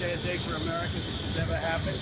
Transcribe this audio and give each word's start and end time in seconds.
Very 0.00 0.16
day 0.16 0.40
for 0.40 0.56
America. 0.64 0.96
This 0.96 1.36
has 1.36 1.44
never 1.44 1.60
happened. 1.60 2.00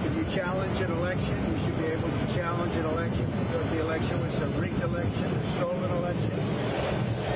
If 0.00 0.12
you 0.16 0.24
challenge 0.32 0.80
an 0.80 0.92
election, 0.96 1.36
you 1.52 1.60
should 1.60 1.76
be 1.76 1.92
able 1.92 2.08
to 2.08 2.24
challenge 2.32 2.72
an 2.72 2.86
election 2.88 3.28
because 3.44 3.68
the 3.68 3.80
election 3.84 4.16
was 4.24 4.32
a 4.40 4.48
rigged 4.56 4.80
election, 4.80 5.28
a 5.28 5.46
stolen 5.60 5.90
election. 6.00 6.32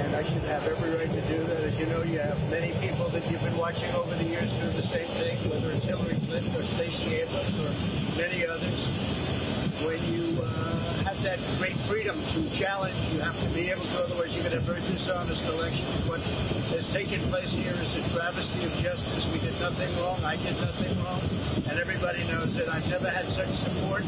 And 0.01 0.17
I 0.17 0.25
should 0.25 0.49
have 0.49 0.65
every 0.65 0.97
right 0.97 1.13
to 1.13 1.21
do 1.29 1.45
that. 1.45 1.61
As 1.61 1.79
you 1.79 1.85
know, 1.93 2.01
you 2.09 2.25
have 2.25 2.41
many 2.49 2.73
people 2.81 3.13
that 3.13 3.21
you've 3.31 3.45
been 3.45 3.57
watching 3.61 3.93
over 3.93 4.17
the 4.17 4.25
years 4.25 4.49
do 4.65 4.73
the 4.73 4.83
same 4.83 5.05
thing, 5.21 5.37
whether 5.53 5.69
it's 5.77 5.85
Hillary 5.85 6.17
Clinton 6.25 6.57
or 6.57 6.65
Stacey 6.65 7.13
Abrams 7.21 7.53
or 7.61 7.69
many 8.17 8.49
others. 8.49 8.81
When 9.85 10.01
you 10.09 10.41
uh, 10.41 11.05
have 11.05 11.21
that 11.21 11.37
great 11.61 11.77
freedom 11.85 12.17
to 12.17 12.41
challenge, 12.57 12.97
you 13.13 13.21
have 13.21 13.37
to 13.37 13.49
very 14.63 14.81
dishonest 14.95 15.49
election. 15.51 15.87
What 16.07 16.23
has 16.71 16.87
taken 16.87 17.19
place 17.35 17.51
here 17.51 17.75
is 17.83 17.99
a 17.99 18.03
travesty 18.15 18.63
of 18.63 18.71
justice. 18.79 19.27
We 19.35 19.43
did 19.43 19.59
nothing 19.59 19.91
wrong. 19.99 20.23
I 20.23 20.39
did 20.39 20.55
nothing 20.63 20.95
wrong. 21.03 21.19
And 21.67 21.83
everybody 21.83 22.23
knows 22.31 22.55
it. 22.55 22.71
I've 22.71 22.87
never 22.87 23.11
had 23.11 23.27
such 23.27 23.51
support. 23.51 24.07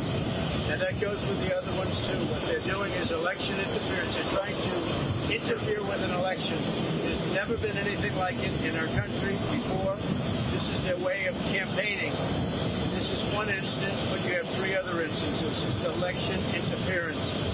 And 0.71 0.79
that 0.79 0.95
goes 1.03 1.19
with 1.27 1.43
the 1.43 1.59
other 1.59 1.75
ones 1.75 1.99
too. 2.07 2.19
What 2.31 2.43
they're 2.47 2.63
doing 2.71 2.93
is 3.03 3.11
election 3.11 3.59
interference. 3.59 4.15
They're 4.15 4.31
trying 4.39 4.55
to 4.55 4.75
interfere 5.35 5.83
with 5.83 6.03
an 6.07 6.15
election. 6.23 6.59
There's 7.03 7.27
never 7.35 7.59
been 7.59 7.75
anything 7.75 8.15
like 8.15 8.39
it 8.39 8.55
in 8.63 8.79
our 8.79 8.91
country 8.95 9.35
before. 9.51 9.99
This 10.55 10.71
is 10.71 10.79
their 10.87 10.99
way 11.03 11.27
of 11.27 11.35
campaigning. 11.51 12.15
This 12.95 13.11
is 13.11 13.27
one 13.35 13.51
instance, 13.51 13.99
but 14.07 14.23
you 14.23 14.39
have 14.39 14.47
three 14.55 14.79
other 14.79 15.03
instances. 15.03 15.51
It's 15.67 15.83
election 15.99 16.39
interference. 16.55 17.54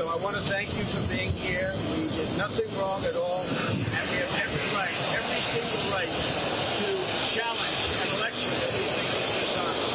So 0.00 0.08
I 0.08 0.16
want 0.16 0.34
to 0.34 0.40
thank 0.44 0.74
you 0.78 0.84
for 0.84 1.06
being 1.14 1.30
here. 1.32 1.74
We 1.92 2.08
did 2.16 2.34
nothing 2.38 2.74
wrong 2.78 3.04
at 3.04 3.16
all, 3.16 3.42
and 3.42 3.76
we 3.76 3.84
have 3.84 4.32
every 4.32 4.74
right, 4.74 4.96
every 5.12 5.40
single 5.42 5.90
right 5.92 6.08
to 6.08 6.88
challenge 7.28 7.80
an 8.00 8.08
election 8.16 8.50
that 8.50 8.72
we 8.72 8.80
think 8.80 9.12
is 9.20 9.30
dishonest. 9.36 9.92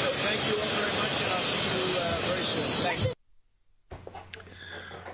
So 0.00 0.08
thank 0.24 0.40
you 0.48 0.56
all 0.58 0.72
very 0.72 0.94
much, 0.96 1.20
and 1.20 1.32
I'll 1.34 1.42
see 1.42 1.60
you 1.68 1.98
uh, 1.98 2.16
very 2.22 2.44
soon. 2.44 2.64
Thank 2.80 3.04
you. 3.04 3.12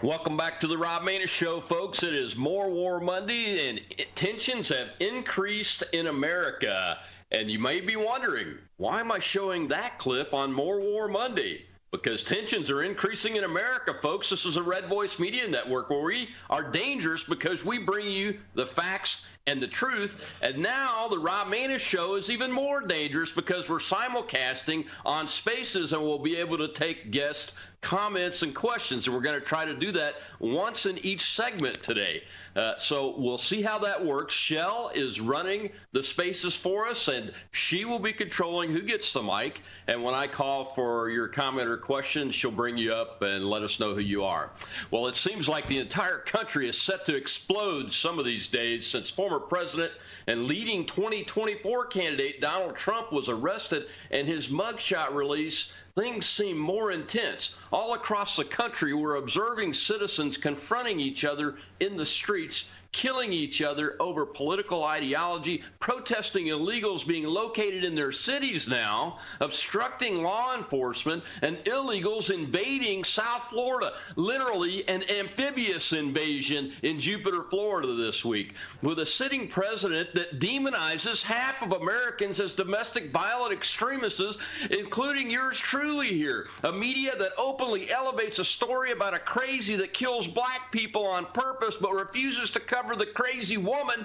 Welcome 0.00 0.36
back 0.36 0.60
to 0.60 0.68
the 0.68 0.78
Rob 0.78 1.02
Maness 1.02 1.30
Show, 1.30 1.58
folks. 1.58 2.04
It 2.04 2.14
is 2.14 2.36
More 2.36 2.70
War 2.70 3.00
Monday, 3.00 3.70
and 3.70 3.80
tensions 4.14 4.68
have 4.68 4.90
increased 5.00 5.82
in 5.92 6.06
America. 6.06 6.98
And 7.32 7.50
you 7.50 7.58
may 7.58 7.80
be 7.80 7.96
wondering, 7.96 8.56
why 8.76 9.00
am 9.00 9.10
I 9.10 9.18
showing 9.18 9.66
that 9.66 9.98
clip 9.98 10.32
on 10.32 10.52
More 10.52 10.78
War 10.78 11.08
Monday? 11.08 11.64
Because 11.94 12.24
tensions 12.24 12.72
are 12.72 12.82
increasing 12.82 13.36
in 13.36 13.44
America, 13.44 13.94
folks. 14.02 14.28
This 14.28 14.44
is 14.44 14.56
a 14.56 14.62
Red 14.62 14.86
Voice 14.86 15.20
Media 15.20 15.46
Network 15.46 15.90
where 15.90 16.02
we 16.02 16.28
are 16.50 16.68
dangerous 16.68 17.22
because 17.22 17.64
we 17.64 17.78
bring 17.78 18.10
you 18.10 18.40
the 18.54 18.66
facts 18.66 19.24
and 19.46 19.62
the 19.62 19.68
truth. 19.68 20.20
And 20.42 20.58
now 20.58 21.06
the 21.06 21.20
Rob 21.20 21.52
Maness 21.52 21.78
Show 21.78 22.16
is 22.16 22.30
even 22.30 22.50
more 22.50 22.84
dangerous 22.84 23.30
because 23.30 23.68
we're 23.68 23.78
simulcasting 23.78 24.86
on 25.06 25.28
Spaces 25.28 25.92
and 25.92 26.02
we'll 26.02 26.18
be 26.18 26.36
able 26.36 26.58
to 26.58 26.66
take 26.66 27.12
guest 27.12 27.52
comments 27.84 28.42
and 28.42 28.54
questions. 28.54 29.06
And 29.06 29.14
we're 29.14 29.22
going 29.22 29.38
to 29.38 29.46
try 29.46 29.64
to 29.64 29.74
do 29.74 29.92
that 29.92 30.14
once 30.40 30.86
in 30.86 30.98
each 30.98 31.22
segment 31.22 31.82
today. 31.82 32.24
Uh, 32.56 32.78
so 32.78 33.14
we'll 33.16 33.38
see 33.38 33.62
how 33.62 33.80
that 33.80 34.04
works. 34.04 34.34
Shell 34.34 34.90
is 34.94 35.20
running 35.20 35.70
the 35.92 36.02
spaces 36.02 36.56
for 36.56 36.88
us, 36.88 37.08
and 37.08 37.32
she 37.52 37.84
will 37.84 37.98
be 37.98 38.12
controlling 38.12 38.70
who 38.70 38.80
gets 38.80 39.12
the 39.12 39.22
mic. 39.22 39.60
And 39.86 40.02
when 40.02 40.14
I 40.14 40.26
call 40.26 40.64
for 40.64 41.10
your 41.10 41.28
comment 41.28 41.68
or 41.68 41.76
question, 41.76 42.30
she'll 42.30 42.50
bring 42.50 42.78
you 42.78 42.94
up 42.94 43.22
and 43.22 43.48
let 43.48 43.62
us 43.62 43.78
know 43.78 43.94
who 43.94 44.00
you 44.00 44.24
are. 44.24 44.50
Well, 44.90 45.08
it 45.08 45.16
seems 45.16 45.48
like 45.48 45.68
the 45.68 45.78
entire 45.78 46.18
country 46.18 46.68
is 46.68 46.80
set 46.80 47.06
to 47.06 47.16
explode 47.16 47.92
some 47.92 48.18
of 48.18 48.24
these 48.24 48.48
days 48.48 48.86
since 48.86 49.10
former 49.10 49.40
President 49.40 49.92
and 50.26 50.46
leading 50.46 50.86
2024 50.86 51.86
candidate 51.86 52.40
Donald 52.40 52.76
Trump 52.76 53.12
was 53.12 53.28
arrested 53.28 53.86
and 54.10 54.26
his 54.26 54.48
mugshot 54.48 55.14
release 55.14 55.72
things 55.96 56.26
seem 56.26 56.58
more 56.58 56.90
intense. 56.90 57.54
All 57.72 57.94
across 57.94 58.36
the 58.36 58.44
country, 58.44 58.94
we're 58.94 59.16
observing 59.16 59.74
citizens 59.74 60.36
confronting 60.36 60.98
each 60.98 61.24
other 61.24 61.56
in 61.78 61.96
the 61.96 62.06
streets, 62.06 62.70
killing 62.94 63.32
each 63.32 63.60
other 63.60 63.96
over 64.00 64.24
political 64.24 64.84
ideology, 64.84 65.62
protesting 65.80 66.46
illegals 66.46 67.06
being 67.06 67.24
located 67.24 67.84
in 67.84 67.96
their 67.96 68.12
cities 68.12 68.68
now, 68.68 69.18
obstructing 69.40 70.22
law 70.22 70.54
enforcement, 70.56 71.22
and 71.42 71.56
illegals 71.64 72.32
invading 72.32 73.02
South 73.04 73.42
Florida. 73.50 73.92
Literally 74.14 74.88
an 74.88 75.02
amphibious 75.10 75.92
invasion 75.92 76.72
in 76.82 77.00
Jupiter, 77.00 77.42
Florida 77.50 77.94
this 77.94 78.24
week, 78.24 78.54
with 78.80 79.00
a 79.00 79.06
sitting 79.06 79.48
president 79.48 80.14
that 80.14 80.38
demonizes 80.38 81.20
half 81.22 81.60
of 81.62 81.72
Americans 81.72 82.38
as 82.38 82.54
domestic 82.54 83.10
violent 83.10 83.52
extremists, 83.52 84.38
including 84.70 85.30
yours 85.30 85.58
truly 85.58 86.12
here. 86.14 86.46
A 86.62 86.72
media 86.72 87.16
that 87.16 87.32
openly 87.38 87.90
elevates 87.90 88.38
a 88.38 88.44
story 88.44 88.92
about 88.92 89.14
a 89.14 89.18
crazy 89.18 89.74
that 89.76 89.92
kills 89.92 90.28
black 90.28 90.70
people 90.70 91.06
on 91.06 91.26
purpose 91.26 91.74
but 91.74 91.92
refuses 91.92 92.52
to 92.52 92.60
cover 92.60 92.83
the 92.92 93.06
crazy 93.06 93.56
woman 93.56 94.04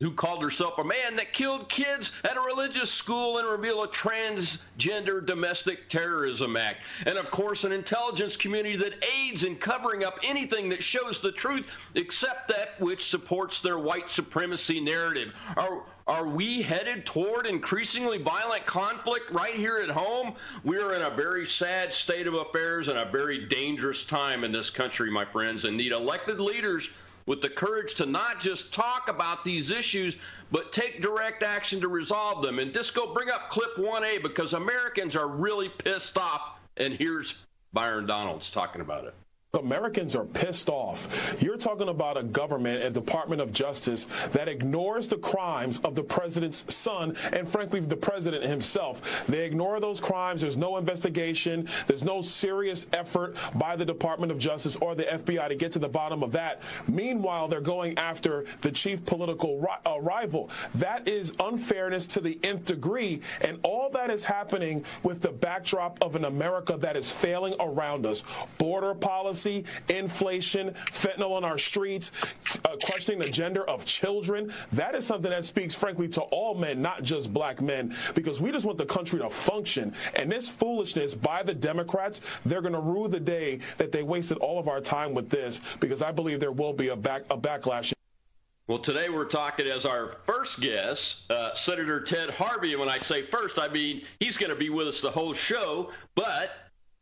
who 0.00 0.12
called 0.12 0.42
herself 0.42 0.78
a 0.78 0.84
man 0.84 1.16
that 1.16 1.32
killed 1.32 1.68
kids 1.68 2.12
at 2.22 2.36
a 2.36 2.40
religious 2.40 2.90
school 2.90 3.38
and 3.38 3.48
reveal 3.48 3.82
a 3.82 3.88
transgender 3.88 5.24
domestic 5.24 5.88
terrorism 5.88 6.56
act. 6.56 6.78
And 7.04 7.18
of 7.18 7.30
course, 7.32 7.64
an 7.64 7.72
intelligence 7.72 8.36
community 8.36 8.76
that 8.76 9.04
aids 9.04 9.42
in 9.42 9.56
covering 9.56 10.04
up 10.04 10.20
anything 10.22 10.68
that 10.68 10.84
shows 10.84 11.20
the 11.20 11.32
truth 11.32 11.66
except 11.96 12.48
that 12.48 12.80
which 12.80 13.08
supports 13.08 13.60
their 13.60 13.78
white 13.78 14.08
supremacy 14.08 14.80
narrative. 14.80 15.34
Are 15.56 15.82
are 16.06 16.26
we 16.26 16.62
headed 16.62 17.04
toward 17.04 17.46
increasingly 17.46 18.16
violent 18.16 18.64
conflict 18.64 19.30
right 19.30 19.54
here 19.54 19.76
at 19.76 19.90
home? 19.90 20.36
We 20.64 20.78
are 20.78 20.94
in 20.94 21.02
a 21.02 21.10
very 21.10 21.44
sad 21.44 21.92
state 21.92 22.26
of 22.26 22.32
affairs 22.32 22.88
and 22.88 22.98
a 22.98 23.04
very 23.04 23.46
dangerous 23.46 24.06
time 24.06 24.42
in 24.42 24.50
this 24.50 24.70
country, 24.70 25.10
my 25.10 25.26
friends, 25.26 25.66
and 25.66 25.76
need 25.76 25.92
elected 25.92 26.40
leaders 26.40 26.88
with 27.28 27.42
the 27.42 27.48
courage 27.50 27.94
to 27.96 28.06
not 28.06 28.40
just 28.40 28.72
talk 28.72 29.10
about 29.10 29.44
these 29.44 29.70
issues, 29.70 30.16
but 30.50 30.72
take 30.72 31.02
direct 31.02 31.42
action 31.42 31.78
to 31.78 31.86
resolve 31.86 32.42
them. 32.42 32.58
And 32.58 32.72
Disco, 32.72 33.12
bring 33.12 33.30
up 33.30 33.50
clip 33.50 33.76
1A 33.76 34.22
because 34.22 34.54
Americans 34.54 35.14
are 35.14 35.28
really 35.28 35.68
pissed 35.68 36.16
off. 36.16 36.58
And 36.78 36.94
here's 36.94 37.44
Byron 37.74 38.06
Donalds 38.06 38.48
talking 38.48 38.80
about 38.80 39.04
it. 39.04 39.14
Americans 39.54 40.14
are 40.14 40.26
pissed 40.26 40.68
off. 40.68 41.08
You're 41.40 41.56
talking 41.56 41.88
about 41.88 42.18
a 42.18 42.22
government 42.22 42.82
and 42.82 42.92
Department 42.94 43.40
of 43.40 43.50
Justice 43.50 44.06
that 44.32 44.46
ignores 44.46 45.08
the 45.08 45.16
crimes 45.16 45.78
of 45.78 45.94
the 45.94 46.02
president's 46.02 46.66
son 46.74 47.16
and, 47.32 47.48
frankly, 47.48 47.80
the 47.80 47.96
president 47.96 48.44
himself. 48.44 49.00
They 49.26 49.46
ignore 49.46 49.80
those 49.80 50.02
crimes. 50.02 50.42
There's 50.42 50.58
no 50.58 50.76
investigation. 50.76 51.66
There's 51.86 52.04
no 52.04 52.20
serious 52.20 52.84
effort 52.92 53.36
by 53.54 53.74
the 53.74 53.86
Department 53.86 54.32
of 54.32 54.38
Justice 54.38 54.76
or 54.76 54.94
the 54.94 55.04
FBI 55.04 55.48
to 55.48 55.54
get 55.54 55.72
to 55.72 55.78
the 55.78 55.88
bottom 55.88 56.22
of 56.22 56.32
that. 56.32 56.60
Meanwhile, 56.86 57.48
they're 57.48 57.62
going 57.62 57.96
after 57.96 58.44
the 58.60 58.70
chief 58.70 59.02
political 59.06 59.60
ri- 59.60 59.68
uh, 59.86 59.98
rival. 59.98 60.50
That 60.74 61.08
is 61.08 61.32
unfairness 61.40 62.06
to 62.08 62.20
the 62.20 62.38
nth 62.42 62.66
degree. 62.66 63.22
And 63.40 63.58
all 63.62 63.88
that 63.92 64.10
is 64.10 64.24
happening 64.24 64.84
with 65.02 65.22
the 65.22 65.32
backdrop 65.32 65.96
of 66.02 66.16
an 66.16 66.26
America 66.26 66.76
that 66.76 66.98
is 66.98 67.10
failing 67.10 67.54
around 67.60 68.04
us. 68.04 68.24
Border 68.58 68.94
policy 68.94 69.37
policy, 69.38 69.64
inflation, 69.88 70.74
fentanyl 70.90 71.32
on 71.32 71.44
our 71.44 71.58
streets, 71.58 72.10
uh, 72.64 72.76
questioning 72.84 73.20
the 73.20 73.30
gender 73.30 73.64
of 73.68 73.84
children. 73.84 74.52
That 74.72 74.94
is 74.94 75.06
something 75.06 75.30
that 75.30 75.44
speaks, 75.44 75.74
frankly, 75.74 76.08
to 76.08 76.22
all 76.22 76.54
men, 76.54 76.82
not 76.82 77.02
just 77.02 77.32
black 77.32 77.62
men, 77.62 77.94
because 78.14 78.40
we 78.40 78.50
just 78.50 78.66
want 78.66 78.78
the 78.78 78.86
country 78.86 79.20
to 79.20 79.30
function. 79.30 79.94
And 80.16 80.30
this 80.30 80.48
foolishness 80.48 81.14
by 81.14 81.42
the 81.42 81.54
Democrats, 81.54 82.20
they're 82.44 82.62
going 82.62 82.74
to 82.74 82.80
rue 82.80 83.08
the 83.08 83.20
day 83.20 83.60
that 83.76 83.92
they 83.92 84.02
wasted 84.02 84.38
all 84.38 84.58
of 84.58 84.68
our 84.68 84.80
time 84.80 85.14
with 85.14 85.30
this, 85.30 85.60
because 85.80 86.02
I 86.02 86.10
believe 86.10 86.40
there 86.40 86.52
will 86.52 86.72
be 86.72 86.88
a, 86.88 86.96
back, 86.96 87.22
a 87.30 87.36
backlash. 87.36 87.92
Well, 88.66 88.80
today 88.80 89.08
we're 89.08 89.24
talking 89.24 89.66
as 89.66 89.86
our 89.86 90.08
first 90.24 90.60
guest, 90.60 91.30
uh, 91.30 91.54
Senator 91.54 92.00
Ted 92.00 92.28
Harvey. 92.28 92.72
And 92.72 92.80
when 92.80 92.90
I 92.90 92.98
say 92.98 93.22
first, 93.22 93.58
I 93.58 93.68
mean 93.68 94.02
he's 94.20 94.36
going 94.36 94.50
to 94.50 94.56
be 94.56 94.68
with 94.68 94.88
us 94.88 95.00
the 95.00 95.10
whole 95.10 95.32
show, 95.32 95.90
but 96.14 96.50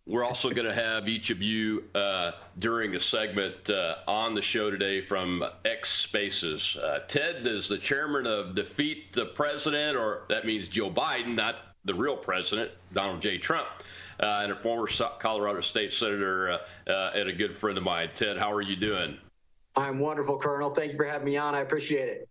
we're 0.07 0.25
also 0.25 0.51
going 0.51 0.69
to 0.69 0.75
have 0.75 1.09
each 1.09 1.31
of 1.31 1.43
you 1.43 1.85
uh, 1.95 2.31
during 2.59 2.95
a 2.95 3.01
segment 3.01 3.69
uh, 3.69 3.97
on 4.07 4.35
the 4.35 4.43
show 4.43 4.71
today 4.71 5.01
from 5.01 5.45
X 5.65 5.91
Spaces. 5.91 6.77
Uh, 6.77 7.01
Ted 7.09 7.45
is 7.47 7.67
the 7.67 7.79
chairman 7.79 8.27
of 8.27 8.55
Defeat 8.55 9.13
the 9.13 9.27
President, 9.27 9.97
or 9.97 10.23
that 10.29 10.47
means 10.47 10.69
Joe 10.69 10.91
Biden, 10.91 11.35
not 11.35 11.57
the 11.85 11.95
real 11.95 12.17
president, 12.17 12.71
Donald 12.93 13.21
J. 13.21 13.39
Trump, 13.39 13.67
uh, 14.21 14.41
and 14.45 14.53
a 14.53 14.57
former 14.57 14.89
Colorado 15.19 15.61
State 15.61 15.93
Senator 15.93 16.53
uh, 16.53 16.91
uh, 16.91 17.11
and 17.15 17.29
a 17.29 17.33
good 17.33 17.55
friend 17.55 17.77
of 17.77 17.83
mine. 17.83 18.11
Ted, 18.15 18.39
how 18.39 18.53
are 18.53 18.63
you 18.63 18.77
doing? 18.77 19.19
I'm 19.75 19.99
wonderful, 19.99 20.39
Colonel. 20.39 20.71
Thank 20.71 20.93
you 20.93 20.97
for 20.97 21.05
having 21.05 21.27
me 21.27 21.37
on. 21.37 21.55
I 21.55 21.61
appreciate 21.61 22.09
it. 22.09 22.29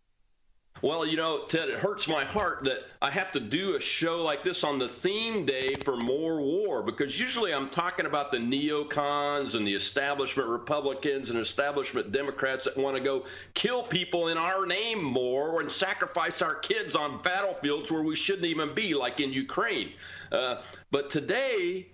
Well, 0.81 1.05
you 1.05 1.15
know, 1.15 1.45
Ted, 1.45 1.69
it 1.69 1.79
hurts 1.79 2.05
my 2.07 2.25
heart 2.25 2.65
that 2.65 2.79
I 3.01 3.09
have 3.09 3.31
to 3.31 3.39
do 3.39 3.75
a 3.77 3.79
show 3.79 4.23
like 4.23 4.43
this 4.43 4.63
on 4.63 4.77
the 4.77 4.89
theme 4.89 5.45
day 5.45 5.77
for 5.77 5.95
more 5.95 6.41
war 6.41 6.83
because 6.83 7.17
usually 7.17 7.53
I'm 7.53 7.69
talking 7.69 8.05
about 8.05 8.31
the 8.31 8.39
neocons 8.39 9.55
and 9.55 9.65
the 9.65 9.73
establishment 9.73 10.49
Republicans 10.49 11.29
and 11.29 11.39
establishment 11.39 12.11
Democrats 12.11 12.65
that 12.65 12.77
want 12.77 12.97
to 12.97 13.01
go 13.01 13.25
kill 13.53 13.83
people 13.83 14.27
in 14.27 14.37
our 14.37 14.65
name 14.65 15.01
more 15.01 15.61
and 15.61 15.71
sacrifice 15.71 16.41
our 16.41 16.55
kids 16.55 16.93
on 16.93 17.21
battlefields 17.21 17.89
where 17.89 18.03
we 18.03 18.17
shouldn't 18.17 18.45
even 18.45 18.75
be, 18.75 18.93
like 18.93 19.21
in 19.21 19.31
Ukraine. 19.31 19.93
Uh, 20.29 20.61
but 20.91 21.09
today, 21.09 21.87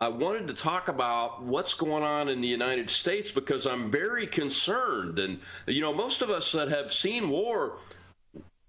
I 0.00 0.08
wanted 0.08 0.48
to 0.48 0.54
talk 0.54 0.88
about 0.88 1.42
what's 1.44 1.74
going 1.74 2.02
on 2.02 2.28
in 2.28 2.40
the 2.40 2.48
United 2.48 2.90
States 2.90 3.30
because 3.30 3.66
I'm 3.66 3.90
very 3.90 4.26
concerned. 4.26 5.18
And, 5.18 5.38
you 5.66 5.80
know, 5.82 5.92
most 5.92 6.22
of 6.22 6.30
us 6.30 6.50
that 6.52 6.68
have 6.68 6.92
seen 6.92 7.28
war, 7.28 7.76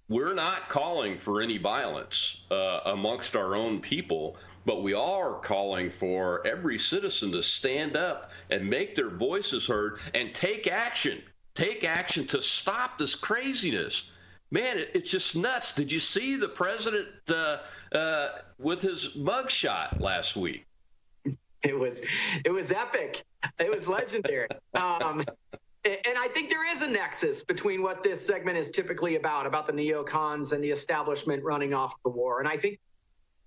we're 0.09 0.33
not 0.33 0.69
calling 0.69 1.17
for 1.17 1.41
any 1.41 1.57
violence 1.57 2.41
uh, 2.51 2.81
amongst 2.85 3.35
our 3.35 3.55
own 3.55 3.79
people, 3.79 4.37
but 4.65 4.83
we 4.83 4.93
are 4.93 5.39
calling 5.39 5.89
for 5.89 6.45
every 6.45 6.77
citizen 6.77 7.31
to 7.31 7.41
stand 7.41 7.95
up 7.95 8.31
and 8.49 8.69
make 8.69 8.95
their 8.95 9.09
voices 9.09 9.67
heard 9.67 9.99
and 10.13 10.33
take 10.33 10.67
action. 10.67 11.21
Take 11.55 11.83
action 11.83 12.25
to 12.27 12.41
stop 12.41 12.97
this 12.97 13.15
craziness. 13.15 14.09
Man, 14.51 14.77
it, 14.77 14.91
it's 14.93 15.11
just 15.11 15.35
nuts. 15.35 15.75
Did 15.75 15.91
you 15.91 15.99
see 15.99 16.35
the 16.35 16.49
president 16.49 17.07
uh, 17.29 17.57
uh, 17.91 18.29
with 18.57 18.81
his 18.81 19.09
mugshot 19.15 19.99
last 19.99 20.35
week? 20.35 20.65
It 21.63 21.79
was, 21.79 22.01
it 22.43 22.51
was 22.51 22.71
epic. 22.71 23.23
It 23.57 23.71
was 23.71 23.87
legendary. 23.87 24.47
Um, 24.75 25.23
and 25.85 26.17
I 26.17 26.27
think 26.29 26.49
there 26.49 26.71
is 26.71 26.81
a 26.81 26.87
nexus 26.87 27.43
between 27.43 27.81
what 27.81 28.03
this 28.03 28.25
segment 28.25 28.57
is 28.57 28.71
typically 28.71 29.15
about, 29.15 29.45
about 29.45 29.65
the 29.65 29.73
neocons 29.73 30.53
and 30.53 30.63
the 30.63 30.71
establishment 30.71 31.43
running 31.43 31.73
off 31.73 31.93
the 32.03 32.09
war. 32.09 32.39
And 32.39 32.47
I 32.47 32.57
think 32.57 32.79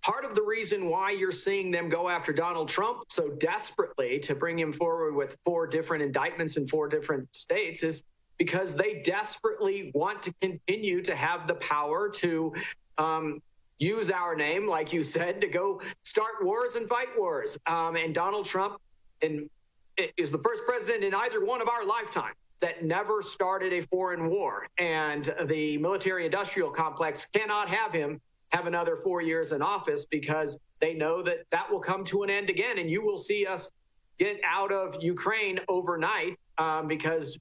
part 0.02 0.24
of 0.24 0.34
the 0.34 0.42
reason 0.42 0.86
why 0.86 1.10
you're 1.10 1.32
seeing 1.32 1.70
them 1.70 1.88
go 1.88 2.08
after 2.08 2.32
Donald 2.32 2.68
Trump 2.68 3.04
so 3.08 3.28
desperately 3.28 4.18
to 4.20 4.34
bring 4.34 4.58
him 4.58 4.72
forward 4.72 5.14
with 5.14 5.36
four 5.44 5.66
different 5.66 6.02
indictments 6.02 6.56
in 6.56 6.66
four 6.66 6.88
different 6.88 7.34
states 7.34 7.82
is 7.82 8.04
because 8.38 8.76
they 8.76 9.00
desperately 9.02 9.90
want 9.94 10.22
to 10.24 10.34
continue 10.42 11.02
to 11.02 11.16
have 11.16 11.46
the 11.46 11.54
power 11.54 12.10
to 12.10 12.54
um, 12.98 13.40
use 13.78 14.10
our 14.10 14.36
name, 14.36 14.66
like 14.66 14.92
you 14.92 15.04
said, 15.04 15.40
to 15.40 15.48
go 15.48 15.80
start 16.02 16.44
wars 16.44 16.74
and 16.74 16.88
fight 16.88 17.08
wars. 17.18 17.58
Um, 17.66 17.96
and 17.96 18.14
Donald 18.14 18.44
Trump, 18.44 18.78
and 19.22 19.48
is 20.16 20.30
the 20.30 20.38
first 20.38 20.64
president 20.66 21.04
in 21.04 21.14
either 21.14 21.44
one 21.44 21.60
of 21.60 21.68
our 21.68 21.84
lifetime 21.84 22.34
that 22.60 22.84
never 22.84 23.22
started 23.22 23.72
a 23.72 23.80
foreign 23.82 24.28
war. 24.28 24.66
And 24.78 25.32
the 25.44 25.78
military 25.78 26.24
industrial 26.24 26.70
complex 26.70 27.26
cannot 27.26 27.68
have 27.68 27.92
him 27.92 28.20
have 28.50 28.66
another 28.66 28.96
four 28.96 29.20
years 29.20 29.52
in 29.52 29.60
office 29.60 30.06
because 30.06 30.58
they 30.80 30.94
know 30.94 31.22
that 31.22 31.38
that 31.50 31.70
will 31.70 31.80
come 31.80 32.04
to 32.04 32.22
an 32.22 32.30
end 32.30 32.48
again. 32.48 32.78
And 32.78 32.90
you 32.90 33.04
will 33.04 33.18
see 33.18 33.46
us 33.46 33.70
get 34.18 34.40
out 34.44 34.72
of 34.72 34.96
Ukraine 35.02 35.58
overnight 35.68 36.38
um, 36.56 36.88
because 36.88 37.38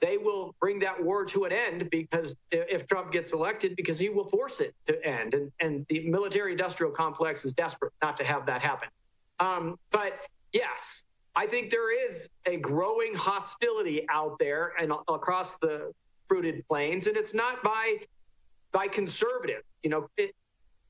they 0.00 0.16
will 0.16 0.54
bring 0.60 0.80
that 0.80 1.02
war 1.02 1.24
to 1.24 1.44
an 1.44 1.52
end 1.52 1.90
because 1.90 2.34
if 2.50 2.86
Trump 2.86 3.12
gets 3.12 3.32
elected, 3.32 3.76
because 3.76 3.98
he 3.98 4.08
will 4.08 4.28
force 4.28 4.60
it 4.60 4.74
to 4.86 5.04
end. 5.04 5.34
And, 5.34 5.52
and 5.60 5.86
the 5.88 6.08
military 6.08 6.52
industrial 6.52 6.92
complex 6.92 7.44
is 7.44 7.52
desperate 7.52 7.92
not 8.00 8.16
to 8.18 8.24
have 8.24 8.46
that 8.46 8.62
happen. 8.62 8.88
Um, 9.40 9.78
but 9.90 10.12
yes, 10.52 11.02
I 11.38 11.46
think 11.46 11.70
there 11.70 12.04
is 12.04 12.28
a 12.46 12.56
growing 12.56 13.14
hostility 13.14 14.06
out 14.08 14.40
there 14.40 14.72
and 14.76 14.90
across 15.06 15.56
the 15.58 15.92
fruited 16.26 16.66
plains, 16.66 17.06
and 17.06 17.16
it's 17.16 17.32
not 17.32 17.62
by 17.62 17.98
by 18.72 18.88
conservative. 18.88 19.62
You 19.84 19.90
know, 19.90 20.08
it, 20.16 20.34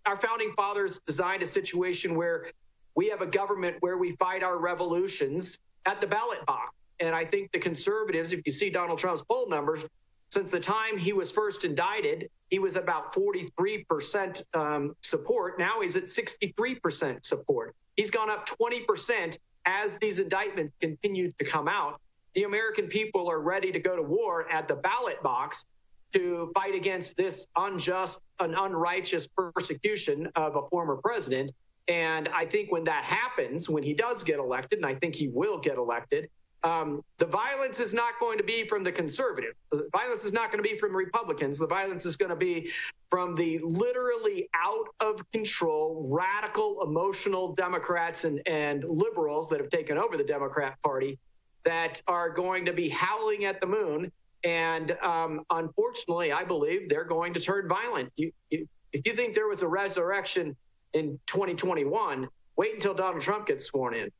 our 0.06 0.16
founding 0.16 0.54
fathers 0.56 1.00
designed 1.06 1.42
a 1.42 1.46
situation 1.46 2.14
where 2.14 2.46
we 2.94 3.10
have 3.10 3.20
a 3.20 3.26
government 3.26 3.76
where 3.80 3.98
we 3.98 4.12
fight 4.12 4.42
our 4.42 4.56
revolutions 4.56 5.60
at 5.84 6.00
the 6.00 6.06
ballot 6.06 6.46
box. 6.46 6.72
And 6.98 7.14
I 7.14 7.26
think 7.26 7.52
the 7.52 7.58
conservatives, 7.58 8.32
if 8.32 8.40
you 8.46 8.50
see 8.50 8.70
Donald 8.70 8.98
Trump's 9.00 9.20
poll 9.20 9.50
numbers, 9.50 9.84
since 10.30 10.50
the 10.50 10.60
time 10.60 10.96
he 10.96 11.12
was 11.12 11.30
first 11.30 11.66
indicted, 11.66 12.30
he 12.48 12.58
was 12.58 12.76
about 12.76 13.12
43% 13.12 14.44
um, 14.54 14.96
support. 15.02 15.58
Now 15.58 15.82
he's 15.82 15.96
at 15.96 16.04
63% 16.04 17.22
support. 17.22 17.74
He's 17.96 18.10
gone 18.10 18.30
up 18.30 18.48
20% 18.48 19.36
as 19.64 19.98
these 19.98 20.18
indictments 20.18 20.72
continue 20.80 21.32
to 21.38 21.44
come 21.44 21.68
out, 21.68 22.00
the 22.34 22.44
American 22.44 22.86
people 22.88 23.30
are 23.30 23.40
ready 23.40 23.72
to 23.72 23.80
go 23.80 23.96
to 23.96 24.02
war 24.02 24.50
at 24.50 24.68
the 24.68 24.76
ballot 24.76 25.22
box 25.22 25.66
to 26.12 26.50
fight 26.54 26.74
against 26.74 27.16
this 27.16 27.46
unjust 27.56 28.22
and 28.38 28.54
unrighteous 28.54 29.28
persecution 29.28 30.28
of 30.36 30.56
a 30.56 30.62
former 30.62 30.96
president. 30.96 31.52
And 31.86 32.28
I 32.28 32.46
think 32.46 32.70
when 32.70 32.84
that 32.84 33.04
happens, 33.04 33.68
when 33.68 33.82
he 33.82 33.94
does 33.94 34.22
get 34.24 34.38
elected, 34.38 34.78
and 34.78 34.86
I 34.86 34.94
think 34.94 35.14
he 35.14 35.28
will 35.28 35.58
get 35.58 35.76
elected, 35.76 36.28
um, 36.64 37.02
the 37.18 37.26
violence 37.26 37.78
is 37.78 37.94
not 37.94 38.18
going 38.18 38.38
to 38.38 38.44
be 38.44 38.66
from 38.66 38.82
the 38.82 38.90
conservative. 38.90 39.54
The 39.70 39.88
violence 39.92 40.24
is 40.24 40.32
not 40.32 40.50
going 40.50 40.62
to 40.62 40.68
be 40.68 40.76
from 40.76 40.94
Republicans. 40.94 41.58
The 41.58 41.66
violence 41.66 42.04
is 42.04 42.16
going 42.16 42.30
to 42.30 42.36
be 42.36 42.70
from 43.10 43.36
the 43.36 43.60
literally 43.62 44.48
out 44.54 44.88
of 45.00 45.22
control, 45.30 46.08
radical, 46.12 46.82
emotional 46.82 47.54
Democrats 47.54 48.24
and, 48.24 48.42
and 48.46 48.84
liberals 48.84 49.50
that 49.50 49.60
have 49.60 49.70
taken 49.70 49.98
over 49.98 50.16
the 50.16 50.24
Democrat 50.24 50.76
Party 50.82 51.18
that 51.64 52.02
are 52.08 52.30
going 52.30 52.64
to 52.66 52.72
be 52.72 52.88
howling 52.88 53.44
at 53.44 53.60
the 53.60 53.66
moon. 53.66 54.10
And 54.42 54.96
um, 55.02 55.44
unfortunately, 55.50 56.32
I 56.32 56.44
believe 56.44 56.88
they're 56.88 57.04
going 57.04 57.34
to 57.34 57.40
turn 57.40 57.68
violent. 57.68 58.12
You, 58.16 58.32
you, 58.50 58.68
if 58.92 59.06
you 59.06 59.12
think 59.12 59.34
there 59.34 59.48
was 59.48 59.62
a 59.62 59.68
resurrection 59.68 60.56
in 60.92 61.20
2021, 61.26 62.28
wait 62.56 62.74
until 62.74 62.94
Donald 62.94 63.20
Trump 63.20 63.46
gets 63.46 63.66
sworn 63.66 63.94
in. 63.94 64.10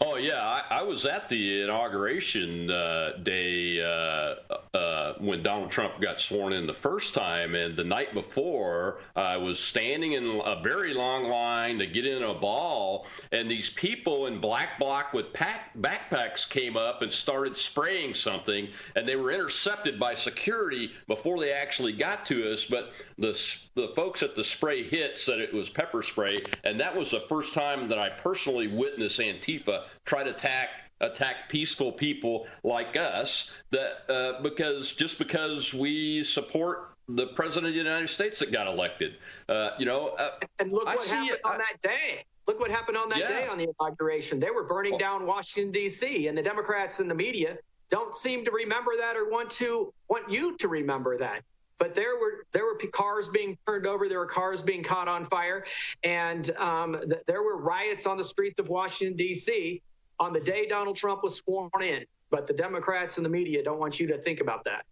Oh 0.00 0.14
yeah, 0.14 0.40
I, 0.40 0.78
I, 0.78 0.82
was 0.82 1.04
at 1.06 1.28
the 1.28 1.62
inauguration 1.62 2.70
uh, 2.70 3.14
day 3.20 3.82
uh, 3.82 4.36
uh, 4.72 5.14
when 5.18 5.42
Donald 5.42 5.72
Trump 5.72 6.00
got 6.00 6.20
sworn 6.20 6.52
in 6.52 6.68
the 6.68 6.72
first 6.72 7.14
time, 7.14 7.56
and 7.56 7.76
the 7.76 7.82
night 7.82 8.14
before, 8.14 9.00
I 9.16 9.38
was 9.38 9.58
standing 9.58 10.12
in 10.12 10.40
a 10.44 10.62
very 10.62 10.94
long 10.94 11.24
line 11.24 11.80
to 11.80 11.86
get 11.86 12.06
in 12.06 12.22
a 12.22 12.32
ball, 12.32 13.08
and 13.32 13.50
these 13.50 13.70
people 13.70 14.26
in 14.26 14.38
black 14.38 14.78
bloc 14.78 15.12
with 15.12 15.32
pack, 15.32 15.76
backpacks 15.76 16.48
came 16.48 16.76
up 16.76 17.02
and 17.02 17.12
started 17.12 17.56
spraying 17.56 18.14
something, 18.14 18.68
and 18.94 19.08
they 19.08 19.16
were 19.16 19.32
intercepted 19.32 19.98
by 19.98 20.14
security 20.14 20.92
before 21.08 21.40
they 21.40 21.50
actually 21.50 21.92
got 21.92 22.24
to 22.26 22.52
us. 22.52 22.64
But 22.64 22.92
the 23.18 23.32
the 23.74 23.88
folks 23.94 24.22
at 24.22 24.36
the 24.36 24.44
spray 24.44 24.82
hit 24.82 25.18
said 25.18 25.40
it 25.40 25.52
was 25.52 25.68
pepper 25.68 26.02
spray, 26.02 26.42
and 26.64 26.80
that 26.80 26.96
was 26.96 27.10
the 27.10 27.20
first 27.28 27.54
time 27.54 27.88
that 27.88 27.98
I 27.98 28.10
personally 28.10 28.68
witnessed 28.68 29.18
Antifa 29.18 29.84
try 30.04 30.22
to 30.22 30.30
attack 30.30 30.68
attack 31.00 31.48
peaceful 31.48 31.92
people 31.92 32.46
like 32.64 32.96
us 32.96 33.50
that 33.70 34.02
uh, 34.08 34.42
because 34.42 34.92
just 34.94 35.18
because 35.18 35.74
we 35.74 36.24
support 36.24 36.94
the 37.08 37.26
president 37.26 37.68
of 37.68 37.72
the 37.72 37.78
United 37.78 38.08
States 38.08 38.38
that 38.40 38.52
got 38.52 38.66
elected, 38.66 39.16
uh, 39.48 39.70
you 39.78 39.86
know. 39.86 40.08
Uh, 40.08 40.30
and 40.58 40.70
look 40.70 40.86
what 40.86 41.06
happened 41.08 41.30
it, 41.30 41.40
on 41.44 41.58
that 41.58 41.82
day. 41.82 42.24
Look 42.46 42.60
what 42.60 42.70
happened 42.70 42.96
on 42.96 43.08
that 43.10 43.18
yeah. 43.18 43.28
day 43.28 43.46
on 43.46 43.58
the 43.58 43.68
inauguration. 43.80 44.40
They 44.40 44.50
were 44.50 44.64
burning 44.64 44.92
well, 44.92 45.00
down 45.00 45.26
Washington 45.26 45.72
D.C. 45.72 46.28
and 46.28 46.38
the 46.38 46.42
Democrats 46.42 47.00
and 47.00 47.10
the 47.10 47.14
media 47.14 47.58
don't 47.90 48.14
seem 48.14 48.44
to 48.44 48.50
remember 48.50 48.92
that 48.98 49.16
or 49.16 49.28
want 49.28 49.50
to 49.50 49.92
want 50.08 50.30
you 50.30 50.56
to 50.58 50.68
remember 50.68 51.18
that 51.18 51.42
but 51.78 51.94
there 51.94 52.16
were 52.16 52.44
there 52.52 52.64
were 52.64 52.76
cars 52.92 53.28
being 53.28 53.56
turned 53.66 53.86
over, 53.86 54.08
there 54.08 54.18
were 54.18 54.26
cars 54.26 54.62
being 54.62 54.82
caught 54.82 55.08
on 55.08 55.24
fire, 55.24 55.64
and 56.02 56.50
um, 56.56 56.96
th- 57.08 57.22
there 57.26 57.42
were 57.42 57.56
riots 57.56 58.06
on 58.06 58.16
the 58.16 58.24
streets 58.24 58.58
of 58.60 58.68
Washington 58.68 59.16
D.C 59.16 59.82
on 60.20 60.32
the 60.32 60.40
day 60.40 60.66
Donald 60.66 60.96
Trump 60.96 61.22
was 61.22 61.36
sworn 61.36 61.70
in. 61.82 62.04
But 62.30 62.46
the 62.46 62.52
Democrats 62.52 63.16
and 63.16 63.24
the 63.24 63.30
media 63.30 63.62
don't 63.62 63.78
want 63.78 63.98
you 63.98 64.06
to 64.08 64.18
think 64.18 64.40
about 64.40 64.64
that. 64.64 64.84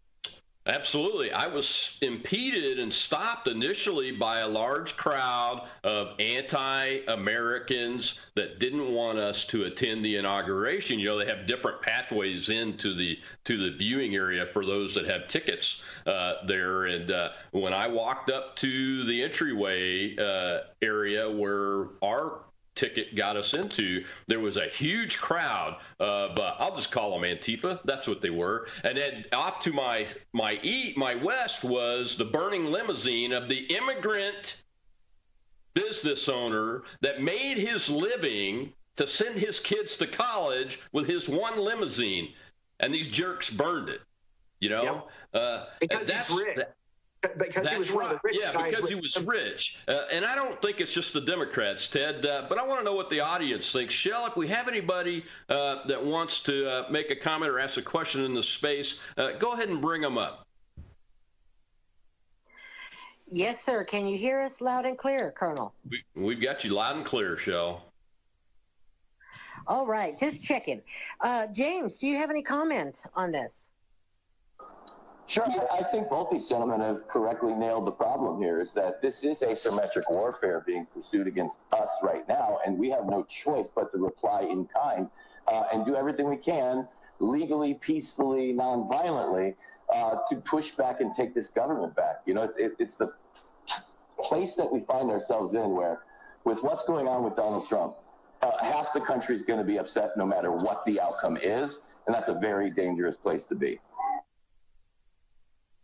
Absolutely. 0.66 1.30
I 1.30 1.46
was 1.46 1.96
impeded 2.02 2.80
and 2.80 2.92
stopped 2.92 3.46
initially 3.46 4.11
by 4.11 4.40
a 4.40 4.49
large 4.49 4.96
crowd 4.96 5.68
of 5.85 6.18
anti 6.18 6.99
Americans 7.06 8.18
that 8.35 8.58
didn't 8.58 8.92
want 8.92 9.18
us 9.18 9.44
to 9.46 9.64
attend 9.64 10.04
the 10.04 10.16
inauguration. 10.16 10.99
You 10.99 11.06
know, 11.06 11.18
they 11.18 11.26
have 11.26 11.46
different 11.46 11.82
pathways 11.82 12.49
into 12.49 12.94
the 12.94 13.16
to 13.44 13.70
the 13.70 13.76
viewing 13.76 14.16
area 14.16 14.44
for 14.44 14.66
those 14.66 14.92
that 14.96 15.06
have 15.06 15.28
tickets 15.28 15.82
uh, 16.04 16.44
there. 16.46 16.87
And 16.87 17.12
uh, 17.12 17.30
when 17.52 17.73
I 17.73 17.87
walked 17.87 18.30
up 18.30 18.56
to 18.56 19.04
the 19.04 19.23
entryway 19.23 20.16
uh, 20.16 20.62
area 20.82 21.30
where 21.30 21.87
our 22.02 22.40
ticket 22.76 23.16
got 23.16 23.37
us 23.37 23.54
into, 23.54 24.04
there 24.28 24.38
was 24.38 24.56
a 24.56 24.68
huge 24.68 25.18
crowd 25.18 25.76
of, 25.99 26.38
uh, 26.38 26.54
I'll 26.59 26.76
just 26.76 26.92
call 26.92 27.11
them 27.18 27.23
Antifa. 27.23 27.80
That's 27.85 28.06
what 28.06 28.21
they 28.23 28.30
were. 28.30 28.68
And 28.85 28.97
then 28.97 29.25
off 29.33 29.61
to 29.64 29.73
my 29.73 30.06
my 30.33 30.61
east, 30.62 30.97
my 30.97 31.16
west 31.16 31.64
was 31.64 32.16
the 32.16 32.25
burning 32.26 32.66
limousine 32.66 33.33
of 33.33 33.49
the 33.49 33.59
immigrant 33.75 34.62
business 35.75 36.28
owner 36.28 36.85
that 37.00 37.21
made 37.21 37.59
his 37.59 37.88
living 37.90 38.73
to 38.97 39.06
send 39.06 39.38
his 39.38 39.59
kids 39.61 39.97
to 39.97 40.06
college 40.06 40.78
with 40.92 41.06
his 41.06 41.28
one 41.28 41.59
limousine, 41.59 42.33
and 42.80 42.95
these 42.95 43.09
jerks 43.09 43.50
burned 43.50 43.88
it. 43.88 44.00
You 44.61 44.71
know, 44.71 44.83
Yep. 44.85 45.42
uh, 45.42 45.64
Because 45.80 45.99
he's 45.99 46.06
that's- 46.09 46.30
rich. 46.30 46.56
that- 46.56 46.75
because 47.37 47.68
he 47.68 47.78
was 47.78 47.92
one 47.92 48.04
of 48.04 48.11
the 48.11 48.14
right. 48.16 48.25
rich 48.25 48.40
yeah, 48.40 48.52
guys. 48.52 48.71
because 48.71 48.83
with- 48.83 48.90
he 48.90 49.00
was 49.00 49.23
rich. 49.23 49.78
Uh, 49.88 50.00
and 50.12 50.25
I 50.25 50.35
don't 50.35 50.61
think 50.61 50.80
it's 50.80 50.92
just 50.92 51.12
the 51.12 51.21
Democrats, 51.21 51.88
Ted, 51.88 52.25
uh, 52.25 52.47
but 52.49 52.59
I 52.59 52.66
want 52.66 52.80
to 52.80 52.85
know 52.85 52.95
what 52.95 53.11
the 53.11 53.21
audience 53.21 53.71
thinks. 53.73 53.95
Shell, 53.95 54.26
if 54.26 54.37
we 54.37 54.49
have 54.49 54.68
anybody 54.68 55.25
uh, 55.49 55.87
that 55.87 56.04
wants 56.04 56.42
to 56.45 56.71
uh, 56.71 56.90
make 56.90 57.11
a 57.11 57.16
comment 57.16 57.50
or 57.50 57.59
ask 57.59 57.76
a 57.76 57.83
question 57.83 58.25
in 58.25 58.35
the 58.35 58.42
space, 58.42 59.00
uh, 59.16 59.33
go 59.33 59.52
ahead 59.52 59.68
and 59.68 59.80
bring 59.80 60.02
them 60.02 60.18
up. 60.18 60.47
Yes, 63.30 63.62
sir. 63.64 63.83
Can 63.85 64.06
you 64.06 64.16
hear 64.16 64.40
us 64.40 64.61
loud 64.61 64.87
and 64.87 64.97
clear, 64.97 65.33
Colonel? 65.37 65.75
We, 65.88 66.04
we've 66.14 66.40
got 66.40 66.62
you 66.64 66.75
loud 66.75 66.97
and 66.97 67.04
clear, 67.04 67.37
Shell. 67.37 67.83
All 69.66 69.85
right, 69.85 70.18
just 70.18 70.45
checking. 70.45 70.80
Uh, 71.21 71.49
James, 71.49 71.97
do 71.97 72.06
you 72.06 72.16
have 72.18 72.30
any 72.30 72.42
comment 72.42 73.00
on 73.14 73.33
this? 73.33 73.71
Sure. 75.28 75.45
I 75.45 75.78
I 75.78 75.83
think 75.90 76.09
both 76.09 76.30
these 76.30 76.49
gentlemen 76.49 76.80
have 76.80 77.09
correctly 77.09 77.52
nailed 77.52 77.87
the 77.87 77.92
problem 77.92 78.40
here 78.40 78.61
is 78.61 78.73
that 78.75 79.02
this 79.02 79.25
is 79.25 79.38
asymmetric 79.38 80.04
warfare 80.09 80.62
being 80.64 80.87
pursued 80.95 81.26
against 81.26 81.59
us 81.73 81.88
right 82.02 82.26
now, 82.28 82.59
and 82.64 82.78
we 82.78 82.90
have 82.90 83.06
no 83.06 83.25
choice 83.25 83.66
but 83.75 83.90
to 83.92 83.99
reply 83.99 84.42
in 84.42 84.66
kind 84.66 85.09
uh, 85.49 85.64
and 85.73 85.85
do 85.85 85.97
everything 85.97 86.28
we 86.28 86.37
can 86.37 86.87
legally, 87.18 87.75
peacefully, 87.75 88.52
nonviolently 88.52 89.54
uh, 89.92 90.16
to 90.30 90.37
push 90.37 90.71
back 90.76 91.00
and 91.00 91.14
take 91.16 91.35
this 91.35 91.49
government 91.49 91.95
back. 91.97 92.16
You 92.26 92.35
know, 92.35 92.42
it's, 92.42 92.56
it, 92.59 92.73
it's 92.78 92.95
the 92.97 93.11
place 94.18 94.54
that 94.56 94.71
we 94.71 94.80
find 94.80 95.11
ourselves 95.11 95.54
in 95.54 95.71
where, 95.71 96.02
with 96.45 96.62
what's 96.62 96.85
going 96.87 97.09
on 97.09 97.25
with 97.25 97.37
Donald 97.37 97.68
Trump, 97.68 97.97
uh, 98.42 98.50
half 98.61 98.92
the 98.95 99.00
country 99.00 99.35
is 99.35 99.42
going 99.42 99.59
to 99.59 99.64
be 99.64 99.78
upset 99.78 100.11
no 100.16 100.26
matter 100.26 100.52
what 100.52 100.85
the 100.87 101.00
outcome 101.00 101.37
is, 101.37 101.78
and 102.06 102.14
that's 102.14 102.28
a 102.28 102.38
very 102.38 102.71
dangerous 102.71 103.16
place 103.16 103.45
to 103.49 103.54
be. 103.54 103.80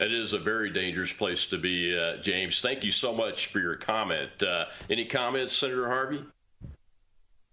It 0.01 0.13
is 0.13 0.33
a 0.33 0.39
very 0.39 0.71
dangerous 0.71 1.13
place 1.13 1.47
to 1.49 1.59
be, 1.59 1.97
uh, 1.97 2.17
James. 2.19 2.61
Thank 2.61 2.83
you 2.83 2.91
so 2.91 3.15
much 3.15 3.47
for 3.47 3.61
your 3.61 3.77
comment. 3.77 4.43
Uh, 4.43 4.67
any 4.91 5.05
comments, 5.05 5.57
Senator 5.57 5.89
Harvey? 5.89 6.25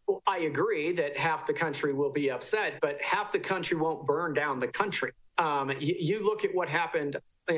Well, 0.07 0.23
I 0.25 0.39
agree 0.39 0.91
that 0.93 1.15
half 1.17 1.45
the 1.45 1.53
country 1.53 1.93
will 1.93 2.09
be 2.09 2.31
upset, 2.31 2.79
but 2.81 2.99
half 3.01 3.31
the 3.31 3.39
country 3.39 3.77
won't 3.77 4.05
burn 4.05 4.33
down 4.33 4.59
the 4.59 4.67
country. 4.67 5.11
Um, 5.37 5.69
you, 5.79 5.95
you 5.99 6.25
look 6.25 6.43
at 6.43 6.53
what 6.55 6.67
happened 6.67 7.17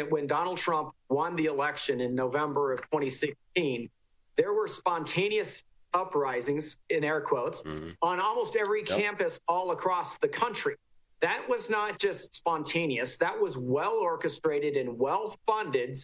when 0.09 0.27
Donald 0.27 0.57
Trump 0.57 0.93
won 1.09 1.35
the 1.35 1.45
election 1.45 2.01
in 2.01 2.13
November 2.15 2.73
of 2.73 2.81
2016. 2.91 3.89
There 4.35 4.53
were 4.53 4.67
spontaneous 4.67 5.63
uprisings, 5.93 6.77
in 6.89 7.03
air 7.03 7.19
quotes, 7.21 7.63
Mhm. 7.63 7.95
on 8.01 8.19
almost 8.19 8.55
every 8.55 8.79
Yep. 8.85 8.97
campus 8.99 9.39
all 9.47 9.71
across 9.71 10.17
the 10.17 10.27
country. 10.29 10.75
That 11.21 11.47
was 11.47 11.69
not 11.69 11.99
just 11.99 12.35
spontaneous, 12.35 13.17
that 13.17 13.39
was 13.39 13.57
well 13.57 13.93
orchestrated 14.01 14.75
and 14.75 14.97
well 14.97 15.35
funded, 15.45 15.95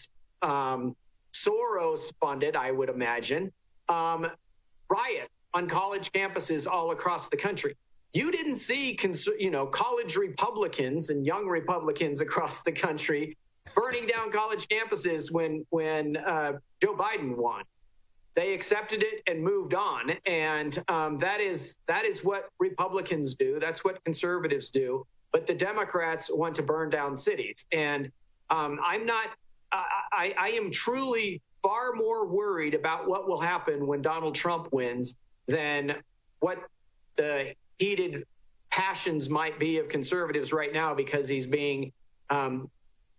um, 0.41 0.95
Soros 1.33 2.13
funded, 2.19 2.55
I 2.55 2.71
would 2.71 2.89
imagine, 2.89 3.51
um, 3.89 4.27
riot 4.89 5.29
on 5.53 5.67
college 5.67 6.11
campuses 6.11 6.67
all 6.67 6.91
across 6.91 7.29
the 7.29 7.37
country. 7.37 7.75
You 8.13 8.31
didn't 8.31 8.55
see, 8.55 8.95
cons- 8.95 9.27
you 9.39 9.51
know, 9.51 9.65
college 9.65 10.15
Republicans 10.15 11.09
and 11.09 11.25
young 11.25 11.47
Republicans 11.47 12.21
across 12.21 12.63
the 12.63 12.71
country 12.71 13.37
burning 13.75 14.07
down 14.07 14.31
college 14.31 14.67
campuses 14.67 15.31
when 15.31 15.65
when 15.69 16.17
uh, 16.17 16.53
Joe 16.81 16.95
Biden 16.95 17.35
won. 17.35 17.63
They 18.37 18.53
accepted 18.53 19.01
it 19.01 19.23
and 19.25 19.41
moved 19.41 19.73
on, 19.73 20.11
and 20.27 20.77
um, 20.87 21.17
that 21.17 21.39
is 21.39 21.75
that 21.87 22.05
is 22.05 22.23
what 22.23 22.51
Republicans 22.59 23.33
do. 23.33 23.57
That's 23.59 23.83
what 23.83 24.03
conservatives 24.03 24.69
do. 24.69 25.07
But 25.31 25.47
the 25.47 25.55
Democrats 25.55 26.29
want 26.31 26.53
to 26.57 26.61
burn 26.61 26.91
down 26.91 27.15
cities, 27.15 27.65
and 27.71 28.11
um, 28.51 28.79
I'm 28.85 29.07
not. 29.07 29.29
I, 29.71 30.35
I, 30.37 30.49
am 30.51 30.69
truly 30.69 31.41
far 31.63 31.93
more 31.93 32.27
worried 32.27 32.75
about 32.75 33.07
what 33.07 33.27
will 33.27 33.41
happen 33.41 33.87
when 33.87 34.03
Donald 34.03 34.35
Trump 34.35 34.71
wins 34.71 35.15
than 35.47 35.95
what 36.39 36.59
the 37.15 37.55
heated 37.79 38.23
passions 38.69 39.29
might 39.29 39.59
be 39.59 39.79
of 39.79 39.89
conservatives 39.89 40.53
right 40.53 40.71
now 40.71 40.93
because 40.93 41.27
he's 41.27 41.47
being 41.47 41.91
um, 42.29 42.69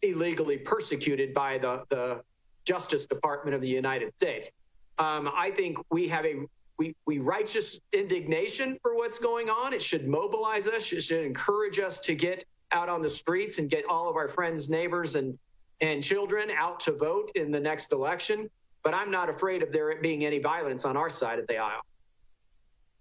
illegally 0.00 0.58
persecuted 0.58 1.34
by 1.34 1.58
the, 1.58 1.82
the 1.90 2.22
Justice 2.64 3.06
Department 3.06 3.56
of 3.56 3.60
the 3.60 3.68
United 3.68 4.14
States. 4.14 4.52
Um, 4.99 5.31
I 5.35 5.50
think 5.50 5.78
we 5.90 6.09
have 6.09 6.25
a 6.25 6.47
we, 6.78 6.95
we 7.07 7.19
righteous 7.19 7.81
indignation 7.93 8.78
for 8.83 8.95
what's 8.95 9.19
going 9.19 9.50
on. 9.50 9.73
It 9.73 9.83
should 9.83 10.07
mobilize 10.07 10.67
us. 10.69 10.93
It 10.93 11.02
should 11.02 11.25
encourage 11.25 11.78
us 11.81 12.00
to 12.00 12.14
get 12.14 12.45
out 12.71 12.88
on 12.88 13.02
the 13.02 13.11
streets 13.11 13.59
and 13.59 13.69
get 13.69 13.85
all 13.88 14.09
of 14.09 14.17
our 14.17 14.28
friends, 14.28 14.71
neighbors, 14.71 15.14
and 15.17 15.38
and 15.81 16.02
children 16.02 16.50
out 16.50 16.81
to 16.81 16.93
vote 16.93 17.33
in 17.35 17.50
the 17.50 17.61
next 17.61 17.93
election. 17.93 18.50
But 18.83 18.95
I'm 18.95 19.11
not 19.11 19.28
afraid 19.28 19.62
of 19.62 19.73
there 19.73 19.95
being 20.00 20.25
any 20.25 20.38
violence 20.38 20.85
on 20.85 20.97
our 20.97 21.11
side 21.11 21.38
of 21.38 21.47
the 21.47 21.59
aisle. 21.59 21.83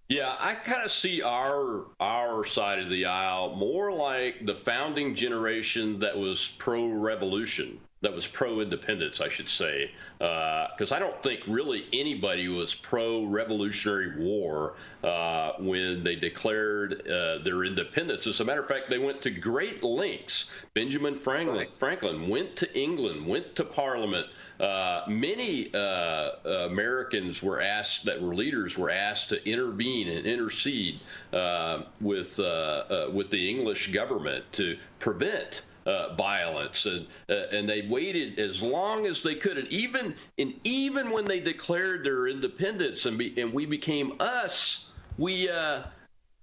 Yeah, 0.09 0.35
I 0.39 0.53
kind 0.53 0.83
of 0.83 0.91
see 0.91 1.21
our 1.21 1.87
our 1.99 2.26
side 2.45 2.79
of 2.79 2.89
the 2.89 3.05
aisle 3.05 3.55
more 3.55 3.91
like 3.91 4.45
the 4.45 4.55
founding 4.55 5.15
generation 5.15 5.99
that 5.99 6.17
was 6.17 6.55
pro-revolution, 6.57 7.79
that 8.01 8.13
was 8.13 8.27
pro-independence, 8.27 9.21
I 9.21 9.29
should 9.29 9.49
say, 9.49 9.91
because 10.19 10.91
I 10.91 10.99
don't 10.99 11.21
think 11.23 11.41
really 11.47 11.85
anybody 11.93 12.47
was 12.47 12.75
pro-revolutionary 12.75 14.17
war 14.17 14.75
uh, 15.03 15.53
when 15.59 16.03
they 16.03 16.15
declared 16.15 17.07
uh, 17.07 17.39
their 17.39 17.63
independence. 17.63 18.27
As 18.27 18.39
a 18.39 18.45
matter 18.45 18.61
of 18.61 18.67
fact, 18.67 18.89
they 18.89 18.99
went 18.99 19.21
to 19.23 19.31
great 19.31 19.83
lengths. 19.83 20.51
Benjamin 20.73 21.15
Franklin, 21.15 21.67
Franklin 21.75 22.29
went 22.29 22.57
to 22.57 22.79
England, 22.79 23.25
went 23.25 23.55
to 23.55 23.63
Parliament. 23.63 24.27
Uh, 24.59 25.03
many 25.07 25.71
uh, 25.73 26.31
Americans 26.65 27.43
were 27.43 27.61
asked, 27.61 28.05
that 28.05 28.21
were 28.21 28.33
leaders, 28.33 28.77
were 28.77 28.89
asked 28.89 29.29
to 29.29 29.49
intervene 29.49 30.07
and 30.07 30.25
intercede 30.25 30.99
uh, 31.31 31.83
with 32.01 32.39
uh, 32.39 32.43
uh, 32.43 33.09
with 33.13 33.29
the 33.29 33.49
English 33.49 33.91
government 33.93 34.43
to 34.53 34.77
prevent 34.99 35.61
uh, 35.85 36.13
violence, 36.15 36.85
and 36.85 37.07
uh, 37.29 37.33
and 37.51 37.69
they 37.69 37.87
waited 37.87 38.39
as 38.39 38.61
long 38.61 39.05
as 39.05 39.23
they 39.23 39.35
could, 39.35 39.57
and 39.57 39.67
even 39.69 40.15
and 40.37 40.53
even 40.63 41.11
when 41.11 41.25
they 41.25 41.39
declared 41.39 42.03
their 42.03 42.27
independence 42.27 43.05
and 43.05 43.17
be, 43.17 43.39
and 43.39 43.53
we 43.53 43.65
became 43.65 44.13
us, 44.19 44.89
we 45.17 45.49
uh, 45.49 45.83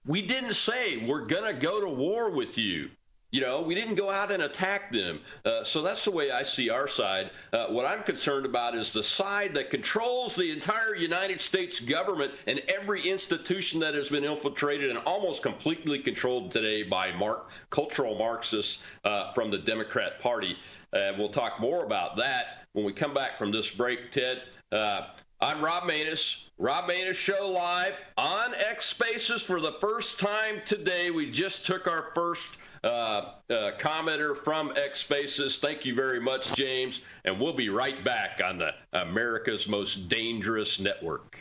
we 0.06 0.22
didn't 0.22 0.54
say 0.54 1.04
we're 1.04 1.26
gonna 1.26 1.52
go 1.52 1.80
to 1.80 1.88
war 1.88 2.30
with 2.30 2.56
you. 2.56 2.90
You 3.34 3.40
know, 3.40 3.62
we 3.62 3.74
didn't 3.74 3.96
go 3.96 4.12
out 4.12 4.30
and 4.30 4.44
attack 4.44 4.92
them. 4.92 5.18
Uh, 5.44 5.64
so 5.64 5.82
that's 5.82 6.04
the 6.04 6.12
way 6.12 6.30
I 6.30 6.44
see 6.44 6.70
our 6.70 6.86
side. 6.86 7.30
Uh, 7.52 7.66
what 7.66 7.84
I'm 7.84 8.04
concerned 8.04 8.46
about 8.46 8.76
is 8.76 8.92
the 8.92 9.02
side 9.02 9.54
that 9.54 9.70
controls 9.70 10.36
the 10.36 10.52
entire 10.52 10.94
United 10.94 11.40
States 11.40 11.80
government 11.80 12.30
and 12.46 12.62
every 12.68 13.02
institution 13.02 13.80
that 13.80 13.96
has 13.96 14.08
been 14.08 14.22
infiltrated 14.22 14.88
and 14.90 15.00
almost 15.00 15.42
completely 15.42 15.98
controlled 15.98 16.52
today 16.52 16.84
by 16.84 17.10
Mark, 17.10 17.50
cultural 17.70 18.16
Marxists 18.16 18.84
uh, 19.04 19.32
from 19.32 19.50
the 19.50 19.58
Democrat 19.58 20.20
Party. 20.20 20.56
We'll 20.92 21.28
talk 21.28 21.58
more 21.58 21.84
about 21.84 22.16
that 22.18 22.68
when 22.72 22.84
we 22.84 22.92
come 22.92 23.14
back 23.14 23.36
from 23.36 23.50
this 23.50 23.68
break, 23.68 24.12
Ted. 24.12 24.42
Uh, 24.70 25.08
I'm 25.40 25.60
Rob 25.60 25.90
Maness. 25.90 26.44
Rob 26.56 26.88
Maness 26.88 27.16
Show 27.16 27.48
live 27.48 27.94
on 28.16 28.54
X 28.54 28.84
Spaces 28.84 29.42
for 29.42 29.60
the 29.60 29.72
first 29.72 30.20
time 30.20 30.62
today. 30.64 31.10
We 31.10 31.32
just 31.32 31.66
took 31.66 31.88
our 31.88 32.12
first 32.14 32.58
uh, 32.84 32.86
uh, 33.50 33.70
commenter 33.78 34.36
from 34.36 34.72
X 34.76 35.00
Spaces. 35.00 35.58
Thank 35.58 35.84
you 35.84 35.94
very 35.94 36.20
much, 36.20 36.54
James. 36.54 37.00
And 37.24 37.40
we'll 37.40 37.52
be 37.54 37.70
right 37.70 38.04
back 38.04 38.40
on 38.44 38.58
the 38.58 38.70
America's 38.92 39.66
Most 39.66 40.08
Dangerous 40.08 40.78
Network. 40.78 41.40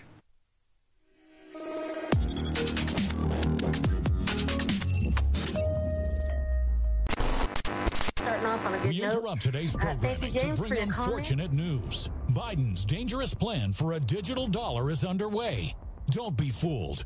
Starting 8.16 8.46
off 8.46 8.66
on 8.66 8.74
a 8.74 8.78
good 8.80 8.88
We 8.90 9.00
note. 9.02 9.14
interrupt 9.14 9.42
today's 9.42 9.76
Uh, 9.76 9.80
you, 10.22 10.32
James, 10.32 10.60
to 10.60 10.68
bring 10.68 10.74
for 10.74 10.92
comment. 10.92 10.98
unfortunate 10.98 11.52
news. 11.54 12.10
Biden's 12.32 12.86
dangerous 12.86 13.34
plan 13.34 13.74
for 13.74 13.94
a 13.94 14.00
digital 14.00 14.48
dollar 14.48 14.90
is 14.90 15.04
underway. 15.04 15.76
Don't 16.10 16.36
be 16.38 16.50
fooled. 16.50 17.06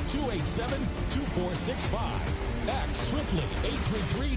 287 0.11 0.77
2465. 1.09 2.69
Act 2.69 2.95
swiftly. 2.95 3.43
833 3.63 4.35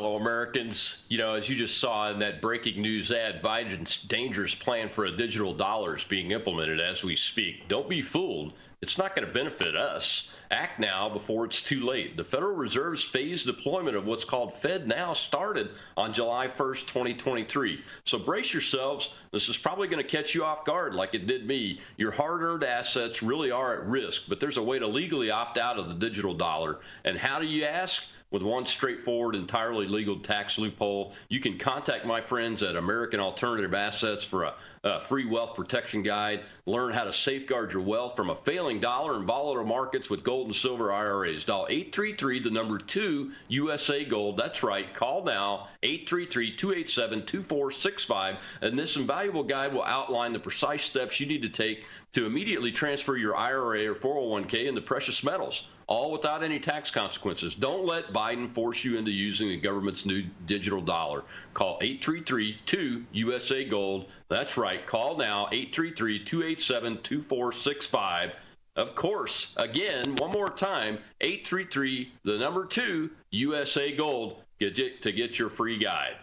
fellow 0.00 0.16
Americans, 0.16 1.04
you 1.10 1.18
know, 1.18 1.34
as 1.34 1.46
you 1.46 1.54
just 1.54 1.76
saw 1.76 2.10
in 2.10 2.20
that 2.20 2.40
breaking 2.40 2.80
news 2.80 3.12
ad, 3.12 3.42
Biden's 3.42 4.02
dangerous 4.02 4.54
plan 4.54 4.88
for 4.88 5.04
a 5.04 5.14
digital 5.14 5.52
dollar 5.52 5.94
is 5.94 6.04
being 6.04 6.30
implemented 6.30 6.80
as 6.80 7.04
we 7.04 7.16
speak. 7.16 7.68
Don't 7.68 7.86
be 7.86 8.00
fooled. 8.00 8.54
It's 8.80 8.96
not 8.96 9.14
going 9.14 9.28
to 9.28 9.34
benefit 9.34 9.76
us. 9.76 10.30
Act 10.50 10.80
now 10.80 11.10
before 11.10 11.44
it's 11.44 11.60
too 11.60 11.84
late. 11.84 12.16
The 12.16 12.24
Federal 12.24 12.56
Reserve's 12.56 13.04
phased 13.04 13.44
deployment 13.44 13.94
of 13.94 14.06
what's 14.06 14.24
called 14.24 14.54
Fed 14.54 14.88
Now 14.88 15.12
started 15.12 15.68
on 15.98 16.14
July 16.14 16.46
1st, 16.46 16.86
2023. 16.86 17.80
So 18.06 18.18
brace 18.18 18.54
yourselves. 18.54 19.12
This 19.32 19.50
is 19.50 19.58
probably 19.58 19.88
going 19.88 20.02
to 20.02 20.10
catch 20.10 20.34
you 20.34 20.46
off 20.46 20.64
guard 20.64 20.94
like 20.94 21.12
it 21.12 21.26
did 21.26 21.46
me. 21.46 21.82
Your 21.98 22.10
hard 22.10 22.40
earned 22.40 22.64
assets 22.64 23.22
really 23.22 23.50
are 23.50 23.74
at 23.74 23.86
risk, 23.86 24.22
but 24.30 24.40
there's 24.40 24.56
a 24.56 24.62
way 24.62 24.78
to 24.78 24.86
legally 24.86 25.30
opt 25.30 25.58
out 25.58 25.78
of 25.78 25.88
the 25.88 25.94
digital 25.94 26.32
dollar. 26.32 26.78
And 27.04 27.18
how 27.18 27.38
do 27.38 27.46
you 27.46 27.66
ask? 27.66 28.02
With 28.30 28.42
one 28.42 28.64
straightforward, 28.64 29.34
entirely 29.34 29.86
legal 29.86 30.20
tax 30.20 30.56
loophole. 30.56 31.14
You 31.28 31.40
can 31.40 31.58
contact 31.58 32.04
my 32.04 32.20
friends 32.20 32.62
at 32.62 32.76
American 32.76 33.18
Alternative 33.18 33.74
Assets 33.74 34.22
for 34.24 34.44
a, 34.44 34.54
a, 34.84 35.00
free 35.00 35.26
wealth 35.26 35.56
protection 35.56 36.02
guide. 36.02 36.42
Learn 36.64 36.92
how 36.92 37.04
to 37.04 37.12
safeguard 37.12 37.72
your 37.72 37.82
wealth 37.82 38.14
from 38.14 38.30
a 38.30 38.36
failing 38.36 38.80
dollar 38.80 39.16
and 39.16 39.24
volatile 39.24 39.64
markets 39.64 40.08
with 40.08 40.22
gold 40.22 40.46
and 40.46 40.54
silver 40.54 40.92
IRAs. 40.92 41.44
Dial 41.44 41.66
833, 41.68 42.40
the 42.40 42.50
number 42.50 42.78
2 42.78 43.32
USA 43.48 44.04
Gold. 44.04 44.36
That's 44.36 44.62
right. 44.62 44.92
Call 44.94 45.24
now, 45.24 45.68
833 45.82 46.56
287 46.56 47.26
2465. 47.26 48.36
And 48.62 48.78
this 48.78 48.96
invaluable 48.96 49.42
guide 49.42 49.72
will 49.72 49.82
outline 49.82 50.32
the 50.32 50.38
precise 50.38 50.84
steps 50.84 51.18
you 51.18 51.26
need 51.26 51.42
to 51.42 51.48
take 51.48 51.84
to 52.12 52.26
immediately 52.26 52.72
transfer 52.72 53.16
your 53.16 53.36
IRA 53.36 53.90
or 53.90 53.94
401k 53.94 54.66
into 54.66 54.80
precious 54.80 55.22
metals 55.24 55.66
all 55.90 56.12
without 56.12 56.42
any 56.44 56.60
tax 56.60 56.90
consequences. 56.90 57.54
Don't 57.56 57.84
let 57.84 58.12
Biden 58.12 58.48
force 58.48 58.84
you 58.84 58.96
into 58.96 59.10
using 59.10 59.48
the 59.48 59.56
government's 59.56 60.06
new 60.06 60.24
digital 60.46 60.80
dollar. 60.80 61.24
Call 61.52 61.80
833-2USA 61.80 63.68
Gold. 63.68 64.06
That's 64.28 64.56
right. 64.56 64.86
Call 64.86 65.16
now 65.16 65.48
833 65.50 66.24
287 66.24 67.02
2465. 67.02 68.30
Of 68.76 68.94
course, 68.94 69.52
again, 69.56 70.14
one 70.14 70.30
more 70.30 70.48
time 70.48 70.98
833 71.20 72.12
the 72.22 72.38
number 72.38 72.66
2 72.66 73.10
USA 73.32 73.94
Gold 73.94 74.40
to 74.60 74.70
get 74.70 75.38
your 75.38 75.48
free 75.48 75.76
guide. 75.76 76.14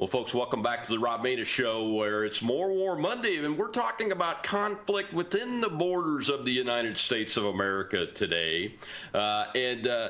Well, 0.00 0.08
folks, 0.08 0.34
welcome 0.34 0.60
back 0.60 0.82
to 0.86 0.90
the 0.90 0.98
Rob 0.98 1.22
Maness 1.22 1.46
Show, 1.46 1.92
where 1.92 2.24
it's 2.24 2.42
More 2.42 2.72
War 2.72 2.96
Monday, 2.96 3.36
and 3.36 3.56
we're 3.56 3.70
talking 3.70 4.10
about 4.10 4.42
conflict 4.42 5.12
within 5.12 5.60
the 5.60 5.68
borders 5.68 6.28
of 6.30 6.44
the 6.44 6.50
United 6.50 6.98
States 6.98 7.36
of 7.36 7.44
America 7.44 8.06
today. 8.06 8.74
Uh, 9.14 9.44
and 9.54 9.86
uh, 9.86 10.08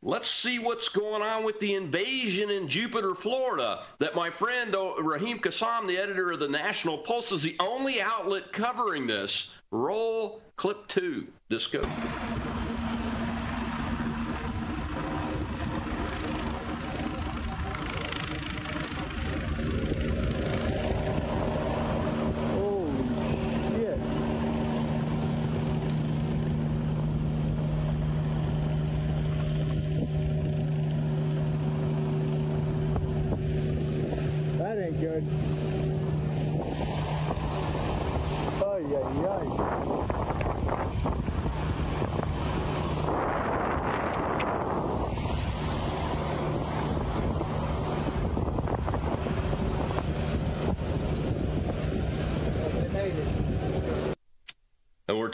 let's 0.00 0.30
see 0.30 0.58
what's 0.60 0.88
going 0.88 1.20
on 1.20 1.44
with 1.44 1.60
the 1.60 1.74
invasion 1.74 2.48
in 2.48 2.68
Jupiter, 2.68 3.14
Florida. 3.14 3.82
That 3.98 4.14
my 4.14 4.30
friend 4.30 4.74
uh, 4.74 4.94
Raheem 5.02 5.40
Kassam, 5.40 5.86
the 5.86 5.98
editor 5.98 6.32
of 6.32 6.40
the 6.40 6.48
National 6.48 6.96
Pulse, 6.96 7.32
is 7.32 7.42
the 7.42 7.56
only 7.60 8.00
outlet 8.00 8.50
covering 8.50 9.06
this. 9.06 9.52
Roll 9.70 10.40
clip 10.56 10.88
two. 10.88 11.26
Disco. 11.50 11.86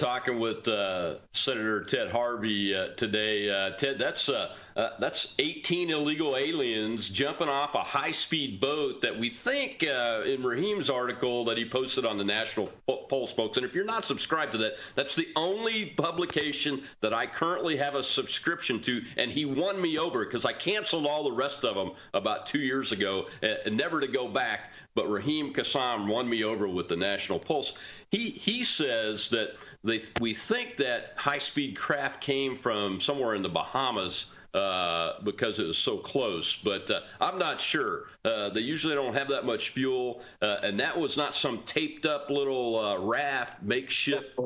Talking 0.02 0.38
with 0.38 0.68
uh, 0.68 1.14
Senator 1.32 1.82
Ted 1.84 2.10
Harvey 2.10 2.74
uh, 2.74 2.88
today. 2.88 3.48
Uh, 3.48 3.70
Ted, 3.70 3.98
that's 3.98 4.28
uh, 4.28 4.54
uh, 4.76 4.90
that's 4.98 5.34
18 5.38 5.90
illegal 5.90 6.36
aliens 6.36 7.08
jumping 7.08 7.48
off 7.48 7.74
a 7.74 7.82
high-speed 7.82 8.60
boat 8.60 9.02
that 9.02 9.18
we 9.18 9.30
think, 9.30 9.84
uh, 9.84 10.22
in 10.24 10.42
Raheem's 10.42 10.90
article 10.90 11.46
that 11.46 11.58
he 11.58 11.68
posted 11.68 12.06
on 12.06 12.18
the 12.18 12.24
National 12.24 12.66
Pulse, 12.86 13.32
folks. 13.32 13.56
And 13.56 13.66
if 13.66 13.74
you're 13.74 13.84
not 13.84 14.04
subscribed 14.04 14.52
to 14.52 14.58
that, 14.58 14.74
that's 14.94 15.14
the 15.14 15.28
only 15.36 15.86
publication 15.86 16.82
that 17.00 17.12
I 17.12 17.26
currently 17.26 17.76
have 17.76 17.94
a 17.94 18.02
subscription 18.02 18.80
to. 18.80 19.02
And 19.16 19.30
he 19.30 19.44
won 19.44 19.80
me 19.80 19.98
over 19.98 20.24
because 20.24 20.44
I 20.44 20.52
canceled 20.52 21.06
all 21.06 21.24
the 21.24 21.32
rest 21.32 21.64
of 21.64 21.74
them 21.74 21.92
about 22.14 22.46
two 22.46 22.60
years 22.60 22.92
ago, 22.92 23.26
and 23.42 23.76
never 23.76 24.00
to 24.00 24.08
go 24.08 24.28
back. 24.28 24.70
But 24.94 25.08
Raheem 25.10 25.54
Kassam 25.54 26.06
won 26.06 26.28
me 26.28 26.44
over 26.44 26.68
with 26.68 26.88
the 26.88 26.96
National 26.96 27.38
Pulse. 27.38 27.74
He 28.10 28.30
he 28.30 28.64
says 28.64 29.30
that 29.30 29.56
they, 29.84 30.02
we 30.20 30.34
think 30.34 30.76
that 30.76 31.14
high-speed 31.16 31.76
craft 31.76 32.20
came 32.20 32.56
from 32.56 33.00
somewhere 33.00 33.34
in 33.34 33.42
the 33.42 33.48
Bahamas. 33.48 34.26
Uh, 34.54 35.18
because 35.22 35.58
it 35.58 35.66
was 35.66 35.78
so 35.78 35.96
close. 35.96 36.54
But 36.54 36.90
uh, 36.90 37.00
I'm 37.22 37.38
not 37.38 37.58
sure. 37.58 38.10
Uh, 38.22 38.50
they 38.50 38.60
usually 38.60 38.94
don't 38.94 39.14
have 39.14 39.28
that 39.28 39.46
much 39.46 39.70
fuel, 39.70 40.20
uh, 40.42 40.56
and 40.62 40.78
that 40.78 40.94
was 40.94 41.16
not 41.16 41.34
some 41.34 41.62
taped 41.62 42.04
up 42.04 42.28
little 42.28 42.78
uh, 42.78 42.98
raft, 42.98 43.62
makeshift 43.62 44.38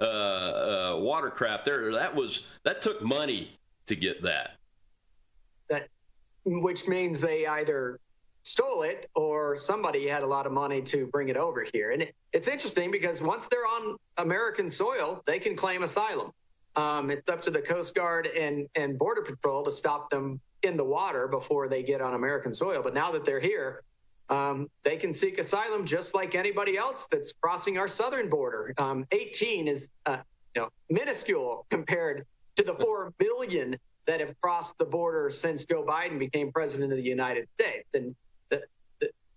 uh, 0.00 0.94
watercraft. 1.00 1.64
There, 1.64 1.90
that 1.94 2.14
was 2.14 2.46
that 2.62 2.80
took 2.80 3.02
money 3.02 3.50
to 3.88 3.96
get 3.96 4.22
that. 4.22 4.52
That, 5.68 5.88
which 6.44 6.86
means 6.86 7.20
they 7.20 7.44
either 7.44 7.98
stole 8.44 8.82
it 8.82 9.10
or 9.14 9.56
somebody 9.56 10.06
had 10.06 10.22
a 10.22 10.26
lot 10.26 10.46
of 10.46 10.52
money 10.52 10.82
to 10.82 11.06
bring 11.06 11.28
it 11.30 11.36
over 11.36 11.66
here. 11.72 11.90
And 11.90 12.06
it's 12.32 12.46
interesting 12.46 12.90
because 12.90 13.20
once 13.20 13.48
they're 13.48 13.66
on 13.66 13.96
American 14.18 14.68
soil, 14.68 15.22
they 15.26 15.38
can 15.38 15.56
claim 15.56 15.82
asylum. 15.82 16.30
Um, 16.76 17.10
it's 17.10 17.28
up 17.28 17.40
to 17.42 17.50
the 17.50 17.62
Coast 17.62 17.94
Guard 17.94 18.26
and, 18.26 18.68
and 18.74 18.98
Border 18.98 19.22
Patrol 19.22 19.64
to 19.64 19.70
stop 19.70 20.10
them 20.10 20.40
in 20.62 20.76
the 20.76 20.84
water 20.84 21.26
before 21.26 21.68
they 21.68 21.82
get 21.82 22.00
on 22.00 22.14
American 22.14 22.52
soil. 22.52 22.82
But 22.82 22.94
now 22.94 23.10
that 23.12 23.24
they're 23.24 23.40
here, 23.40 23.82
um, 24.28 24.68
they 24.82 24.96
can 24.96 25.12
seek 25.12 25.38
asylum 25.38 25.86
just 25.86 26.14
like 26.14 26.34
anybody 26.34 26.76
else 26.76 27.06
that's 27.10 27.32
crossing 27.32 27.78
our 27.78 27.88
southern 27.88 28.28
border. 28.28 28.74
Um, 28.78 29.06
18 29.10 29.68
is 29.68 29.88
uh, 30.06 30.18
you 30.54 30.62
know 30.62 30.68
minuscule 30.90 31.66
compared 31.70 32.26
to 32.56 32.62
the 32.62 32.74
4 32.74 33.12
billion 33.18 33.76
that 34.06 34.20
have 34.20 34.38
crossed 34.40 34.78
the 34.78 34.84
border 34.84 35.30
since 35.30 35.64
Joe 35.64 35.84
Biden 35.84 36.18
became 36.18 36.52
president 36.52 36.92
of 36.92 36.98
the 36.98 37.04
United 37.04 37.48
States. 37.58 37.88
And 37.94 38.14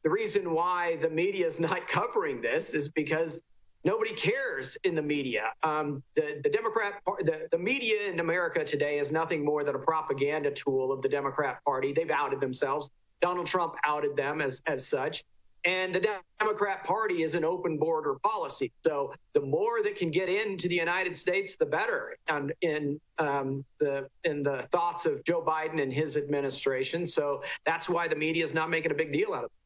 the, 0.03 0.09
reason 0.09 0.53
why 0.53 0.97
the 0.97 1.09
media 1.09 1.45
is 1.45 1.59
not 1.59 1.87
covering 1.89 2.41
this 2.41 2.73
is 2.73 2.89
because 2.91 3.41
nobody 3.83 4.13
cares 4.13 4.77
in 4.83 4.95
the 4.95 5.01
media. 5.01 5.43
Um, 5.63 6.03
the, 6.15 6.41
the 6.43 6.49
Democrat, 6.49 7.01
the, 7.19 7.47
the 7.51 7.57
media 7.57 8.09
in 8.09 8.19
America 8.19 8.63
today 8.63 8.99
is 8.99 9.11
nothing 9.11 9.43
more 9.43 9.63
than 9.63 9.75
a 9.75 9.79
propaganda 9.79 10.51
tool 10.51 10.91
of 10.91 11.01
the 11.01 11.09
Democrat 11.09 11.63
Party. 11.63 11.93
They've 11.93 12.11
outed 12.11 12.39
themselves. 12.39 12.89
Donald 13.21 13.47
Trump 13.47 13.75
outed 13.83 14.15
them 14.15 14.41
as, 14.41 14.61
as 14.67 14.87
such. 14.87 15.23
And 15.65 15.93
the 15.93 16.07
Democrat 16.39 16.85
Party 16.85 17.23
is 17.23 17.35
an 17.35 17.43
open 17.43 17.77
border 17.77 18.15
policy. 18.23 18.71
So 18.85 19.13
the 19.33 19.41
more 19.41 19.83
that 19.83 19.97
can 19.97 20.11
get 20.11 20.29
into 20.29 20.69
the 20.69 20.75
United 20.75 21.17
States, 21.17 21.57
the 21.57 21.65
better. 21.65 22.15
And 22.29 22.53
in 22.61 23.01
um, 23.17 23.65
the 23.79 24.07
in 24.23 24.43
the 24.43 24.65
thoughts 24.71 25.05
of 25.05 25.23
Joe 25.25 25.43
Biden 25.45 25.81
and 25.81 25.91
his 25.91 26.15
administration. 26.15 27.05
So 27.05 27.43
that's 27.65 27.89
why 27.89 28.07
the 28.07 28.15
media 28.15 28.45
is 28.45 28.53
not 28.53 28.69
making 28.69 28.91
a 28.91 28.95
big 28.95 29.11
deal 29.11 29.33
out 29.33 29.43
of 29.43 29.51
it. 29.51 29.56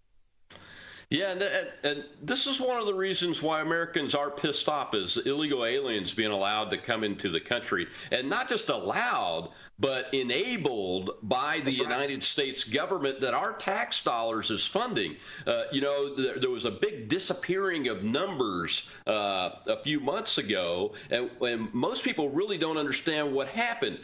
Yeah, 1.12 1.32
and, 1.32 1.44
and, 1.84 2.06
this 2.24 2.48
is 2.48 2.62
one 2.62 2.80
of 2.80 2.86
the 2.86 2.94
reasons 2.94 3.42
why 3.42 3.60
Americans 3.60 4.16
are 4.16 4.32
pissed 4.32 4.70
off 4.70 4.96
is 4.96 5.18
illegal 5.18 5.66
aliens 5.66 6.14
being 6.14 6.32
allowed 6.32 6.72
to 6.72 6.78
come 6.78 7.04
into 7.04 7.28
the 7.28 7.42
country, 7.42 7.86
and 8.14 8.30
not 8.30 8.48
just 8.48 8.70
allowed, 8.70 9.50
but 9.82 10.14
enabled 10.14 11.16
by 11.24 11.60
the 11.60 11.72
United 11.72 12.24
States 12.24 12.64
government 12.64 13.20
that 13.22 13.34
our 13.34 13.54
tax 13.54 14.04
dollars 14.04 14.52
is 14.52 14.64
funding. 14.64 15.16
Uh, 15.48 15.64
you 15.72 15.82
know, 15.82 16.16
there, 16.16 16.38
there, 16.38 16.52
was 16.52 16.66
a 16.66 16.72
big 16.72 17.10
disappearing 17.10 17.88
of 17.88 18.04
numbers 18.04 18.92
uh, 19.08 19.50
a 19.66 19.78
few 19.78 20.00
months 20.00 20.38
ago, 20.38 20.94
and, 21.10 21.32
and, 21.42 21.74
most 21.74 22.04
people 22.04 22.30
really 22.30 22.60
don't 22.60 22.78
understand 22.78 23.34
what 23.34 23.48
happened. 23.48 23.98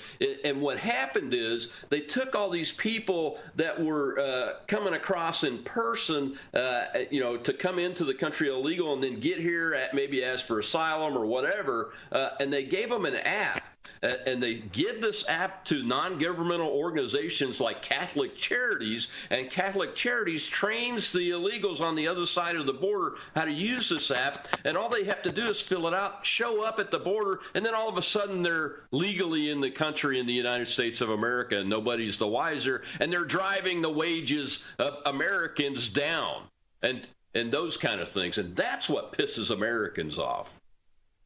And 0.43 0.61
what 0.61 0.79
happened 0.79 1.33
is 1.35 1.71
they 1.89 2.01
took 2.01 2.33
all 2.33 2.49
these 2.49 2.71
people 2.71 3.37
that 3.55 3.79
were 3.79 4.19
uh, 4.19 4.53
coming 4.65 4.93
across 4.93 5.43
in 5.43 5.59
person, 5.59 6.37
uh, 6.55 6.85
you 7.11 7.19
know, 7.19 7.37
to 7.37 7.53
come 7.53 7.77
into 7.77 8.03
the 8.03 8.15
country 8.15 8.49
illegal 8.49 8.93
and 8.93 9.03
then 9.03 9.19
get 9.19 9.37
here, 9.37 9.75
at, 9.75 9.93
maybe 9.93 10.23
ask 10.23 10.45
for 10.45 10.57
asylum 10.57 11.15
or 11.15 11.27
whatever, 11.27 11.93
uh, 12.11 12.29
and 12.39 12.51
they 12.51 12.63
gave 12.63 12.89
them 12.89 13.05
an 13.05 13.15
app 13.15 13.76
and 14.01 14.41
they 14.41 14.55
give 14.55 15.01
this 15.01 15.27
app 15.27 15.65
to 15.65 15.83
non-governmental 15.83 16.67
organizations 16.67 17.59
like 17.59 17.81
Catholic 17.81 18.35
Charities, 18.35 19.07
and 19.29 19.49
Catholic 19.49 19.95
Charities 19.95 20.47
trains 20.47 21.11
the 21.11 21.31
illegals 21.31 21.81
on 21.81 21.95
the 21.95 22.07
other 22.07 22.25
side 22.25 22.55
of 22.55 22.65
the 22.65 22.73
border 22.73 23.15
how 23.35 23.45
to 23.45 23.51
use 23.51 23.89
this 23.89 24.11
app, 24.11 24.47
and 24.63 24.77
all 24.77 24.89
they 24.89 25.05
have 25.05 25.21
to 25.23 25.31
do 25.31 25.49
is 25.49 25.61
fill 25.61 25.87
it 25.87 25.93
out, 25.93 26.25
show 26.25 26.65
up 26.65 26.79
at 26.79 26.91
the 26.91 26.99
border, 26.99 27.39
and 27.53 27.65
then 27.65 27.75
all 27.75 27.89
of 27.89 27.97
a 27.97 28.01
sudden 28.01 28.41
they're 28.41 28.75
legally 28.91 29.49
in 29.49 29.61
the 29.61 29.71
country 29.71 30.19
in 30.19 30.27
the 30.27 30.33
United 30.33 30.67
States 30.67 31.01
of 31.01 31.09
America, 31.09 31.59
and 31.59 31.69
nobody's 31.69 32.17
the 32.17 32.27
wiser, 32.27 32.83
and 32.99 33.11
they're 33.11 33.25
driving 33.25 33.81
the 33.81 33.89
wages 33.89 34.65
of 34.79 34.97
Americans 35.05 35.89
down, 35.89 36.43
and 36.81 37.07
and 37.35 37.51
those 37.51 37.77
kind 37.77 38.01
of 38.01 38.09
things, 38.09 38.37
and 38.37 38.55
that's 38.55 38.89
what 38.89 39.11
pisses 39.11 39.51
Americans 39.51 40.17
off. 40.17 40.59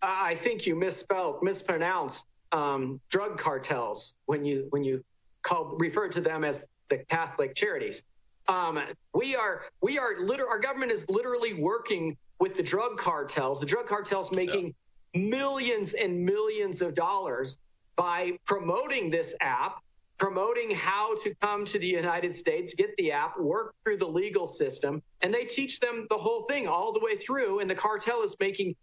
I 0.02 0.36
think 0.36 0.66
you 0.66 0.76
misspelled, 0.76 1.44
mispronounced 1.44 2.26
um, 2.52 3.00
drug 3.10 3.38
cartels 3.38 4.14
when 4.26 4.46
you 4.46 4.68
when 4.70 4.84
you 4.84 5.04
call 5.42 5.76
refer 5.78 6.08
to 6.10 6.22
them 6.22 6.44
as 6.44 6.68
the 6.90 6.98
Catholic 6.98 7.56
charities. 7.56 8.04
Um, 8.48 8.80
we 9.14 9.36
are 9.36 9.64
we 9.82 9.98
are 9.98 10.20
liter- 10.20 10.48
our 10.48 10.60
government 10.60 10.92
is 10.92 11.10
literally 11.10 11.54
working 11.54 12.18
with 12.40 12.56
the 12.56 12.64
drug 12.64 12.98
cartels. 12.98 13.60
The 13.60 13.66
drug 13.66 13.86
cartels 13.86 14.32
making 14.32 14.74
yeah. 15.14 15.22
millions 15.22 15.94
and 15.94 16.26
millions 16.26 16.82
of 16.82 16.94
dollars 16.94 17.58
by 17.96 18.40
promoting 18.46 19.10
this 19.10 19.36
app, 19.42 19.78
promoting 20.18 20.72
how 20.72 21.16
to 21.18 21.34
come 21.36 21.66
to 21.66 21.80
the 21.80 21.88
United 21.88 22.36
States, 22.36 22.74
get 22.74 22.96
the 22.98 23.12
app, 23.12 23.40
work 23.40 23.76
through 23.84 23.98
the 23.98 24.08
legal 24.08 24.46
system, 24.46 25.02
and 25.22 25.34
they 25.34 25.46
teach 25.46 25.80
them 25.80 26.08
the 26.10 26.18
whole 26.18 26.42
thing 26.44 26.68
all 26.68 26.92
the 26.92 27.00
way 27.00 27.16
through. 27.16 27.60
And 27.60 27.70
the 27.70 27.76
cartel 27.76 28.24
is 28.24 28.36
making 28.40 28.76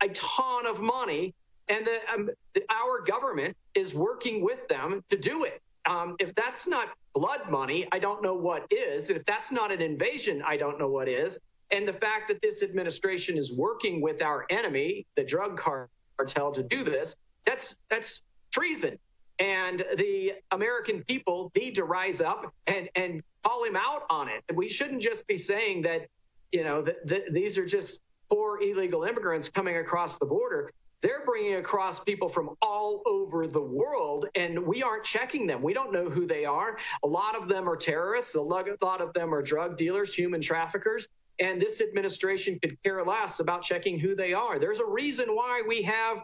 a 0.00 0.08
ton 0.08 0.66
of 0.66 0.80
money 0.80 1.34
and 1.70 1.86
the, 1.86 1.98
um, 2.12 2.30
the, 2.54 2.62
our 2.68 3.00
government 3.00 3.56
is 3.74 3.94
working 3.94 4.42
with 4.44 4.66
them 4.68 5.02
to 5.08 5.16
do 5.16 5.44
it. 5.44 5.62
Um, 5.86 6.16
if 6.18 6.34
that's 6.34 6.68
not 6.68 6.88
blood 7.14 7.48
money, 7.48 7.86
I 7.92 7.98
don't 7.98 8.22
know 8.22 8.34
what 8.34 8.66
is. 8.70 9.08
If 9.08 9.24
that's 9.24 9.50
not 9.50 9.72
an 9.72 9.80
invasion, 9.80 10.42
I 10.46 10.56
don't 10.56 10.78
know 10.78 10.88
what 10.88 11.08
is. 11.08 11.38
And 11.70 11.86
the 11.86 11.92
fact 11.92 12.28
that 12.28 12.42
this 12.42 12.62
administration 12.62 13.38
is 13.38 13.54
working 13.54 14.02
with 14.02 14.20
our 14.20 14.44
enemy, 14.50 15.06
the 15.14 15.24
drug 15.24 15.56
cartel, 15.56 16.52
to 16.52 16.62
do 16.62 16.84
this, 16.84 17.16
that's 17.46 17.76
that's 17.88 18.22
treason. 18.52 18.98
And 19.38 19.82
the 19.96 20.34
American 20.50 21.02
people 21.04 21.50
need 21.56 21.76
to 21.76 21.84
rise 21.84 22.20
up 22.20 22.52
and, 22.66 22.90
and 22.94 23.22
call 23.42 23.64
him 23.64 23.76
out 23.76 24.02
on 24.10 24.28
it. 24.28 24.44
We 24.54 24.68
shouldn't 24.68 25.00
just 25.00 25.26
be 25.26 25.36
saying 25.36 25.82
that, 25.82 26.08
you 26.52 26.62
know, 26.62 26.82
that, 26.82 27.32
these 27.32 27.56
are 27.56 27.64
just 27.64 28.02
poor 28.30 28.60
illegal 28.60 29.04
immigrants 29.04 29.48
coming 29.48 29.78
across 29.78 30.18
the 30.18 30.26
border 30.26 30.72
they're 31.02 31.24
bringing 31.24 31.54
across 31.54 32.02
people 32.04 32.28
from 32.28 32.50
all 32.60 33.02
over 33.06 33.46
the 33.46 33.62
world 33.62 34.26
and 34.34 34.58
we 34.58 34.82
aren't 34.82 35.04
checking 35.04 35.46
them. 35.46 35.62
We 35.62 35.72
don't 35.72 35.92
know 35.92 36.10
who 36.10 36.26
they 36.26 36.44
are. 36.44 36.78
A 37.02 37.06
lot 37.06 37.36
of 37.36 37.48
them 37.48 37.68
are 37.68 37.76
terrorists, 37.76 38.34
a 38.34 38.42
lot 38.42 38.68
of 39.00 39.12
them 39.14 39.34
are 39.34 39.42
drug 39.42 39.76
dealers, 39.76 40.14
human 40.14 40.40
traffickers. 40.40 41.08
And 41.38 41.60
this 41.60 41.80
administration 41.80 42.58
could 42.60 42.76
care 42.82 43.02
less 43.02 43.40
about 43.40 43.62
checking 43.62 43.98
who 43.98 44.14
they 44.14 44.34
are. 44.34 44.58
There's 44.58 44.80
a 44.80 44.84
reason 44.84 45.28
why 45.28 45.62
we 45.66 45.82
have 45.82 46.18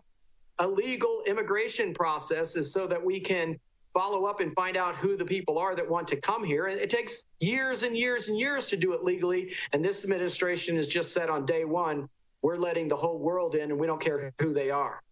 a 0.58 0.68
legal 0.68 1.22
immigration 1.26 1.94
process 1.94 2.56
is 2.56 2.70
so 2.70 2.86
that 2.86 3.02
we 3.02 3.20
can 3.20 3.58
follow 3.94 4.26
up 4.26 4.40
and 4.40 4.54
find 4.54 4.76
out 4.76 4.94
who 4.94 5.16
the 5.16 5.24
people 5.24 5.58
are 5.58 5.74
that 5.74 5.88
want 5.88 6.08
to 6.08 6.16
come 6.16 6.44
here. 6.44 6.66
And 6.66 6.78
it 6.78 6.90
takes 6.90 7.24
years 7.40 7.82
and 7.82 7.96
years 7.96 8.28
and 8.28 8.38
years 8.38 8.66
to 8.66 8.76
do 8.76 8.92
it 8.92 9.04
legally. 9.04 9.54
And 9.72 9.82
this 9.82 10.04
administration 10.04 10.76
has 10.76 10.86
just 10.86 11.14
said 11.14 11.30
on 11.30 11.46
day 11.46 11.64
one, 11.64 12.10
we're 12.46 12.56
letting 12.56 12.86
the 12.86 12.94
whole 12.94 13.18
world 13.18 13.56
in 13.56 13.72
and 13.72 13.80
we 13.80 13.88
don't 13.88 14.00
care 14.00 14.32
who 14.40 14.52
they 14.52 14.70
are. 14.70 15.02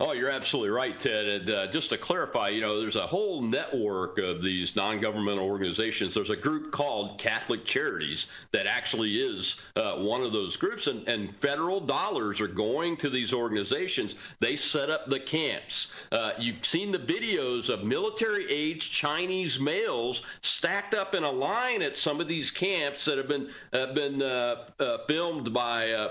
Oh, 0.00 0.12
you're 0.12 0.30
absolutely 0.30 0.70
right, 0.70 0.98
Ted. 0.98 1.26
And 1.26 1.50
uh, 1.50 1.66
just 1.68 1.90
to 1.90 1.98
clarify, 1.98 2.48
you 2.48 2.60
know, 2.60 2.80
there's 2.80 2.96
a 2.96 3.06
whole 3.06 3.42
network 3.42 4.18
of 4.18 4.42
these 4.42 4.74
non-governmental 4.74 5.44
organizations. 5.44 6.14
There's 6.14 6.30
a 6.30 6.36
group 6.36 6.72
called 6.72 7.18
Catholic 7.18 7.64
Charities 7.64 8.26
that 8.52 8.66
actually 8.66 9.20
is 9.20 9.60
uh, 9.76 9.96
one 9.96 10.22
of 10.22 10.32
those 10.32 10.56
groups, 10.56 10.88
and, 10.88 11.06
and, 11.08 11.34
federal 11.34 11.80
dollars 11.80 12.40
are 12.40 12.48
going 12.48 12.96
to 12.96 13.10
these 13.10 13.32
organizations. 13.32 14.14
They 14.40 14.56
set 14.56 14.90
up 14.90 15.08
the 15.08 15.20
camps. 15.20 15.92
Uh, 16.10 16.32
you've 16.38 16.64
seen 16.64 16.92
the 16.92 16.98
videos 16.98 17.68
of 17.68 17.84
military-aged 17.84 18.92
Chinese 18.92 19.60
males 19.60 20.22
stacked 20.42 20.94
up 20.94 21.14
in 21.14 21.24
a 21.24 21.30
line 21.30 21.82
at 21.82 21.98
some 21.98 22.20
of 22.20 22.28
these 22.28 22.50
camps 22.50 23.04
that 23.04 23.18
have 23.18 23.28
been 23.28 23.50
have 23.72 23.94
been 23.94 24.22
uh, 24.22 24.66
uh, 24.78 24.98
filmed 25.06 25.52
by 25.52 26.08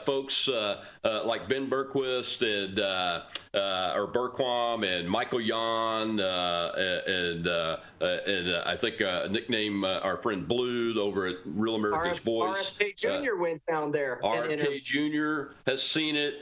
uh, 1.04 1.24
like 1.26 1.50
Ben 1.50 1.70
Bergquist 1.70 2.42
and 2.42 2.80
uh, 2.80 3.94
or 3.96 4.08
Bergquam 4.08 4.86
and 4.86 5.10
Michael 5.10 5.42
Yon 5.42 6.20
uh, 6.20 6.72
and 7.06 7.48
uh, 7.48 7.78
uh 8.02 8.06
and 8.06 8.50
uh, 8.50 8.64
I 8.66 8.78
think 8.78 9.02
uh, 9.02 9.28
nickname 9.30 9.84
our 9.84 10.18
friend 10.18 10.48
Blue 10.48 11.00
over 11.00 11.28
at 11.28 11.36
Real 11.46 11.76
America's 11.76 12.20
Voice. 12.20 12.78
RFK 12.78 12.96
Jr. 12.96 13.36
went 13.36 13.66
down 13.66 13.92
there. 13.92 14.20
RFK 14.24 14.84
Jr. 14.84 15.54
has 15.68 15.84
seen 15.84 16.16
it. 16.16 16.36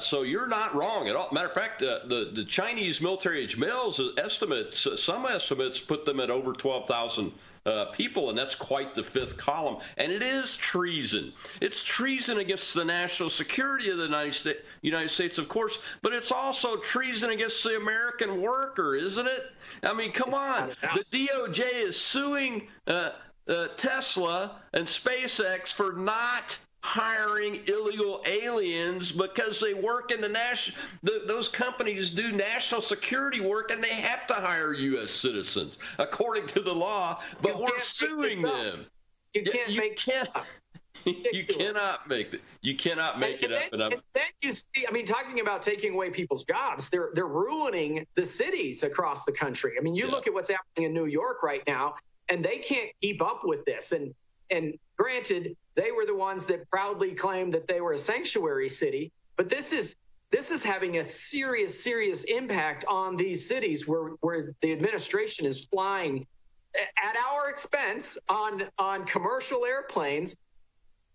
so 0.00 0.22
you're 0.22 0.46
not 0.46 0.74
wrong 0.74 1.08
at 1.08 1.16
all. 1.16 1.28
Matter 1.32 1.48
of 1.48 1.54
fact, 1.54 1.80
the 1.80 2.30
the 2.32 2.44
Chinese 2.44 3.00
military 3.00 3.42
age 3.42 3.56
males 3.56 4.00
estimates 4.16 4.86
some 4.96 5.26
estimates 5.26 5.80
put 5.80 6.04
them 6.04 6.20
at 6.20 6.30
over 6.30 6.52
twelve 6.52 6.86
thousand 6.86 7.32
uh, 7.66 7.86
people, 7.86 8.28
and 8.28 8.38
that's 8.38 8.54
quite 8.54 8.94
the 8.94 9.02
fifth 9.02 9.36
column. 9.36 9.78
And 9.96 10.12
it 10.12 10.22
is 10.22 10.56
treason. 10.56 11.32
It's 11.60 11.82
treason 11.82 12.38
against 12.38 12.74
the 12.74 12.84
national 12.84 13.30
security 13.30 13.90
of 13.90 13.96
the 13.96 14.04
United 14.04 14.34
States, 14.34 14.60
United 14.82 15.10
States, 15.10 15.38
of 15.38 15.48
course, 15.48 15.82
but 16.02 16.12
it's 16.12 16.32
also 16.32 16.76
treason 16.76 17.30
against 17.30 17.62
the 17.64 17.76
American 17.76 18.40
worker, 18.40 18.94
isn't 18.94 19.26
it? 19.26 19.46
I 19.82 19.94
mean, 19.94 20.12
come 20.12 20.34
on. 20.34 20.72
The 20.94 21.04
DOJ 21.10 21.86
is 21.86 22.00
suing 22.00 22.68
uh, 22.86 23.10
uh, 23.48 23.68
Tesla 23.76 24.60
and 24.72 24.86
SpaceX 24.86 25.68
for 25.68 25.92
not 25.92 26.58
hiring 26.84 27.62
illegal 27.66 28.22
aliens 28.26 29.10
because 29.10 29.58
they 29.58 29.72
work 29.72 30.12
in 30.12 30.20
the 30.20 30.28
national 30.28 30.78
the, 31.02 31.22
those 31.26 31.48
companies 31.48 32.10
do 32.10 32.30
national 32.30 32.82
security 32.82 33.40
work 33.40 33.72
and 33.72 33.82
they 33.82 33.94
have 33.94 34.26
to 34.26 34.34
hire 34.34 34.74
US 34.74 35.10
citizens 35.10 35.78
according 35.98 36.46
to 36.48 36.60
the 36.60 36.72
law 36.72 37.22
but 37.40 37.56
you 37.56 37.62
we're 37.62 37.78
suing 37.78 38.42
them 38.42 38.84
you 39.32 39.44
can't 39.44 39.70
you 39.70 39.80
make 39.80 39.96
can't 39.96 40.28
you 41.32 41.44
cannot 41.46 42.06
make 42.06 42.34
it. 42.34 42.42
You 42.60 42.76
cannot 42.76 43.18
make 43.18 43.42
and, 43.42 43.52
it 43.52 43.72
and 43.72 43.82
up. 43.82 43.90
Then, 43.90 43.98
and 43.98 44.02
then 44.14 44.24
you 44.42 44.52
see, 44.52 44.86
I 44.86 44.92
mean, 44.92 45.06
talking 45.06 45.40
about 45.40 45.62
taking 45.62 45.94
away 45.94 46.10
people's 46.10 46.44
jobs, 46.44 46.88
they're 46.88 47.10
they're 47.14 47.26
ruining 47.26 48.06
the 48.14 48.24
cities 48.24 48.84
across 48.84 49.24
the 49.24 49.32
country. 49.32 49.72
I 49.78 49.82
mean, 49.82 49.94
you 49.94 50.06
yeah. 50.06 50.12
look 50.12 50.26
at 50.26 50.32
what's 50.32 50.50
happening 50.50 50.86
in 50.86 50.94
New 50.94 51.06
York 51.06 51.42
right 51.42 51.62
now, 51.66 51.96
and 52.28 52.44
they 52.44 52.58
can't 52.58 52.90
keep 53.02 53.22
up 53.22 53.40
with 53.44 53.64
this. 53.66 53.92
And 53.92 54.14
and 54.50 54.78
granted, 54.96 55.56
they 55.74 55.90
were 55.90 56.06
the 56.06 56.14
ones 56.14 56.46
that 56.46 56.70
proudly 56.70 57.12
claimed 57.12 57.54
that 57.54 57.66
they 57.66 57.80
were 57.80 57.92
a 57.92 57.98
sanctuary 57.98 58.68
city, 58.68 59.12
but 59.36 59.48
this 59.48 59.72
is 59.72 59.96
this 60.30 60.50
is 60.50 60.64
having 60.64 60.98
a 60.98 61.04
serious, 61.04 61.84
serious 61.84 62.24
impact 62.24 62.84
on 62.88 63.16
these 63.16 63.46
cities 63.46 63.86
where, 63.86 64.14
where 64.20 64.52
the 64.62 64.72
administration 64.72 65.46
is 65.46 65.64
flying 65.66 66.26
at 66.74 67.16
our 67.16 67.48
expense 67.48 68.18
on, 68.28 68.64
on 68.76 69.04
commercial 69.04 69.64
airplanes 69.64 70.34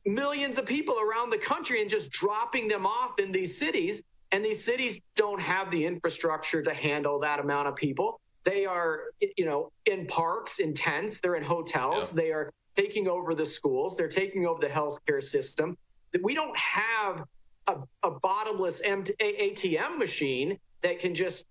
millions 0.05 0.57
of 0.57 0.65
people 0.65 0.95
around 0.99 1.29
the 1.29 1.37
country 1.37 1.81
and 1.81 1.89
just 1.89 2.11
dropping 2.11 2.67
them 2.67 2.85
off 2.85 3.19
in 3.19 3.31
these 3.31 3.57
cities. 3.57 4.01
And 4.31 4.45
these 4.45 4.63
cities 4.63 5.01
don't 5.15 5.41
have 5.41 5.71
the 5.71 5.85
infrastructure 5.85 6.61
to 6.61 6.73
handle 6.73 7.19
that 7.19 7.39
amount 7.39 7.67
of 7.67 7.75
people. 7.75 8.21
They 8.43 8.65
are, 8.65 9.01
you 9.19 9.45
know, 9.45 9.71
in 9.85 10.07
parks, 10.07 10.59
in 10.59 10.73
tents, 10.73 11.19
they're 11.19 11.35
in 11.35 11.43
hotels, 11.43 12.15
yeah. 12.15 12.23
they 12.23 12.31
are 12.31 12.53
taking 12.79 13.07
over 13.07 13.35
the 13.35 13.45
schools, 13.45 13.97
they're 13.97 14.07
taking 14.07 14.45
over 14.45 14.61
the 14.61 14.67
healthcare 14.67 15.21
system. 15.21 15.75
We 16.23 16.33
don't 16.33 16.57
have 16.57 17.23
a, 17.67 17.75
a 18.03 18.11
bottomless 18.11 18.81
ATM 18.81 19.97
machine 19.97 20.57
that 20.81 20.99
can 20.99 21.13
just 21.13 21.45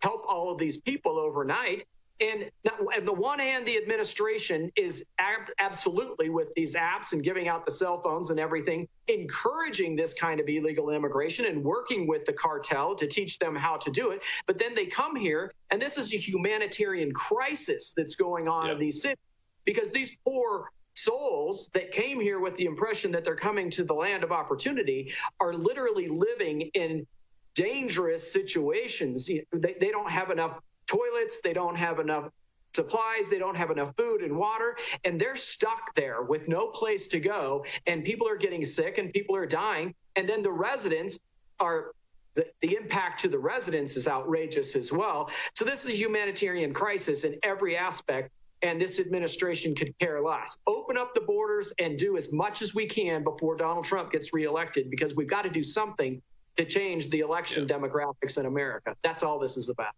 help 0.00 0.24
all 0.28 0.52
of 0.52 0.58
these 0.58 0.80
people 0.80 1.18
overnight. 1.18 1.84
And 2.20 2.50
on 2.70 3.04
the 3.04 3.12
one 3.12 3.38
hand, 3.38 3.66
the 3.66 3.76
administration 3.76 4.70
is 4.74 5.04
ab- 5.18 5.50
absolutely 5.58 6.30
with 6.30 6.52
these 6.54 6.74
apps 6.74 7.12
and 7.12 7.22
giving 7.22 7.46
out 7.48 7.66
the 7.66 7.70
cell 7.70 8.00
phones 8.00 8.30
and 8.30 8.40
everything, 8.40 8.88
encouraging 9.08 9.96
this 9.96 10.14
kind 10.14 10.40
of 10.40 10.48
illegal 10.48 10.90
immigration 10.90 11.46
and 11.46 11.62
working 11.62 12.06
with 12.06 12.24
the 12.24 12.32
cartel 12.32 12.94
to 12.94 13.06
teach 13.06 13.38
them 13.38 13.54
how 13.54 13.76
to 13.78 13.90
do 13.90 14.12
it. 14.12 14.22
But 14.46 14.58
then 14.58 14.74
they 14.74 14.86
come 14.86 15.14
here, 15.14 15.52
and 15.70 15.80
this 15.80 15.98
is 15.98 16.14
a 16.14 16.16
humanitarian 16.16 17.12
crisis 17.12 17.92
that's 17.94 18.14
going 18.14 18.48
on 18.48 18.66
yeah. 18.66 18.72
in 18.72 18.78
these 18.78 19.02
cities 19.02 19.18
because 19.66 19.90
these 19.90 20.16
poor 20.24 20.70
souls 20.94 21.68
that 21.74 21.92
came 21.92 22.18
here 22.18 22.40
with 22.40 22.54
the 22.54 22.64
impression 22.64 23.12
that 23.12 23.22
they're 23.22 23.36
coming 23.36 23.68
to 23.68 23.84
the 23.84 23.92
land 23.92 24.24
of 24.24 24.32
opportunity 24.32 25.12
are 25.38 25.52
literally 25.52 26.08
living 26.08 26.62
in 26.72 27.06
dangerous 27.54 28.32
situations. 28.32 29.26
They, 29.26 29.74
they 29.78 29.90
don't 29.90 30.10
have 30.10 30.30
enough 30.30 30.60
toilets, 30.86 31.42
they 31.42 31.52
don't 31.52 31.76
have 31.76 31.98
enough 31.98 32.30
supplies, 32.74 33.28
they 33.28 33.38
don't 33.38 33.56
have 33.56 33.70
enough 33.70 33.94
food 33.96 34.22
and 34.22 34.36
water, 34.36 34.76
and 35.04 35.18
they're 35.18 35.36
stuck 35.36 35.94
there 35.94 36.22
with 36.22 36.48
no 36.48 36.68
place 36.68 37.08
to 37.08 37.20
go. 37.20 37.64
And 37.86 38.04
people 38.04 38.28
are 38.28 38.36
getting 38.36 38.64
sick 38.64 38.98
and 38.98 39.12
people 39.12 39.36
are 39.36 39.46
dying. 39.46 39.94
And 40.14 40.28
then 40.28 40.42
the 40.42 40.52
residents 40.52 41.18
are 41.58 41.92
the, 42.34 42.46
the, 42.60 42.76
impact 42.76 43.20
to 43.20 43.28
the 43.28 43.38
residents 43.38 43.96
is 43.96 44.06
outrageous 44.06 44.76
as 44.76 44.92
well. 44.92 45.30
So 45.54 45.64
this 45.64 45.84
is 45.86 45.90
a 45.90 45.96
humanitarian 45.96 46.74
crisis 46.74 47.24
in 47.24 47.38
every 47.42 47.78
aspect 47.78 48.30
and 48.62 48.80
this 48.80 48.98
administration 49.00 49.74
could 49.74 49.98
care 49.98 50.20
less. 50.20 50.56
Open 50.66 50.96
up 50.96 51.14
the 51.14 51.20
borders 51.20 51.72
and 51.78 51.98
do 51.98 52.16
as 52.16 52.32
much 52.32 52.62
as 52.62 52.74
we 52.74 52.86
can 52.86 53.22
before 53.22 53.56
Donald 53.56 53.84
Trump 53.84 54.12
gets 54.12 54.32
reelected 54.32 54.90
because 54.90 55.14
we've 55.14 55.28
got 55.28 55.42
to 55.42 55.50
do 55.50 55.62
something 55.62 56.22
to 56.56 56.64
change 56.64 57.10
the 57.10 57.20
election 57.20 57.66
yeah. 57.68 57.76
demographics 57.76 58.38
in 58.38 58.46
America. 58.46 58.96
That's 59.02 59.22
all 59.22 59.38
this 59.38 59.56
is 59.56 59.68
about. 59.68 59.94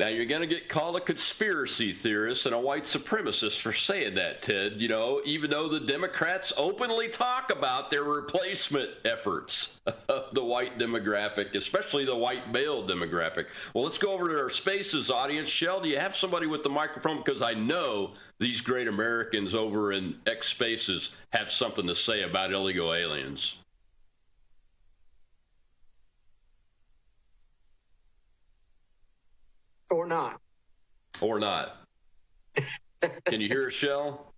Now 0.00 0.08
you're 0.08 0.24
going 0.24 0.40
to 0.40 0.46
get 0.46 0.70
called 0.70 0.96
a 0.96 1.00
conspiracy 1.00 1.92
theorist 1.92 2.46
and 2.46 2.54
a 2.54 2.58
white 2.58 2.84
supremacist 2.84 3.60
for 3.60 3.74
saying 3.74 4.14
that, 4.14 4.40
Ted. 4.40 4.80
You 4.80 4.88
know, 4.88 5.20
even 5.26 5.50
though 5.50 5.68
the 5.68 5.78
Democrats 5.78 6.54
openly 6.56 7.10
talk 7.10 7.52
about 7.52 7.90
their 7.90 8.02
replacement 8.02 8.88
efforts 9.04 9.78
of 10.08 10.24
the 10.32 10.42
white 10.42 10.78
demographic, 10.78 11.54
especially 11.54 12.06
the 12.06 12.16
white 12.16 12.50
male 12.50 12.82
demographic. 12.82 13.48
Well, 13.74 13.84
let's 13.84 13.98
go 13.98 14.12
over 14.12 14.30
to 14.30 14.38
our 14.38 14.48
spaces 14.48 15.10
audience. 15.10 15.50
Shell, 15.50 15.82
do 15.82 15.90
you 15.90 15.98
have 15.98 16.16
somebody 16.16 16.46
with 16.46 16.62
the 16.62 16.70
microphone? 16.70 17.18
Because 17.22 17.42
I 17.42 17.52
know 17.52 18.12
these 18.38 18.62
great 18.62 18.88
Americans 18.88 19.54
over 19.54 19.92
in 19.92 20.16
X 20.26 20.48
Spaces 20.48 21.10
have 21.28 21.50
something 21.50 21.88
to 21.88 21.94
say 21.94 22.22
about 22.22 22.54
illegal 22.54 22.94
aliens. 22.94 23.54
Or 29.90 30.06
not. 30.06 30.40
Or 31.20 31.38
not. 31.38 31.76
Can 33.26 33.40
you 33.40 33.48
hear 33.48 33.66
us, 33.68 33.74
Shell? 33.74 34.32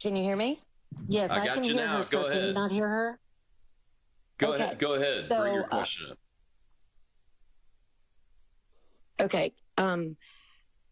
Can 0.00 0.16
you 0.16 0.22
hear 0.22 0.36
me? 0.36 0.60
Yes, 1.08 1.30
I, 1.30 1.40
I 1.40 1.48
can 1.48 1.62
hear 1.62 1.74
now. 1.76 1.98
her. 1.98 2.04
Go 2.10 2.20
ahead. 2.22 2.32
Can 2.32 2.44
you 2.48 2.52
not 2.52 2.70
hear 2.70 2.88
her? 2.88 3.18
Go 4.38 4.54
okay. 4.54 4.64
ahead. 4.64 4.78
Go 4.78 4.94
ahead. 4.94 5.26
So, 5.28 5.40
Bring 5.40 5.54
your 5.54 5.64
uh, 5.64 5.68
question 5.68 6.06
uh, 6.08 6.12
up. 6.12 6.18
Okay. 9.20 9.52
Um, 9.78 10.16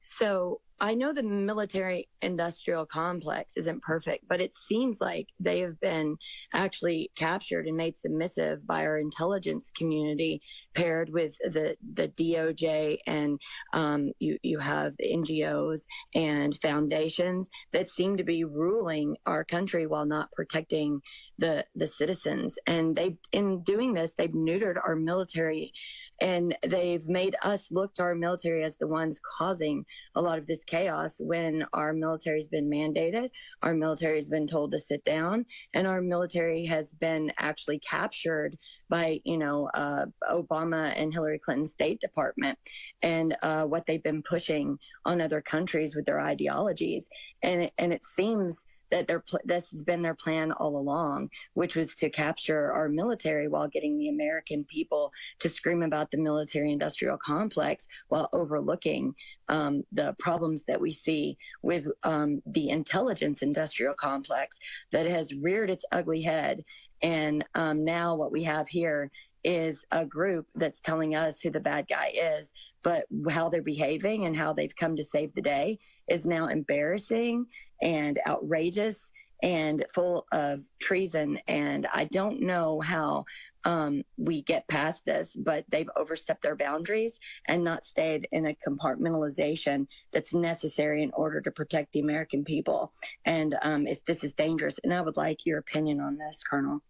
so 0.05 0.61
I 0.83 0.95
know 0.95 1.13
the 1.13 1.23
military 1.23 2.09
industrial 2.23 2.87
complex 2.87 3.53
isn't 3.57 3.83
perfect, 3.83 4.25
but 4.29 4.41
it 4.41 4.57
seems 4.57 4.99
like 4.99 5.29
they 5.39 5.61
have 5.61 5.79
been 5.81 6.17
actually 6.55 7.11
captured 7.17 7.67
and 7.67 7.77
made 7.77 7.99
submissive 7.99 8.67
by 8.67 8.87
our 8.87 8.99
intelligence 8.99 9.71
community, 9.77 10.41
paired 10.75 11.11
with 11.11 11.37
the 11.45 11.77
the 11.95 12.09
DOJ, 12.09 12.99
and 13.07 13.39
um, 13.75 14.09
you 14.21 14.39
you 14.43 14.59
have 14.59 14.95
the 14.99 15.13
NGOs 15.13 15.83
and 16.15 16.57
foundations 16.57 17.51
that 17.73 17.91
seem 17.91 18.17
to 18.17 18.25
be 18.25 18.45
ruling 18.45 19.17
our 19.27 19.45
country 19.45 19.87
while 19.87 20.07
not 20.07 20.33
protecting 20.33 21.01
the 21.39 21.63
the 21.75 21.87
citizens. 21.87 22.57
And 22.67 22.97
they 22.97 23.19
in 23.33 23.63
doing 23.65 23.93
this, 23.93 24.13
they've 24.17 24.31
neutered 24.31 24.77
our 24.83 24.97
military, 24.97 25.75
and 26.23 26.57
they've 26.67 27.07
made 27.07 27.37
us 27.43 27.71
look 27.71 27.95
to 27.97 28.03
our 28.03 28.15
military 28.15 28.65
as 28.65 28.79
the 28.79 28.87
ones 28.87 29.21
causing 29.39 29.85
a 30.15 30.23
lot 30.23 30.39
of 30.39 30.47
this 30.47 30.65
chaos 30.71 31.21
when 31.21 31.67
our 31.73 31.93
military's 31.93 32.49
been 32.49 32.71
mandated, 32.71 33.31
our 33.63 33.75
military 33.75 34.17
has 34.17 34.29
been 34.29 34.47
told 34.47 34.71
to 34.73 34.79
sit 34.79 35.05
down, 35.05 35.45
and 35.75 35.87
our 35.87 36.01
military 36.01 36.65
has 36.65 36.93
been 36.93 37.33
actually 37.39 37.79
captured 37.81 38.57
by, 38.89 39.21
you 39.25 39.37
know, 39.37 39.69
uh, 39.75 40.07
Obama 40.31 40.93
and 40.97 41.13
Hillary 41.13 41.39
Clinton's 41.39 41.73
State 41.73 42.01
Department 42.01 42.59
and 43.03 43.37
uh, 43.43 43.65
what 43.65 43.85
they've 43.87 44.03
been 44.03 44.23
pushing 44.23 44.79
on 45.05 45.21
other 45.21 45.41
countries 45.41 45.95
with 45.95 46.05
their 46.07 46.21
ideologies. 46.21 47.09
And, 47.43 47.71
and 47.79 47.93
it 47.93 48.05
seems 48.07 48.65
that 48.91 49.07
their 49.07 49.21
pl- 49.21 49.41
this 49.45 49.71
has 49.71 49.83
been 49.83 50.03
their 50.03 50.15
plan 50.15 50.53
all 50.53 50.77
along, 50.77 51.31
which 51.55 51.77
was 51.77 51.95
to 51.97 52.11
capture 52.11 52.73
our 52.73 52.89
military 52.89 53.49
while 53.49 53.69
getting 53.69 53.99
the 53.99 54.09
American 54.09 54.65
people 54.65 55.13
to 55.39 55.49
scream 55.49 55.83
about 55.83 56.11
the 56.11 56.19
military-industrial 56.19 57.19
complex 57.19 57.87
while 58.09 58.29
overlooking 58.33 59.15
um, 59.49 59.83
the 59.93 60.15
problems 60.19 60.65
that 60.65 60.81
we 60.81 60.93
see 60.93 61.37
with 61.63 61.87
um, 62.03 62.43
the 62.47 62.71
intelligence-industrial 62.71 63.95
complex 63.95 64.59
that 64.91 65.07
has 65.07 65.35
reared 65.35 65.71
its 65.71 65.85
ugly 65.93 66.23
head. 66.23 66.65
And 67.03 67.45
um, 67.55 67.85
now 67.85 68.15
what 68.15 68.33
we 68.33 68.43
have 68.45 68.69
here 68.69 69.11
is 69.45 69.85
a 69.91 70.05
group 70.05 70.47
that's 70.55 70.81
telling 70.81 71.15
us 71.15 71.41
who 71.41 71.51
the 71.51 71.61
bad 71.61 71.87
guy 71.89 72.13
is, 72.15 72.53
but 72.83 73.07
how 73.29 73.49
they're 73.49 73.63
behaving 73.63 74.27
and 74.27 74.37
how 74.37 74.53
they've 74.53 74.77
come 74.77 74.97
to 74.97 75.05
save 75.05 75.35
the 75.35 75.43
day 75.43 75.79
is 76.09 76.27
now 76.27 76.47
embarrassing 76.47 77.47
and 77.83 78.19
outrageous 78.27 79.13
and 79.43 79.85
full 79.95 80.27
of 80.33 80.61
treason. 80.81 81.39
And 81.49 81.87
I 81.93 82.05
don't 82.05 82.43
know 82.43 82.81
how 82.81 83.25
um, 83.65 84.03
we 84.17 84.43
get 84.43 84.69
past 84.69 85.05
this, 85.05 85.35
but 85.37 85.65
they've 85.71 85.89
overstepped 85.97 86.43
their 86.43 86.57
boundaries 86.57 87.19
and 87.47 87.65
not 87.65 87.87
stayed 87.87 88.29
in 88.33 88.47
a 88.47 88.57
compartmentalization 88.67 89.87
that's 90.13 90.35
necessary 90.35 91.03
in 91.03 91.11
order 91.15 91.41
to 91.41 91.51
protect 91.51 91.93
the 91.93 92.01
American 92.01 92.45
people. 92.45 92.93
And 93.25 93.57
um, 93.63 93.87
if 93.87 94.05
this 94.05 94.25
is 94.25 94.33
dangerous, 94.35 94.79
and 94.85 94.93
I 94.93 95.01
would 95.01 95.17
like 95.17 95.47
your 95.47 95.59
opinion 95.59 96.01
on 96.01 96.17
this, 96.17 96.43
Colonel. 96.43 96.83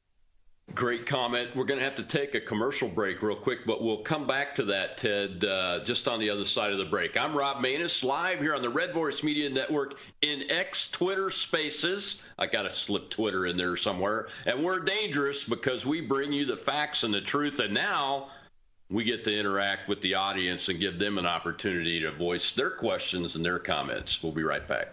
Great 0.75 1.05
comment. 1.05 1.51
We're 1.57 1.65
going 1.65 1.81
to 1.81 1.85
have 1.85 1.97
to 1.97 2.05
take 2.05 2.37
a 2.37 2.41
commercial 2.41 2.89
break 2.89 3.23
real 3.23 3.35
quick, 3.35 3.67
but 3.67 3.83
we'll 3.83 3.99
come 4.03 4.29
back 4.29 4.55
to 4.55 4.63
that, 4.67 4.99
Ted, 4.99 5.45
uh, 5.45 5.81
just 5.85 6.07
on 6.07 6.21
the 6.21 6.31
other 6.31 6.45
side 6.45 6.71
of 6.71 6.79
the 6.79 6.85
break. 6.85 7.21
I'm 7.21 7.37
Rob 7.37 7.63
Maness, 7.63 8.05
live 8.05 8.39
here 8.39 8.55
on 8.55 8.63
the 8.63 8.71
Red 8.71 8.95
Voice 8.95 9.25
Media 9.25 9.51
Network 9.51 9.97
in 10.23 10.49
X 10.49 10.91
Twitter 10.93 11.31
Spaces. 11.31 12.23
I 12.39 12.47
got 12.47 12.63
to 12.63 12.73
slip 12.73 13.11
Twitter 13.11 13.47
in 13.47 13.57
there 13.57 13.77
somewhere. 13.77 14.29
And 14.47 14.63
we're 14.63 14.79
dangerous 14.79 15.45
because 15.45 15.85
we 15.85 16.01
bring 16.03 16.33
you 16.33 16.45
the 16.45 16.57
facts 16.57 17.03
and 17.03 17.13
the 17.13 17.21
truth. 17.21 17.59
And 17.59 17.75
now 17.75 18.29
we 18.89 19.03
get 19.03 19.25
to 19.25 19.37
interact 19.37 19.89
with 19.89 20.01
the 20.03 20.15
audience 20.15 20.69
and 20.69 20.79
give 20.79 21.01
them 21.01 21.19
an 21.19 21.27
opportunity 21.27 22.01
to 22.01 22.13
voice 22.13 22.53
their 22.53 22.71
questions 22.71 23.35
and 23.35 23.45
their 23.45 23.59
comments. 23.59 24.23
We'll 24.23 24.33
be 24.33 24.45
right 24.45 24.67
back. 24.67 24.93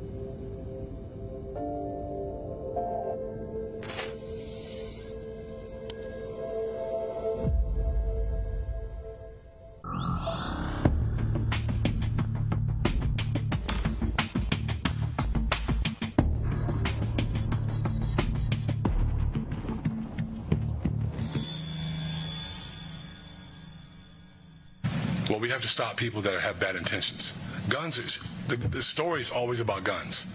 Have 25.61 25.69
to 25.69 25.71
stop 25.71 25.95
people 25.95 26.23
that 26.23 26.41
have 26.41 26.59
bad 26.59 26.75
intentions. 26.75 27.33
Guns 27.69 27.99
are, 27.99 28.47
the, 28.47 28.55
the 28.55 28.81
story 28.81 29.21
is 29.21 29.29
always 29.29 29.59
about 29.59 29.83
guns. 29.83 30.25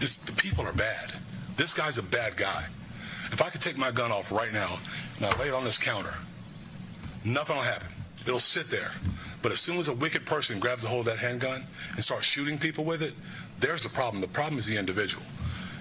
It's, 0.00 0.16
the 0.16 0.32
people 0.32 0.66
are 0.66 0.74
bad. 0.74 1.10
This 1.56 1.72
guy's 1.72 1.96
a 1.96 2.02
bad 2.02 2.36
guy. 2.36 2.66
If 3.32 3.40
I 3.40 3.48
could 3.48 3.62
take 3.62 3.78
my 3.78 3.90
gun 3.90 4.12
off 4.12 4.30
right 4.30 4.52
now 4.52 4.78
and 5.16 5.24
I 5.24 5.38
lay 5.40 5.48
it 5.48 5.54
on 5.54 5.64
this 5.64 5.78
counter, 5.78 6.12
nothing 7.24 7.56
will 7.56 7.62
happen. 7.62 7.88
It'll 8.26 8.38
sit 8.38 8.68
there. 8.70 8.92
But 9.40 9.52
as 9.52 9.60
soon 9.60 9.78
as 9.78 9.88
a 9.88 9.94
wicked 9.94 10.26
person 10.26 10.60
grabs 10.60 10.84
a 10.84 10.88
hold 10.88 11.08
of 11.08 11.14
that 11.14 11.18
handgun 11.18 11.64
and 11.94 12.04
starts 12.04 12.26
shooting 12.26 12.58
people 12.58 12.84
with 12.84 13.00
it, 13.00 13.14
there's 13.60 13.82
the 13.82 13.88
problem. 13.88 14.20
The 14.20 14.28
problem 14.28 14.58
is 14.58 14.66
the 14.66 14.76
individual. 14.76 15.24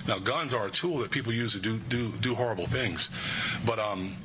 Now, 0.07 0.19
guns 0.19 0.53
are 0.53 0.67
a 0.67 0.71
tool 0.71 0.99
that 0.99 1.11
people 1.11 1.33
use 1.33 1.51
to 1.53 1.59
do 1.59 1.77
do, 1.89 2.11
do 2.21 2.35
horrible 2.35 2.67
things, 2.67 3.09
but 3.65 3.79
um, 3.79 4.15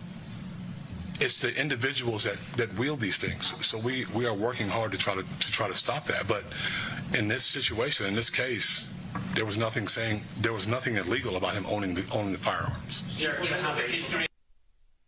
it's 1.20 1.40
the 1.40 1.54
individuals 1.54 2.24
that, 2.24 2.36
that 2.56 2.74
wield 2.78 3.00
these 3.00 3.18
things. 3.18 3.54
So 3.66 3.78
we, 3.78 4.06
we 4.14 4.26
are 4.26 4.34
working 4.34 4.68
hard 4.68 4.92
to 4.92 4.98
try 4.98 5.14
to, 5.14 5.22
to 5.22 5.52
try 5.52 5.68
to 5.68 5.74
stop 5.74 6.04
that. 6.06 6.28
But 6.28 6.44
in 7.14 7.28
this 7.28 7.44
situation, 7.44 8.06
in 8.06 8.14
this 8.14 8.30
case, 8.30 8.86
there 9.34 9.44
was 9.44 9.58
nothing 9.58 9.88
saying 9.88 10.22
there 10.40 10.52
was 10.52 10.66
nothing 10.66 10.96
illegal 10.96 11.36
about 11.36 11.54
him 11.54 11.64
owning 11.66 11.94
the 11.94 12.04
owning 12.12 12.32
the 12.32 12.38
firearms. 12.38 13.02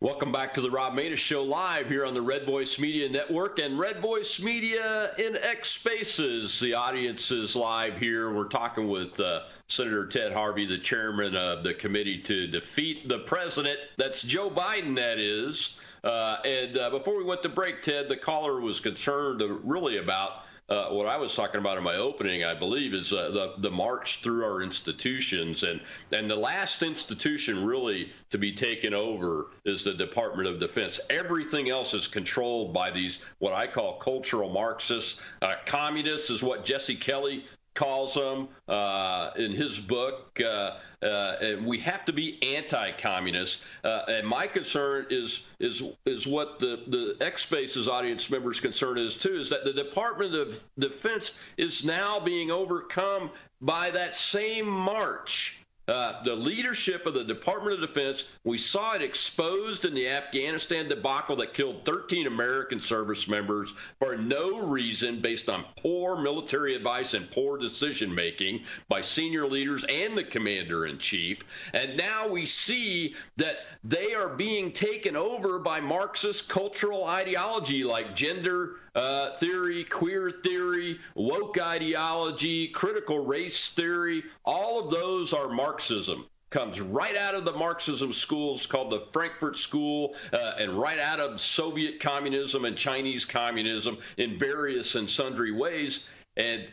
Welcome 0.00 0.32
back 0.32 0.54
to 0.54 0.62
the 0.62 0.70
Rob 0.70 0.94
Maness 0.94 1.18
Show 1.18 1.42
live 1.42 1.88
here 1.88 2.06
on 2.06 2.14
the 2.14 2.22
Red 2.22 2.46
Voice 2.46 2.78
Media 2.78 3.10
Network 3.10 3.58
and 3.58 3.78
Red 3.78 4.00
Voice 4.00 4.40
Media 4.40 5.10
in 5.18 5.36
X 5.36 5.70
Spaces. 5.70 6.58
The 6.58 6.72
audience 6.72 7.30
is 7.30 7.54
live 7.54 7.98
here. 7.98 8.32
We're 8.32 8.48
talking 8.48 8.88
with 8.88 9.20
uh, 9.20 9.42
Senator 9.68 10.06
Ted 10.06 10.32
Harvey, 10.32 10.64
the 10.64 10.78
chairman 10.78 11.36
of 11.36 11.62
the 11.62 11.74
committee 11.74 12.22
to 12.22 12.46
defeat 12.46 13.08
the 13.08 13.18
president. 13.20 13.78
That's 13.98 14.22
Joe 14.22 14.48
Biden, 14.48 14.96
that 14.96 15.18
is. 15.18 15.76
Uh, 16.02 16.38
and 16.44 16.78
uh, 16.78 16.90
before 16.90 17.16
we 17.16 17.24
went 17.24 17.42
to 17.42 17.48
break, 17.48 17.82
Ted, 17.82 18.08
the 18.08 18.16
caller 18.16 18.60
was 18.60 18.80
concerned 18.80 19.42
really 19.64 19.98
about 19.98 20.44
uh, 20.70 20.88
what 20.90 21.06
I 21.06 21.16
was 21.16 21.34
talking 21.34 21.58
about 21.58 21.78
in 21.78 21.82
my 21.82 21.96
opening, 21.96 22.44
I 22.44 22.54
believe, 22.54 22.94
is 22.94 23.12
uh, 23.12 23.30
the 23.30 23.54
the 23.58 23.72
march 23.72 24.22
through 24.22 24.44
our 24.44 24.62
institutions, 24.62 25.64
and 25.64 25.80
and 26.12 26.30
the 26.30 26.36
last 26.36 26.82
institution 26.82 27.64
really 27.64 28.12
to 28.30 28.38
be 28.38 28.52
taken 28.52 28.94
over 28.94 29.48
is 29.64 29.82
the 29.82 29.94
Department 29.94 30.48
of 30.48 30.60
Defense. 30.60 31.00
Everything 31.10 31.70
else 31.70 31.92
is 31.92 32.06
controlled 32.06 32.72
by 32.72 32.92
these 32.92 33.20
what 33.40 33.52
I 33.52 33.66
call 33.66 33.98
cultural 33.98 34.48
Marxists. 34.48 35.20
Uh, 35.42 35.54
communists 35.66 36.30
is 36.30 36.40
what 36.40 36.64
Jesse 36.64 36.94
Kelly 36.94 37.44
calls 37.74 38.14
them 38.14 38.48
uh, 38.68 39.30
in 39.36 39.52
his 39.52 39.78
book. 39.78 40.40
Uh, 40.40 40.76
uh, 41.02 41.56
we 41.64 41.78
have 41.78 42.04
to 42.04 42.12
be 42.12 42.56
anti-communist. 42.56 43.62
Uh, 43.82 44.02
and 44.08 44.26
my 44.26 44.46
concern 44.46 45.06
is 45.10 45.46
is 45.58 45.82
is 46.04 46.26
what 46.26 46.58
the 46.58 46.80
the 46.86 47.16
X 47.24 47.42
Spaces 47.42 47.88
audience 47.88 48.28
members' 48.30 48.60
concern 48.60 48.98
is 48.98 49.16
too. 49.16 49.32
Is 49.32 49.50
that 49.50 49.64
the 49.64 49.72
Department 49.72 50.34
of 50.34 50.62
Defense 50.78 51.40
is 51.56 51.84
now 51.84 52.20
being 52.20 52.50
overcome 52.50 53.30
by 53.60 53.90
that 53.90 54.16
same 54.16 54.66
march 54.66 55.59
uh, 55.90 56.22
the 56.22 56.36
leadership 56.36 57.04
of 57.06 57.14
the 57.14 57.24
Department 57.24 57.74
of 57.74 57.80
Defense, 57.80 58.24
we 58.44 58.58
saw 58.58 58.94
it 58.94 59.02
exposed 59.02 59.84
in 59.84 59.94
the 59.94 60.08
Afghanistan 60.08 60.88
debacle 60.88 61.36
that 61.36 61.52
killed 61.52 61.84
13 61.84 62.28
American 62.28 62.78
service 62.78 63.26
members 63.26 63.74
for 63.98 64.16
no 64.16 64.68
reason 64.68 65.20
based 65.20 65.48
on 65.48 65.64
poor 65.76 66.20
military 66.20 66.74
advice 66.74 67.14
and 67.14 67.30
poor 67.30 67.58
decision 67.58 68.14
making 68.14 68.62
by 68.88 69.00
senior 69.00 69.48
leaders 69.48 69.84
and 69.88 70.16
the 70.16 70.22
commander 70.22 70.86
in 70.86 70.98
chief. 70.98 71.38
And 71.74 71.96
now 71.96 72.28
we 72.28 72.46
see 72.46 73.16
that 73.36 73.56
they 73.82 74.14
are 74.14 74.28
being 74.28 74.70
taken 74.70 75.16
over 75.16 75.58
by 75.58 75.80
Marxist 75.80 76.48
cultural 76.48 77.04
ideology 77.04 77.82
like 77.82 78.14
gender 78.14 78.76
uh, 78.94 79.36
theory, 79.38 79.84
queer 79.84 80.30
theory, 80.42 80.98
woke 81.14 81.60
ideology, 81.60 82.68
critical 82.68 83.24
race 83.24 83.70
theory, 83.70 84.24
all 84.44 84.78
of 84.80 84.90
those 84.90 85.32
are 85.32 85.48
Marxism. 85.48 86.26
Comes 86.50 86.80
right 86.80 87.16
out 87.16 87.34
of 87.34 87.44
the 87.44 87.52
Marxism 87.52 88.12
schools 88.12 88.66
called 88.66 88.90
the 88.90 89.06
Frankfurt 89.12 89.56
School, 89.56 90.16
uh, 90.32 90.52
and 90.58 90.76
right 90.76 90.98
out 90.98 91.20
of 91.20 91.40
Soviet 91.40 92.00
communism 92.00 92.64
and 92.64 92.76
Chinese 92.76 93.24
communism 93.24 93.98
in 94.16 94.36
various 94.36 94.96
and 94.96 95.08
sundry 95.08 95.52
ways. 95.52 96.06
And 96.36 96.66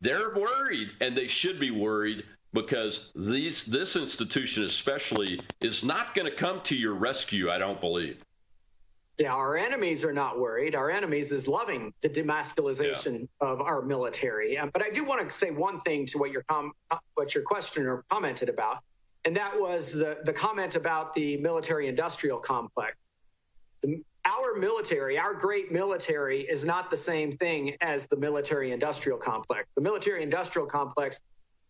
they're 0.00 0.34
worried, 0.34 0.90
and 1.02 1.14
they 1.14 1.28
should 1.28 1.60
be 1.60 1.70
worried 1.70 2.24
because 2.54 3.10
these 3.14 3.64
this 3.66 3.96
institution 3.96 4.64
especially 4.64 5.40
is 5.60 5.84
not 5.84 6.14
going 6.14 6.30
to 6.30 6.36
come 6.36 6.60
to 6.62 6.74
your 6.74 6.94
rescue. 6.94 7.50
I 7.50 7.58
don't 7.58 7.80
believe. 7.80 8.16
Yeah, 9.20 9.34
our 9.34 9.58
enemies 9.58 10.02
are 10.02 10.14
not 10.14 10.40
worried. 10.40 10.74
Our 10.74 10.90
enemies 10.90 11.30
is 11.30 11.46
loving 11.46 11.92
the 12.00 12.08
demasculization 12.08 13.28
yeah. 13.42 13.48
of 13.48 13.60
our 13.60 13.82
military. 13.82 14.56
Um, 14.56 14.70
but 14.72 14.82
I 14.82 14.88
do 14.88 15.04
want 15.04 15.28
to 15.28 15.30
say 15.30 15.50
one 15.50 15.82
thing 15.82 16.06
to 16.06 16.18
what 16.18 16.30
your 16.30 16.42
com- 16.44 16.72
what 17.16 17.34
your 17.34 17.44
questioner 17.44 18.02
commented 18.08 18.48
about, 18.48 18.78
and 19.26 19.36
that 19.36 19.60
was 19.60 19.92
the 19.92 20.20
the 20.24 20.32
comment 20.32 20.74
about 20.74 21.12
the 21.12 21.36
military-industrial 21.36 22.38
complex. 22.38 22.96
The, 23.82 24.02
our 24.24 24.54
military, 24.54 25.18
our 25.18 25.34
great 25.34 25.70
military, 25.70 26.40
is 26.40 26.64
not 26.64 26.90
the 26.90 26.96
same 26.96 27.30
thing 27.30 27.76
as 27.82 28.06
the 28.06 28.16
military-industrial 28.16 29.18
complex. 29.18 29.68
The 29.74 29.82
military-industrial 29.82 30.66
complex 30.66 31.20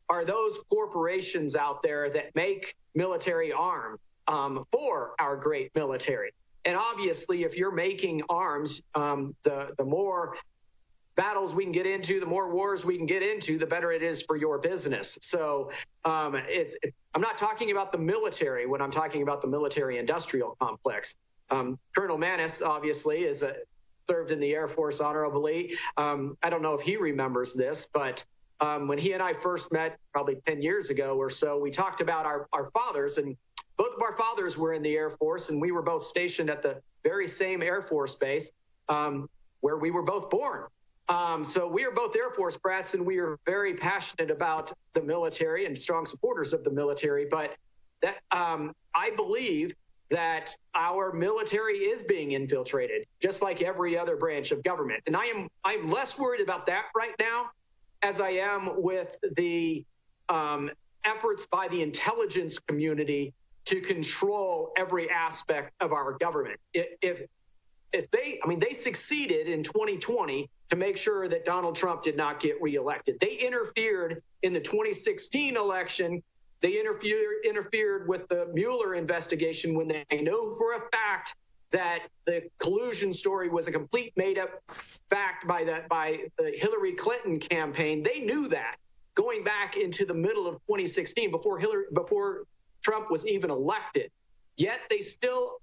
are 0.09 0.25
those 0.25 0.61
corporations 0.71 1.57
out 1.57 1.83
there 1.83 2.11
that 2.11 2.33
make 2.37 2.77
military 2.95 3.51
arms 3.51 3.99
um, 4.29 4.65
for 4.71 5.15
our 5.19 5.35
great 5.37 5.75
military. 5.75 6.31
And 6.65 6.77
obviously, 6.77 7.45
if 7.45 7.57
you're 7.57 7.73
making 7.73 8.23
arms, 8.29 8.83
um, 8.95 9.35
the 9.43 9.75
the 9.79 9.85
more 9.85 10.37
battles 11.17 11.53
we 11.53 11.65
can 11.65 11.73
get 11.73 11.87
into, 11.87 12.21
the 12.21 12.27
more 12.27 12.51
wars 12.51 12.85
we 12.85 12.97
can 12.97 13.07
get 13.07 13.23
into, 13.23 13.59
the 13.59 13.67
better 13.67 13.93
it 13.93 14.03
is 14.03 14.23
for 14.23 14.37
your 14.37 14.59
business. 14.59 15.19
So 15.23 15.71
um, 16.05 16.35
it's 16.35 16.77
it, 16.83 16.95
I'm 17.15 17.21
not 17.21 17.39
talking 17.39 17.71
about 17.71 17.93
the 17.93 17.99
military 17.99 18.67
when 18.67 18.81
I'm 18.81 18.91
talking 18.91 19.23
about 19.23 19.41
the 19.41 19.49
military-industrial 19.49 20.57
complex. 20.61 21.17
Um, 21.51 21.79
Colonel 21.95 22.17
Maness 22.17 22.65
obviously 22.65 23.25
is 23.25 23.43
a, 23.43 23.55
served 24.09 24.31
in 24.31 24.41
the 24.41 24.55
Air 24.55 24.69
Force 24.69 25.01
honorably. 25.01 25.77
Um, 25.97 26.37
I 26.43 26.51
don't 26.51 26.63
know 26.63 26.75
if 26.75 26.81
he 26.81 26.97
remembers 26.97 27.55
this, 27.55 27.91
but 27.93 28.25
um, 28.61 28.89
when 28.89 28.99
he 28.99 29.13
and 29.13 29.23
I 29.23 29.33
first 29.33 29.73
met, 29.73 29.99
probably 30.13 30.37
10 30.47 30.63
years 30.63 30.91
ago 30.91 31.17
or 31.17 31.31
so, 31.31 31.59
we 31.59 31.71
talked 31.71 32.01
about 32.01 32.27
our, 32.27 32.49
our 32.53 32.71
fathers 32.71 33.19
and 33.19 33.37
both 33.81 33.95
of 33.95 34.03
our 34.03 34.15
fathers 34.15 34.59
were 34.59 34.75
in 34.75 34.83
the 34.83 34.95
Air 34.95 35.09
Force, 35.09 35.49
and 35.49 35.59
we 35.59 35.73
were 35.73 35.81
both 35.81 36.03
stationed 36.03 36.51
at 36.51 36.61
the 36.61 36.83
very 37.03 37.27
same 37.27 37.63
Air 37.63 37.81
Force 37.81 38.15
base 38.15 38.53
um, 38.91 39.31
where 39.63 39.79
we 39.79 39.91
were 39.91 40.03
both 40.03 40.29
born. 40.29 40.65
Um, 41.09 41.47
so 41.47 41.67
we 41.67 41.87
are 41.87 41.91
both 41.91 42.15
Air 42.15 42.29
Force 42.29 42.59
brats, 42.59 42.93
and 42.93 43.07
we 43.07 43.21
are 43.21 43.39
very 43.47 43.73
passionate 43.73 44.31
about 44.31 44.71
the 44.93 45.01
military 45.01 45.65
and 45.65 45.79
strong 45.79 46.05
supporters 46.05 46.53
of 46.53 46.63
the 46.63 46.71
military. 46.71 47.25
But 47.31 47.55
that 48.03 48.19
um, 48.31 48.75
I 48.95 49.13
believe 49.17 49.73
that 50.11 50.55
our 50.75 51.11
military 51.15 51.79
is 51.79 52.03
being 52.03 52.33
infiltrated, 52.33 53.07
just 53.19 53.41
like 53.41 53.63
every 53.63 53.97
other 53.97 54.15
branch 54.15 54.53
of 54.53 54.63
government. 54.63 55.05
And 55.07 55.17
I 55.17 55.25
am 55.25 55.49
I'm 55.65 55.89
less 55.89 56.19
worried 56.19 56.43
about 56.43 56.67
that 56.67 56.85
right 56.95 57.15
now, 57.19 57.49
as 58.03 58.21
I 58.21 58.33
am 58.33 58.83
with 58.83 59.17
the 59.37 59.87
um, 60.29 60.71
efforts 61.03 61.47
by 61.47 61.69
the 61.69 61.81
intelligence 61.81 62.59
community 62.59 63.33
to 63.71 63.81
control 63.81 64.73
every 64.77 65.09
aspect 65.11 65.73
of 65.81 65.93
our 65.93 66.13
government. 66.19 66.59
If 66.75 67.23
if 67.93 68.11
they, 68.11 68.41
I 68.43 68.47
mean, 68.47 68.61
they 68.61 68.73
succeeded 68.73 69.49
in 69.49 69.65
2020 69.65 70.49
to 70.69 70.77
make 70.77 70.97
sure 70.97 71.29
that 71.29 71.45
Donald 71.45 71.75
Trump 71.75 72.03
did 72.03 72.17
not 72.17 72.39
get 72.39 72.61
reelected. 72.63 73.19
They 73.19 73.33
interfered 73.33 74.23
in 74.43 74.53
the 74.53 74.61
2016 74.61 75.57
election 75.57 76.23
they 76.61 76.79
interfered 76.79 77.45
interfered 77.45 78.07
with 78.07 78.29
the 78.29 78.51
Mueller 78.53 78.95
investigation 78.95 79.75
when 79.75 79.89
they 79.89 80.21
know 80.21 80.55
for 80.57 80.75
a 80.75 80.81
fact 80.91 81.37
that 81.71 82.01
the 82.27 82.43
collusion 82.59 83.13
story 83.13 83.49
was 83.49 83.67
a 83.67 83.73
complete 83.73 84.13
made 84.17 84.39
up 84.39 84.63
fact 85.09 85.47
by 85.47 85.65
the 85.65 85.85
by 85.89 86.25
the 86.37 86.53
Hillary 86.55 86.93
Clinton 86.93 87.39
campaign. 87.39 88.03
They 88.03 88.21
knew 88.21 88.49
that 88.49 88.77
going 89.15 89.43
back 89.43 89.77
into 89.77 90.05
the 90.05 90.15
middle 90.15 90.47
of 90.47 90.55
2016 90.67 91.31
before 91.31 91.59
Hillary 91.59 91.85
before 91.95 92.45
Trump 92.83 93.11
was 93.11 93.27
even 93.27 93.51
elected. 93.51 94.11
Yet 94.57 94.81
they 94.89 95.01
still 95.01 95.61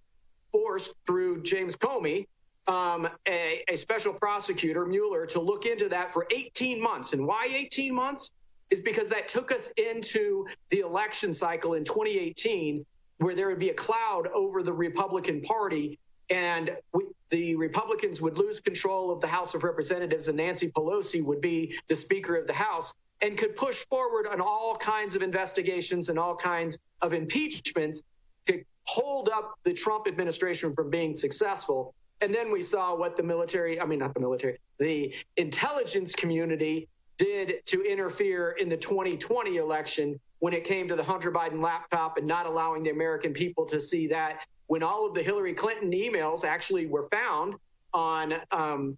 forced 0.52 0.96
through 1.06 1.44
James 1.44 1.76
Comey 1.76 2.28
um, 2.68 3.08
a, 3.28 3.64
a, 3.70 3.76
special 3.78 4.14
prosecutor, 4.14 4.86
Mueller, 4.86 5.26
to 5.28 5.40
look 5.40 5.66
into 5.66 5.88
that 5.90 6.12
for 6.12 6.28
18 6.30 6.82
months. 6.82 7.14
And 7.14 7.26
why 7.26 7.48
18 7.50 7.94
months? 7.94 8.30
is 8.70 8.82
because 8.82 9.10
that 9.10 9.28
took 9.28 9.52
us 9.52 9.72
into 9.78 10.48
the 10.70 10.80
election 10.80 11.34
cycle 11.34 11.74
in 11.74 11.84
2018, 11.84 12.86
where 13.18 13.36
there 13.36 13.48
would 13.48 13.60
be 13.60 13.70
a 13.70 13.74
cloud 13.74 14.28
over 14.34 14.62
the 14.62 14.74
Republican 14.74 15.42
Party, 15.42 16.00
and 16.30 16.72
we, 16.94 17.06
the 17.30 17.56
Republicans 17.56 18.22
would 18.22 18.38
lose 18.38 18.60
control 18.60 19.12
of 19.12 19.22
the 19.22 19.28
House 19.28 19.56
of 19.56 19.64
Representatives, 19.64 20.28
and 20.28 20.38
Nancy 20.38 20.70
Pelosi 20.70 21.24
would 21.24 21.42
be 21.42 21.78
the 21.88 21.96
Speaker 21.96 22.36
of 22.36 22.48
the 22.48 22.54
House 22.54 22.94
and 23.22 23.38
could 23.38 23.56
push 23.56 23.86
forward 23.90 24.28
on 24.28 24.42
all 24.42 24.76
kinds 24.76 25.16
of 25.16 25.22
investigations 25.22 26.10
and 26.10 26.20
all 26.20 26.36
kinds 26.36 26.78
of 27.02 27.14
impeachments 27.14 28.04
to 28.46 28.64
hold 28.86 29.30
up 29.30 29.58
the 29.64 29.74
Trump 29.74 30.08
administration 30.08 30.74
from 30.74 30.90
being 30.90 31.14
successful. 31.14 31.94
And 32.22 32.34
then 32.34 32.52
we 32.52 32.62
saw 32.62 32.96
what 32.96 33.16
the 33.16 33.24
military, 33.24 33.80
I 33.80 33.86
mean, 33.86 34.00
not 34.00 34.14
the 34.14 34.20
military, 34.20 34.60
the 34.80 35.14
intelligence 35.36 36.16
community 36.16 36.88
did 37.18 37.66
to 37.66 37.82
interfere 37.84 38.52
in 38.52 38.70
the 38.70 38.78
2020 38.78 39.58
election 39.58 40.20
when 40.40 40.54
it 40.54 40.64
came 40.64 40.88
to 40.88 40.96
the 40.96 41.04
Hunter 41.04 41.32
Biden 41.32 41.62
laptop 41.62 42.18
and 42.18 42.28
not 42.28 42.46
allowing 42.46 42.84
the 42.84 42.92
American 42.92 43.34
people 43.34 43.66
to 43.66 43.80
see 43.80 44.08
that 44.08 44.46
when 44.68 44.84
all 44.84 45.08
of 45.08 45.14
the 45.14 45.24
Hillary 45.24 45.54
Clinton 45.54 45.92
emails 45.92 46.46
actually 46.46 46.86
were 46.86 47.08
found 47.10 47.56
on 47.94 48.36
um, 48.52 48.98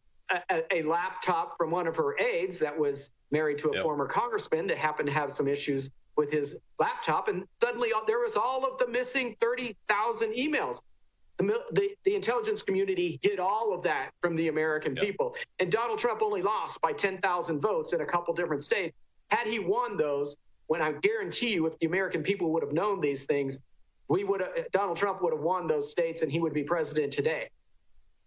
a, 0.50 0.64
a, 0.72 0.84
laptop 0.84 1.56
from 1.58 1.72
one 1.72 1.88
of 1.88 1.96
her 1.96 2.20
aides 2.20 2.60
that 2.60 2.78
was 2.78 3.12
married 3.32 3.58
to 3.60 3.70
a 3.70 3.76
yep. 3.76 3.84
former 3.84 4.08
congressman 4.08 4.68
that 4.68 4.78
happened 4.78 5.08
to 5.08 5.14
have 5.14 5.32
some 5.32 5.48
issues 5.48 5.92
with 6.16 6.32
his 6.32 6.60
laptop. 6.80 7.28
And 7.28 7.46
suddenly 7.62 7.92
there 8.08 8.20
was 8.20 8.36
all 8.36 8.66
of 8.66 8.78
the 8.78 8.88
missing 8.88 9.36
30,000 9.40 10.34
emails. 10.34 10.82
The, 11.38 11.64
the, 11.72 11.90
the, 12.04 12.16
intelligence 12.16 12.64
community 12.64 13.18
hid 13.22 13.40
all 13.40 13.74
of 13.74 13.84
that 13.84 14.10
from 14.22 14.36
the 14.36 14.50
American 14.50 14.94
yep. 14.98 15.06
people. 15.06 15.36
And 15.60 15.72
Donald 15.72 15.98
Trump 15.98 16.22
only 16.22 16.42
lost 16.42 16.82
by 16.82 16.92
10,000 16.92 17.62
votes 17.62 17.94
in 17.94 18.02
a 18.02 18.06
couple 18.06 18.34
different 18.34 18.62
states. 18.62 18.94
Had 19.30 19.48
he 19.48 19.58
won 19.60 19.96
those, 19.96 20.36
when 20.68 20.82
I 20.82 20.92
guarantee 20.92 21.54
you, 21.54 21.66
if 21.66 21.80
the 21.80 21.88
American 21.88 22.24
people 22.24 22.52
would 22.52 22.64
have 22.64 22.74
known 22.74 23.00
these 23.00 23.26
things, 23.26 23.62
we 24.10 24.26
would 24.26 24.42
have, 24.42 24.70
Donald 24.72 24.98
Trump 24.98 25.22
would 25.22 25.32
have 25.32 25.42
won 25.42 25.68
those 25.68 25.90
states 25.90 26.24
and 26.24 26.32
he 26.32 26.40
would 26.40 26.54
be 26.54 26.64
president 26.64 27.14
today. 27.14 27.50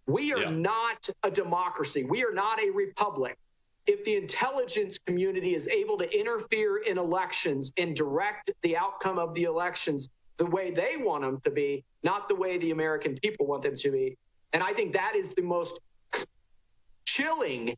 We 0.07 0.33
are 0.33 0.39
yeah. 0.39 0.49
not 0.49 1.07
a 1.21 1.29
democracy. 1.29 2.03
We 2.03 2.25
are 2.25 2.33
not 2.33 2.59
a 2.59 2.71
republic. 2.71 3.37
If 3.85 4.03
the 4.05 4.15
intelligence 4.15 4.97
community 4.97 5.55
is 5.55 5.67
able 5.67 5.97
to 5.97 6.19
interfere 6.19 6.77
in 6.77 6.97
elections 6.97 7.73
and 7.77 7.95
direct 7.95 8.51
the 8.61 8.77
outcome 8.77 9.19
of 9.19 9.33
the 9.33 9.43
elections 9.43 10.09
the 10.37 10.45
way 10.45 10.71
they 10.71 10.95
want 10.97 11.23
them 11.23 11.41
to 11.41 11.51
be, 11.51 11.83
not 12.01 12.27
the 12.27 12.35
way 12.35 12.57
the 12.57 12.71
American 12.71 13.15
people 13.15 13.45
want 13.45 13.61
them 13.61 13.75
to 13.75 13.91
be. 13.91 14.17
And 14.51 14.63
I 14.63 14.73
think 14.73 14.93
that 14.93 15.15
is 15.15 15.33
the 15.33 15.41
most 15.41 15.79
chilling 17.05 17.77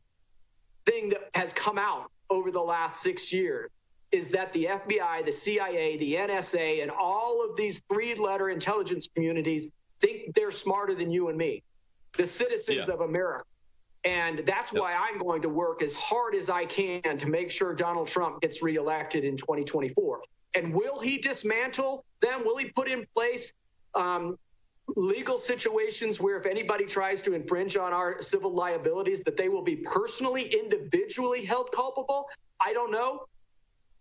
thing 0.84 1.10
that 1.10 1.30
has 1.34 1.52
come 1.52 1.78
out 1.78 2.10
over 2.30 2.50
the 2.50 2.60
last 2.60 3.02
six 3.02 3.32
years 3.32 3.70
is 4.12 4.30
that 4.30 4.52
the 4.52 4.66
FBI, 4.66 5.24
the 5.24 5.32
CIA, 5.32 5.96
the 5.96 6.14
NSA, 6.14 6.82
and 6.82 6.90
all 6.90 7.44
of 7.44 7.56
these 7.56 7.82
three 7.92 8.14
letter 8.14 8.48
intelligence 8.48 9.08
communities 9.12 9.72
think 10.00 10.34
they're 10.34 10.50
smarter 10.50 10.94
than 10.94 11.10
you 11.10 11.28
and 11.28 11.36
me, 11.36 11.62
the 12.16 12.26
citizens 12.26 12.88
yeah. 12.88 12.94
of 12.94 13.00
America. 13.00 13.44
And 14.06 14.38
that's 14.46 14.72
why 14.72 14.94
I'm 14.94 15.18
going 15.18 15.42
to 15.42 15.48
work 15.48 15.82
as 15.82 15.96
hard 15.96 16.36
as 16.36 16.48
I 16.48 16.64
can 16.64 17.18
to 17.18 17.26
make 17.26 17.50
sure 17.50 17.74
Donald 17.74 18.06
Trump 18.06 18.40
gets 18.40 18.62
reelected 18.62 19.24
in 19.24 19.36
2024. 19.36 20.20
And 20.54 20.72
will 20.72 21.00
he 21.00 21.18
dismantle 21.18 22.04
them? 22.22 22.44
Will 22.44 22.56
he 22.56 22.66
put 22.66 22.86
in 22.86 23.04
place 23.16 23.52
um, 23.96 24.38
legal 24.94 25.36
situations 25.38 26.20
where 26.20 26.38
if 26.38 26.46
anybody 26.46 26.86
tries 26.86 27.20
to 27.22 27.34
infringe 27.34 27.76
on 27.76 27.92
our 27.92 28.22
civil 28.22 28.54
liabilities, 28.54 29.24
that 29.24 29.36
they 29.36 29.48
will 29.48 29.64
be 29.64 29.74
personally, 29.74 30.54
individually 30.54 31.44
held 31.44 31.72
culpable? 31.72 32.28
I 32.60 32.74
don't 32.74 32.92
know. 32.92 33.26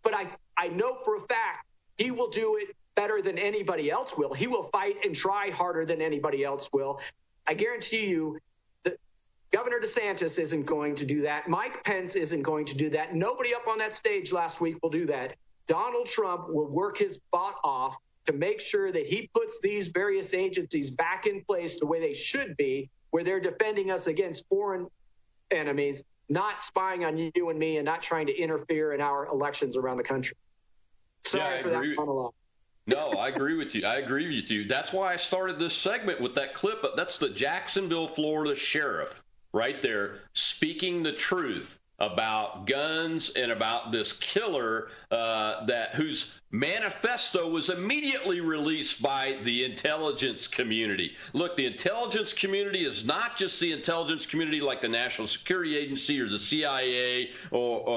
But 0.04 0.14
I, 0.14 0.30
I 0.56 0.68
know 0.68 0.94
for 1.04 1.16
a 1.16 1.22
fact 1.22 1.66
he 1.98 2.12
will 2.12 2.30
do 2.30 2.58
it 2.58 2.76
better 2.94 3.24
than 3.24 3.40
anybody 3.40 3.90
else 3.90 4.16
will. 4.16 4.36
He 4.36 4.46
will 4.46 4.66
fight 4.66 4.98
and 5.04 5.16
try 5.16 5.50
harder 5.50 5.84
than 5.84 6.00
anybody 6.00 6.44
else 6.44 6.70
will. 6.72 7.00
I 7.48 7.56
guarantee 7.56 8.08
you 8.08 8.38
Governor 9.56 9.80
DeSantis 9.80 10.38
isn't 10.38 10.66
going 10.66 10.96
to 10.96 11.06
do 11.06 11.22
that. 11.22 11.48
Mike 11.48 11.82
Pence 11.86 12.18
isn't 12.18 12.42
going 12.42 12.66
to 12.66 12.76
do 12.76 12.90
that. 12.90 13.16
Nobody 13.16 13.56
up 13.56 13.70
on 13.70 13.78
that 13.78 13.96
stage 13.96 14.34
last 14.34 14.60
week 14.60 14.76
will 14.84 14.90
do 14.90 15.06
that. 15.06 15.38
Donald 15.66 16.08
Trump 16.08 16.50
will 16.50 16.68
work 16.68 16.98
his 16.98 17.22
butt 17.32 17.56
off 17.64 17.96
to 18.26 18.34
make 18.34 18.60
sure 18.60 18.92
that 18.92 19.06
he 19.06 19.30
puts 19.34 19.62
these 19.62 19.88
various 19.88 20.34
agencies 20.34 20.90
back 20.90 21.26
in 21.26 21.42
place 21.42 21.80
the 21.80 21.86
way 21.86 22.02
they 22.02 22.14
should 22.14 22.58
be, 22.58 22.90
where 23.12 23.24
they're 23.24 23.40
defending 23.40 23.92
us 23.92 24.08
against 24.08 24.46
foreign 24.50 24.88
enemies, 25.52 26.04
not 26.28 26.60
spying 26.60 27.06
on 27.06 27.18
you 27.18 27.50
and 27.50 27.58
me 27.58 27.78
and 27.78 27.86
not 27.86 28.02
trying 28.02 28.28
to 28.28 28.38
interfere 28.38 28.92
in 28.92 29.00
our 29.00 29.26
elections 29.28 29.78
around 29.78 29.96
the 29.96 30.04
country. 30.04 30.36
Sorry 31.24 31.56
yeah, 31.56 31.62
for 31.62 31.70
that 31.70 31.94
monologue. 31.96 32.34
no, 32.88 33.12
I 33.12 33.30
agree 33.30 33.56
with 33.56 33.74
you. 33.74 33.86
I 33.86 34.00
agree 34.00 34.28
with 34.42 34.52
you. 34.52 34.68
That's 34.68 34.92
why 34.92 35.14
I 35.14 35.16
started 35.16 35.60
this 35.60 35.78
segment 35.78 36.20
with 36.20 36.36
that 36.36 36.56
clip. 36.56 36.86
That's 36.98 37.20
the 37.20 37.30
Jacksonville, 37.30 38.10
Florida 38.10 38.54
sheriff 38.54 39.22
right 39.56 39.82
there 39.82 40.16
speaking 40.34 41.02
the 41.02 41.14
truth 41.14 41.80
about 41.98 42.68
guns 42.68 43.30
and 43.32 43.54
about 43.54 43.94
this 43.94 44.12
killer 44.12 44.90
uh, 45.12 45.66
that 45.66 45.96
whose 45.96 46.38
manifesto 46.52 47.50
was 47.50 47.70
immediately 47.70 48.40
released 48.40 49.02
by 49.02 49.38
the 49.44 49.66
intelligence 49.66 50.48
community. 50.48 51.16
Look, 51.34 51.58
the 51.58 51.66
intelligence 51.66 52.34
community 52.34 52.86
is 52.86 53.04
not 53.06 53.38
just 53.38 53.60
the 53.60 53.72
intelligence 53.72 54.26
community 54.26 54.62
like 54.62 54.82
the 54.82 54.88
National 54.88 55.28
Security 55.28 55.76
Agency 55.76 56.20
or 56.22 56.30
the 56.30 56.40
CIA 56.40 57.32
or 57.52 57.90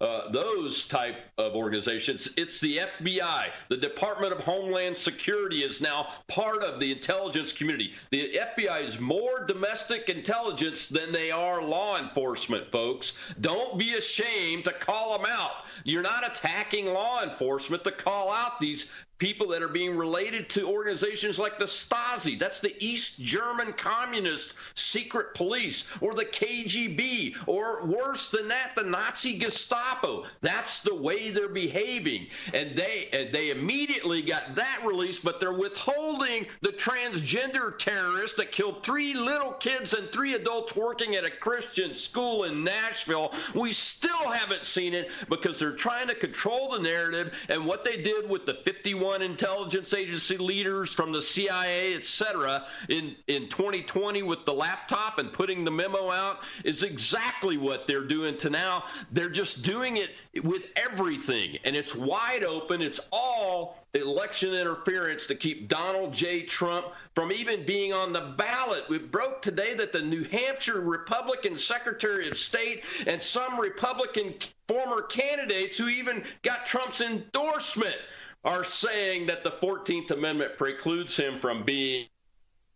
uh, 0.00 0.04
uh, 0.04 0.30
those 0.30 0.86
type 0.86 1.16
of 1.36 1.54
organizations. 1.54 2.28
It's 2.36 2.60
the 2.60 2.78
FBI. 2.78 3.50
The 3.68 3.76
Department 3.76 4.32
of 4.32 4.40
Homeland 4.40 4.96
Security 4.96 5.62
is 5.62 5.80
now 5.80 6.08
part 6.28 6.62
of 6.62 6.80
the 6.80 6.92
intelligence 6.92 7.52
community. 7.52 7.92
The 8.10 8.38
FBI 8.56 8.84
is 8.84 9.00
more 9.00 9.44
domestic 9.44 10.08
intelligence 10.08 10.88
than 10.88 11.12
they 11.12 11.30
are 11.30 11.62
law 11.62 11.98
enforcement, 11.98 12.70
folks. 12.72 13.18
Don't 13.40 13.78
be 13.78 13.94
ashamed 13.94 14.64
to 14.64 14.72
call 14.72 15.18
them 15.18 15.26
out. 15.28 15.65
You're 15.84 16.02
not 16.02 16.26
attacking 16.26 16.86
law 16.86 17.22
enforcement 17.22 17.84
to 17.84 17.90
call 17.90 18.30
out 18.30 18.60
these 18.60 18.90
people 19.18 19.48
that 19.48 19.62
are 19.62 19.68
being 19.68 19.96
related 19.96 20.48
to 20.50 20.68
organizations 20.68 21.38
like 21.38 21.58
the 21.58 21.64
Stasi. 21.64 22.38
That's 22.38 22.60
the 22.60 22.74
East 22.84 23.20
German 23.20 23.72
communist 23.72 24.54
secret 24.74 25.34
police, 25.34 25.90
or 26.00 26.14
the 26.14 26.24
KGB, 26.24 27.34
or 27.46 27.86
worse 27.86 28.30
than 28.30 28.48
that, 28.48 28.74
the 28.76 28.84
Nazi 28.84 29.38
Gestapo. 29.38 30.24
That's 30.42 30.82
the 30.82 30.94
way 30.94 31.30
they're 31.30 31.48
behaving. 31.48 32.26
And 32.52 32.76
they 32.76 33.08
and 33.12 33.32
they 33.32 33.50
immediately 33.50 34.22
got 34.22 34.54
that 34.56 34.82
released, 34.84 35.24
but 35.24 35.40
they're 35.40 35.52
withholding 35.52 36.46
the 36.60 36.70
transgender 36.70 37.78
terrorist 37.78 38.36
that 38.36 38.52
killed 38.52 38.82
three 38.82 39.14
little 39.14 39.52
kids 39.52 39.94
and 39.94 40.10
three 40.12 40.34
adults 40.34 40.76
working 40.76 41.16
at 41.16 41.24
a 41.24 41.30
Christian 41.30 41.94
school 41.94 42.44
in 42.44 42.64
Nashville. 42.64 43.32
We 43.54 43.72
still 43.72 44.30
haven't 44.30 44.64
seen 44.64 44.94
it 44.94 45.08
because 45.28 45.58
they're 45.58 45.72
trying 45.72 46.08
to 46.08 46.14
control 46.14 46.70
the 46.70 46.80
narrative. 46.80 47.32
And 47.48 47.64
what 47.64 47.84
they 47.84 48.02
did 48.02 48.28
with 48.28 48.44
the 48.46 48.54
51 48.54 49.05
51 49.06 49.22
intelligence 49.22 49.94
agency 49.94 50.36
leaders 50.36 50.92
from 50.92 51.12
the 51.12 51.22
CIA, 51.22 51.94
etc., 51.94 52.66
in, 52.88 53.14
in 53.28 53.48
2020 53.48 54.24
with 54.24 54.44
the 54.44 54.52
laptop 54.52 55.18
and 55.18 55.32
putting 55.32 55.64
the 55.64 55.70
memo 55.70 56.10
out 56.10 56.40
is 56.64 56.82
exactly 56.82 57.56
what 57.56 57.86
they're 57.86 58.04
doing 58.04 58.36
to 58.38 58.50
now. 58.50 58.82
They're 59.12 59.28
just 59.28 59.62
doing 59.64 59.98
it 59.98 60.10
with 60.42 60.64
everything, 60.74 61.56
and 61.64 61.76
it's 61.76 61.94
wide 61.94 62.42
open. 62.42 62.82
It's 62.82 62.98
all 63.12 63.78
election 63.94 64.52
interference 64.52 65.28
to 65.28 65.36
keep 65.36 65.68
Donald 65.68 66.12
J. 66.12 66.42
Trump 66.42 66.86
from 67.14 67.30
even 67.30 67.64
being 67.64 67.92
on 67.92 68.12
the 68.12 68.34
ballot. 68.36 68.88
We 68.88 68.98
broke 68.98 69.40
today 69.40 69.74
that 69.74 69.92
the 69.92 70.02
New 70.02 70.24
Hampshire 70.24 70.80
Republican 70.80 71.56
Secretary 71.56 72.28
of 72.28 72.36
State 72.36 72.82
and 73.06 73.22
some 73.22 73.60
Republican 73.60 74.34
former 74.66 75.02
candidates 75.02 75.78
who 75.78 75.86
even 75.86 76.24
got 76.42 76.66
Trump's 76.66 77.00
endorsement 77.00 77.96
are 78.44 78.64
saying 78.64 79.26
that 79.26 79.44
the 79.44 79.50
14th 79.50 80.10
Amendment 80.10 80.56
precludes 80.56 81.16
him 81.16 81.38
from 81.38 81.64
being 81.64 82.06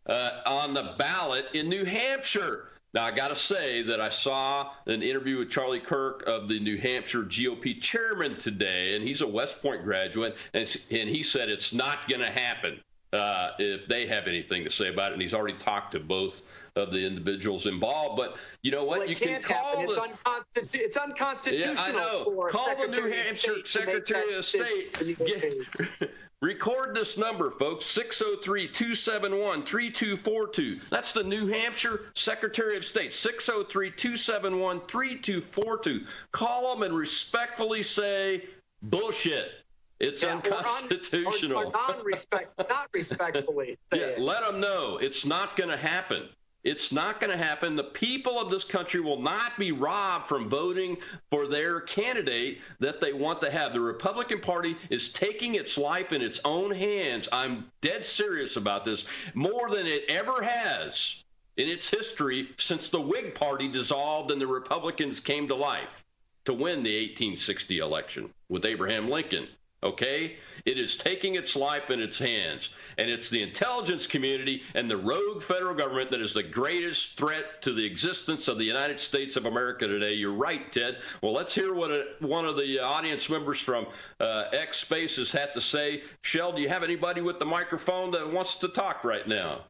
uh, 0.06 0.30
on 0.46 0.74
the 0.74 0.94
ballot 0.98 1.46
in 1.54 1.68
New 1.68 1.84
Hampshire. 1.84 2.68
Now, 2.92 3.04
I 3.04 3.12
got 3.12 3.28
to 3.28 3.36
say 3.36 3.82
that 3.82 4.00
I 4.00 4.08
saw 4.08 4.72
an 4.86 5.02
interview 5.02 5.38
with 5.38 5.50
Charlie 5.50 5.78
Kirk 5.78 6.24
of 6.26 6.48
the 6.48 6.58
New 6.58 6.76
Hampshire 6.76 7.22
GOP 7.22 7.80
chairman 7.80 8.36
today, 8.36 8.96
and 8.96 9.06
he's 9.06 9.20
a 9.20 9.26
West 9.28 9.62
Point 9.62 9.84
graduate, 9.84 10.36
and, 10.54 10.76
and 10.90 11.08
he 11.08 11.22
said 11.22 11.48
it's 11.48 11.72
not 11.72 12.08
going 12.08 12.20
to 12.20 12.30
happen 12.30 12.80
uh, 13.12 13.50
if 13.60 13.86
they 13.86 14.06
have 14.06 14.26
anything 14.26 14.64
to 14.64 14.70
say 14.70 14.88
about 14.88 15.10
it. 15.10 15.14
And 15.14 15.22
he's 15.22 15.34
already 15.34 15.56
talked 15.56 15.92
to 15.92 16.00
both 16.00 16.42
of 16.76 16.92
the 16.92 17.06
individuals 17.06 17.66
involved. 17.66 18.16
But 18.16 18.36
you 18.62 18.70
know 18.70 18.84
what? 18.84 19.00
Well, 19.00 19.08
you 19.08 19.16
can 19.16 19.42
call 19.42 19.86
the, 19.86 20.08
it's, 20.56 20.74
it's 20.74 20.96
unconstitutional. 20.96 21.74
Yeah, 21.74 21.82
I 21.82 21.92
know. 21.92 22.48
call 22.50 22.66
Secretary 22.66 22.90
the 22.90 23.08
New 23.08 23.22
Hampshire 23.22 23.66
Secretary 23.66 24.34
of 24.34 24.44
State. 24.44 25.16
Get, 25.18 26.10
record 26.42 26.94
this 26.94 27.18
number, 27.18 27.50
folks 27.50 27.84
603 27.86 28.68
271 28.68 29.64
3242. 29.64 30.80
That's 30.90 31.12
the 31.12 31.24
New 31.24 31.46
Hampshire 31.48 32.02
Secretary 32.14 32.76
of 32.76 32.84
State 32.84 33.12
603 33.12 33.90
271 33.90 34.80
3242. 34.86 36.06
Call 36.32 36.74
them 36.74 36.82
and 36.82 36.96
respectfully 36.96 37.82
say, 37.82 38.44
bullshit. 38.82 39.50
It's 39.98 40.22
yeah, 40.22 40.36
unconstitutional. 40.36 41.58
Or, 41.58 41.64
or, 41.64 41.68
or 41.68 41.72
non-respect, 41.72 42.58
not 42.58 42.88
respectfully. 42.94 43.76
yeah, 43.92 44.14
let 44.16 44.42
them 44.44 44.60
know 44.60 44.96
it's 44.96 45.26
not 45.26 45.56
going 45.56 45.68
to 45.68 45.76
happen. 45.76 46.26
It's 46.62 46.92
not 46.92 47.20
going 47.20 47.30
to 47.30 47.42
happen. 47.42 47.74
The 47.74 47.84
people 47.84 48.38
of 48.38 48.50
this 48.50 48.64
country 48.64 49.00
will 49.00 49.20
not 49.20 49.56
be 49.58 49.72
robbed 49.72 50.28
from 50.28 50.50
voting 50.50 50.98
for 51.30 51.46
their 51.46 51.80
candidate 51.80 52.60
that 52.80 53.00
they 53.00 53.14
want 53.14 53.40
to 53.40 53.50
have. 53.50 53.72
The 53.72 53.80
Republican 53.80 54.40
Party 54.40 54.76
is 54.90 55.12
taking 55.12 55.54
its 55.54 55.78
life 55.78 56.12
in 56.12 56.20
its 56.20 56.40
own 56.44 56.70
hands. 56.70 57.28
I'm 57.32 57.70
dead 57.80 58.04
serious 58.04 58.56
about 58.56 58.84
this, 58.84 59.06
more 59.32 59.70
than 59.70 59.86
it 59.86 60.04
ever 60.08 60.42
has 60.42 61.22
in 61.56 61.68
its 61.68 61.88
history 61.88 62.50
since 62.58 62.90
the 62.90 63.00
Whig 63.00 63.34
Party 63.34 63.68
dissolved 63.68 64.30
and 64.30 64.40
the 64.40 64.46
Republicans 64.46 65.20
came 65.20 65.48
to 65.48 65.54
life 65.54 66.04
to 66.44 66.52
win 66.52 66.82
the 66.82 66.90
1860 66.90 67.78
election 67.78 68.30
with 68.48 68.64
Abraham 68.64 69.08
Lincoln. 69.08 69.46
Okay? 69.82 70.36
It 70.66 70.78
is 70.78 70.96
taking 70.96 71.36
its 71.36 71.56
life 71.56 71.90
in 71.90 72.00
its 72.00 72.18
hands. 72.18 72.70
And 72.98 73.08
it's 73.08 73.30
the 73.30 73.42
intelligence 73.42 74.06
community 74.06 74.62
and 74.74 74.90
the 74.90 74.96
rogue 74.96 75.42
federal 75.42 75.74
government 75.74 76.10
that 76.10 76.20
is 76.20 76.34
the 76.34 76.42
greatest 76.42 77.16
threat 77.16 77.62
to 77.62 77.72
the 77.72 77.84
existence 77.84 78.48
of 78.48 78.58
the 78.58 78.64
United 78.64 79.00
States 79.00 79.36
of 79.36 79.46
America 79.46 79.86
today. 79.86 80.12
You're 80.12 80.32
right, 80.32 80.70
Ted. 80.70 80.98
Well, 81.22 81.32
let's 81.32 81.54
hear 81.54 81.72
what 81.72 81.90
a, 81.90 82.06
one 82.20 82.44
of 82.44 82.56
the 82.56 82.80
audience 82.80 83.30
members 83.30 83.58
from 83.58 83.86
uh, 84.18 84.44
X 84.52 84.80
Spaces 84.80 85.32
had 85.32 85.54
to 85.54 85.60
say. 85.60 86.02
Shell, 86.22 86.52
do 86.52 86.60
you 86.60 86.68
have 86.68 86.82
anybody 86.82 87.22
with 87.22 87.38
the 87.38 87.46
microphone 87.46 88.10
that 88.10 88.30
wants 88.30 88.56
to 88.56 88.68
talk 88.68 89.02
right 89.02 89.26
now? 89.26 89.62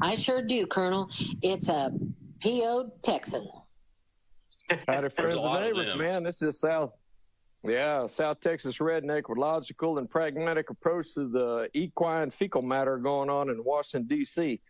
I 0.00 0.14
sure 0.14 0.42
do, 0.42 0.66
Colonel. 0.66 1.10
It's 1.42 1.68
a 1.68 1.92
PO 2.42 2.92
Texan. 3.02 3.48
Howdy, 4.88 5.10
friends 5.10 5.36
and 5.36 5.60
neighbors, 5.60 5.94
man. 5.96 6.22
This 6.22 6.40
is 6.40 6.58
South 6.58 6.96
yeah, 7.64 8.06
South 8.06 8.40
Texas 8.40 8.78
redneck 8.78 9.28
with 9.28 9.38
logical 9.38 9.98
and 9.98 10.08
pragmatic 10.08 10.70
approach 10.70 11.14
to 11.14 11.28
the 11.28 11.68
equine 11.74 12.30
fecal 12.30 12.62
matter 12.62 12.98
going 12.98 13.30
on 13.30 13.48
in 13.48 13.64
Washington 13.64 14.06
D.C. 14.06 14.60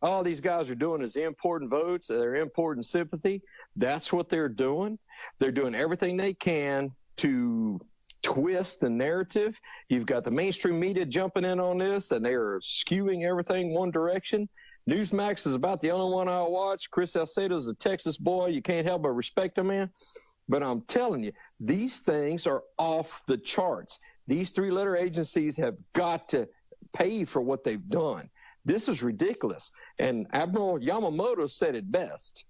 All 0.00 0.22
these 0.22 0.40
guys 0.40 0.70
are 0.70 0.76
doing 0.76 1.02
is 1.02 1.16
importing 1.16 1.68
votes. 1.68 2.06
They're 2.06 2.36
importing 2.36 2.84
sympathy. 2.84 3.42
That's 3.74 4.12
what 4.12 4.28
they're 4.28 4.48
doing. 4.48 4.98
They're 5.40 5.50
doing 5.50 5.74
everything 5.74 6.16
they 6.16 6.34
can 6.34 6.92
to 7.16 7.80
twist 8.22 8.80
the 8.80 8.90
narrative. 8.90 9.58
You've 9.88 10.06
got 10.06 10.24
the 10.24 10.30
mainstream 10.30 10.78
media 10.78 11.04
jumping 11.04 11.44
in 11.44 11.58
on 11.58 11.78
this, 11.78 12.12
and 12.12 12.24
they 12.24 12.34
are 12.34 12.60
skewing 12.60 13.28
everything 13.28 13.74
one 13.74 13.90
direction. 13.90 14.48
Newsmax 14.88 15.46
is 15.46 15.54
about 15.54 15.80
the 15.80 15.90
only 15.90 16.14
one 16.14 16.28
I 16.28 16.42
watch. 16.42 16.90
Chris 16.90 17.12
Salcedo's 17.12 17.66
a 17.66 17.74
Texas 17.74 18.16
boy. 18.16 18.46
You 18.46 18.62
can't 18.62 18.86
help 18.86 19.02
but 19.02 19.10
respect 19.10 19.58
him, 19.58 19.66
man. 19.66 19.90
But 20.48 20.62
I'm 20.62 20.82
telling 20.82 21.22
you, 21.24 21.32
these 21.60 21.98
things 21.98 22.46
are 22.46 22.62
off 22.78 23.22
the 23.26 23.36
charts. 23.36 23.98
These 24.26 24.50
three 24.50 24.70
letter 24.70 24.96
agencies 24.96 25.56
have 25.56 25.76
got 25.92 26.28
to 26.30 26.48
pay 26.92 27.24
for 27.24 27.42
what 27.42 27.64
they've 27.64 27.88
done. 27.88 28.30
This 28.64 28.88
is 28.88 29.02
ridiculous. 29.02 29.70
And 29.98 30.26
Admiral 30.32 30.78
Yamamoto 30.78 31.48
said 31.50 31.74
it 31.74 31.90
best. 31.90 32.44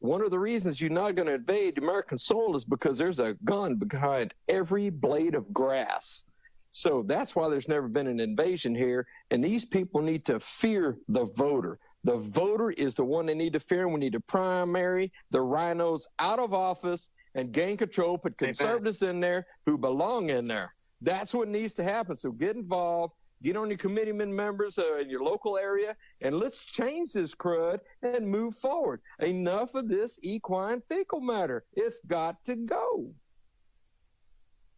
One 0.00 0.22
of 0.22 0.30
the 0.30 0.38
reasons 0.38 0.80
you're 0.80 0.90
not 0.90 1.14
going 1.14 1.28
to 1.28 1.34
invade 1.34 1.78
American 1.78 2.18
soil 2.18 2.56
is 2.56 2.64
because 2.64 2.98
there's 2.98 3.20
a 3.20 3.36
gun 3.44 3.76
behind 3.76 4.34
every 4.48 4.90
blade 4.90 5.34
of 5.34 5.52
grass. 5.52 6.24
So 6.72 7.04
that's 7.06 7.36
why 7.36 7.48
there's 7.48 7.68
never 7.68 7.86
been 7.86 8.06
an 8.06 8.18
invasion 8.18 8.74
here. 8.74 9.06
And 9.30 9.44
these 9.44 9.64
people 9.64 10.00
need 10.02 10.24
to 10.24 10.40
fear 10.40 10.96
the 11.08 11.26
voter. 11.26 11.78
The 12.04 12.16
voter 12.16 12.70
is 12.70 12.94
the 12.94 13.04
one 13.04 13.26
they 13.26 13.34
need 13.34 13.52
to 13.52 13.60
fear. 13.60 13.88
We 13.88 14.00
need 14.00 14.14
to 14.14 14.20
primary 14.20 15.12
the 15.30 15.38
RINOs 15.38 16.06
out 16.18 16.38
of 16.38 16.52
office 16.52 17.08
and 17.34 17.52
gain 17.52 17.76
control, 17.76 18.18
put 18.18 18.36
conservatives 18.38 19.02
in 19.02 19.20
there 19.20 19.46
who 19.66 19.78
belong 19.78 20.30
in 20.30 20.46
there. 20.46 20.72
That's 21.00 21.34
what 21.34 21.48
needs 21.48 21.74
to 21.74 21.84
happen. 21.84 22.14
So 22.16 22.30
get 22.30 22.56
involved, 22.56 23.14
get 23.42 23.56
on 23.56 23.68
your 23.68 23.78
committeeman 23.78 24.34
members 24.34 24.78
uh, 24.78 24.98
in 24.98 25.10
your 25.10 25.22
local 25.22 25.58
area, 25.58 25.96
and 26.20 26.36
let's 26.36 26.64
change 26.64 27.12
this 27.12 27.34
crud 27.34 27.80
and 28.02 28.28
move 28.28 28.54
forward. 28.56 29.00
Enough 29.20 29.74
of 29.74 29.88
this 29.88 30.18
equine 30.22 30.80
fecal 30.88 31.20
matter. 31.20 31.64
It's 31.74 32.00
got 32.06 32.44
to 32.44 32.54
go. 32.54 33.10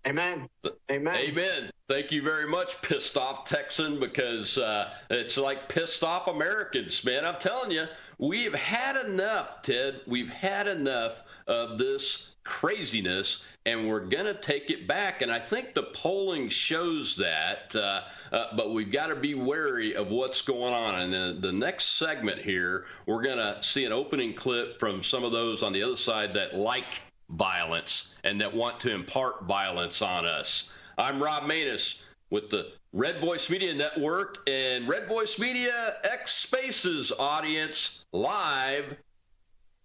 Amen. 0.06 0.48
Amen. 0.90 1.16
Amen. 1.16 1.70
Thank 1.88 2.12
you 2.12 2.22
very 2.22 2.46
much, 2.46 2.80
pissed 2.82 3.16
off 3.16 3.44
Texan, 3.44 3.98
because 4.00 4.56
uh, 4.58 4.90
it's 5.10 5.36
like 5.36 5.68
pissed 5.68 6.02
off 6.02 6.28
Americans, 6.28 7.04
man. 7.04 7.24
I'm 7.24 7.38
telling 7.38 7.70
you, 7.70 7.86
we've 8.18 8.54
had 8.54 9.06
enough, 9.06 9.62
Ted. 9.62 10.00
We've 10.06 10.28
had 10.28 10.66
enough 10.66 11.22
of 11.46 11.78
this 11.78 12.33
craziness 12.44 13.42
and 13.66 13.88
we're 13.88 14.04
going 14.04 14.26
to 14.26 14.34
take 14.34 14.70
it 14.70 14.86
back. 14.86 15.22
And 15.22 15.32
I 15.32 15.38
think 15.38 15.74
the 15.74 15.84
polling 15.84 16.50
shows 16.50 17.16
that, 17.16 17.74
uh, 17.74 18.02
uh, 18.30 18.56
but 18.56 18.72
we've 18.72 18.92
got 18.92 19.06
to 19.06 19.16
be 19.16 19.34
wary 19.34 19.96
of 19.96 20.08
what's 20.08 20.42
going 20.42 20.74
on. 20.74 21.00
And 21.00 21.12
the, 21.12 21.38
the 21.40 21.52
next 21.52 21.96
segment 21.96 22.40
here, 22.40 22.84
we're 23.06 23.22
going 23.22 23.38
to 23.38 23.62
see 23.62 23.84
an 23.86 23.92
opening 23.92 24.34
clip 24.34 24.78
from 24.78 25.02
some 25.02 25.24
of 25.24 25.32
those 25.32 25.62
on 25.62 25.72
the 25.72 25.82
other 25.82 25.96
side 25.96 26.34
that 26.34 26.54
like 26.54 27.00
violence 27.30 28.14
and 28.22 28.40
that 28.40 28.54
want 28.54 28.80
to 28.80 28.92
impart 28.92 29.44
violence 29.44 30.02
on 30.02 30.26
us. 30.26 30.68
I'm 30.98 31.22
Rob 31.22 31.44
Maness 31.44 32.00
with 32.30 32.50
the 32.50 32.72
Red 32.92 33.20
Voice 33.20 33.48
Media 33.48 33.74
Network 33.74 34.38
and 34.48 34.86
Red 34.86 35.08
Voice 35.08 35.38
Media 35.38 35.96
X 36.04 36.34
Spaces 36.34 37.10
audience 37.18 38.04
live, 38.12 38.96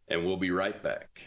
and 0.10 0.26
we'll 0.26 0.38
be 0.38 0.51
right 0.51 0.82
back. 0.84 1.22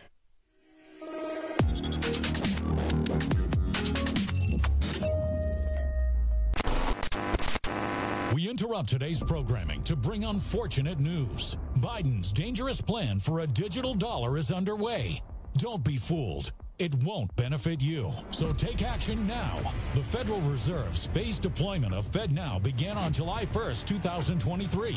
We 8.35 8.49
interrupt 8.49 8.89
today's 8.89 9.23
programming 9.23 9.83
to 9.85 9.95
bring 9.95 10.25
unfortunate 10.25 10.99
news. 10.99 11.59
Biden's 11.79 12.33
dangerous 12.33 12.81
plan 12.81 13.19
for 13.21 13.41
a 13.41 13.47
digital 13.47 13.95
dollar 13.95 14.39
is 14.39 14.51
underway. 14.51 15.23
Don't 15.59 15.85
be 15.85 15.99
fooled. 15.99 16.51
It 16.79 16.95
won't 17.05 17.35
benefit 17.37 17.83
you. 17.83 18.11
So 18.31 18.53
take 18.55 18.83
action 18.83 19.27
now. 19.27 19.59
The 19.95 20.03
Federal 20.03 20.41
Reserve's 20.41 21.07
phased 21.09 21.43
deployment 21.43 21.95
of 21.95 22.07
FedNow 22.07 22.63
began 22.63 22.97
on 22.97 23.13
July 23.13 23.45
1st, 23.45 23.85
2023. 23.85 24.97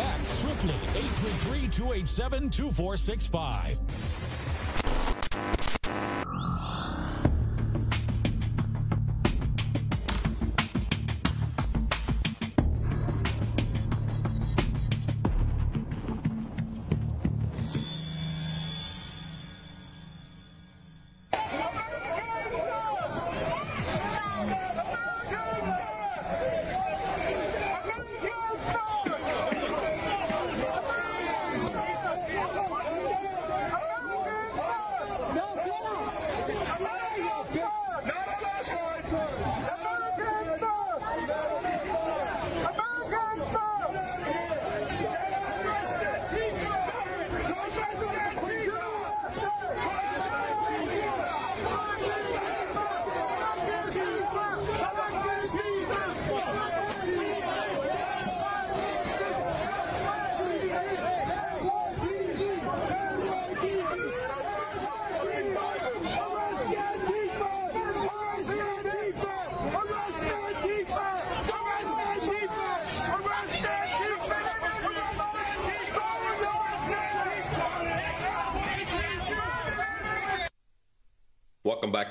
Act 0.00 0.26
swiftly. 0.26 0.74
833-287-2465. 1.50 3.76
back 5.30 6.23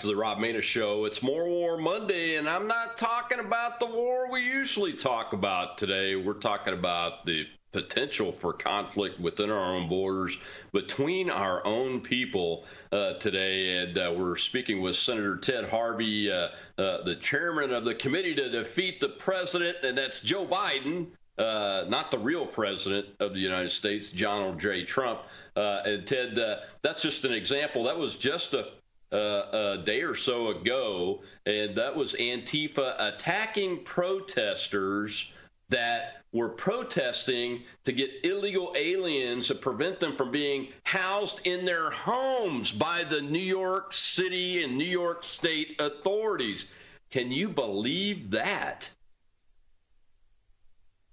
to 0.03 0.09
the 0.09 0.15
Rob 0.17 0.39
Maness 0.39 0.63
Show. 0.63 1.05
It's 1.05 1.23
More 1.23 1.45
War 1.45 1.77
Monday, 1.77 2.35
and 2.35 2.49
I'm 2.49 2.67
not 2.67 2.97
talking 2.97 3.39
about 3.39 3.79
the 3.79 3.85
war 3.85 4.29
we 4.29 4.41
usually 4.41 4.91
talk 4.91 5.31
about 5.31 5.77
today. 5.77 6.17
We're 6.17 6.33
talking 6.33 6.73
about 6.73 7.25
the 7.25 7.47
potential 7.71 8.33
for 8.33 8.51
conflict 8.51 9.17
within 9.17 9.49
our 9.49 9.75
own 9.75 9.87
borders 9.87 10.37
between 10.73 11.29
our 11.29 11.65
own 11.65 12.01
people 12.01 12.65
uh, 12.91 13.13
today. 13.13 13.77
And 13.77 13.97
uh, 13.97 14.13
we're 14.17 14.35
speaking 14.35 14.81
with 14.81 14.97
Senator 14.97 15.37
Ted 15.37 15.69
Harvey, 15.69 16.29
uh, 16.29 16.49
uh 16.77 17.03
the 17.05 17.17
chairman 17.21 17.71
of 17.71 17.85
the 17.85 17.95
committee 17.95 18.35
to 18.35 18.49
defeat 18.49 18.99
the 18.99 19.07
president, 19.07 19.77
and 19.85 19.97
that's 19.97 20.19
Joe 20.19 20.45
Biden. 20.45 21.07
Uh, 21.37 21.85
not 21.87 22.11
the 22.11 22.19
real 22.19 22.45
president 22.45 23.07
of 23.21 23.33
the 23.33 23.39
United 23.39 23.71
States, 23.71 24.11
Donald 24.11 24.59
J. 24.59 24.83
Trump. 24.83 25.21
Uh, 25.55 25.81
and 25.85 26.05
Ted, 26.05 26.37
that's 26.81 27.01
just 27.01 27.23
an 27.23 27.31
example. 27.31 27.85
That 27.85 27.97
was 27.97 28.17
just 28.17 28.53
a 28.53 28.67
uh, 29.13 29.77
a 29.77 29.83
day 29.85 30.01
or 30.01 30.15
so 30.15 30.49
ago, 30.49 31.21
and 31.45 31.75
that 31.75 31.95
was 31.95 32.13
Antifa 32.13 32.95
attacking 32.99 33.83
protesters 33.83 35.31
that 35.69 36.23
were 36.31 36.49
protesting 36.49 37.63
to 37.85 37.91
get 37.91 38.09
illegal 38.23 38.73
aliens 38.75 39.47
to 39.47 39.55
prevent 39.55 39.99
them 39.99 40.15
from 40.15 40.31
being 40.31 40.67
housed 40.83 41.39
in 41.45 41.63
their 41.63 41.91
homes 41.91 42.71
by 42.71 43.03
the 43.03 43.21
New 43.21 43.39
York 43.39 43.93
City 43.93 44.63
and 44.63 44.77
New 44.77 44.83
York 44.83 45.23
State 45.23 45.79
authorities. 45.79 46.65
Can 47.11 47.31
you 47.31 47.49
believe 47.49 48.31
that? 48.31 48.89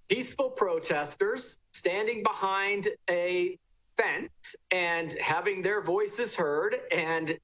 Peaceful 0.09 0.51
protesters 0.51 1.59
standing 1.73 2.23
behind 2.23 2.89
a 3.09 3.59
fence 3.97 4.57
and 4.71 5.13
having 5.13 5.63
their 5.63 5.83
voices 5.83 6.35
heard 6.35 6.77
and 6.91 7.39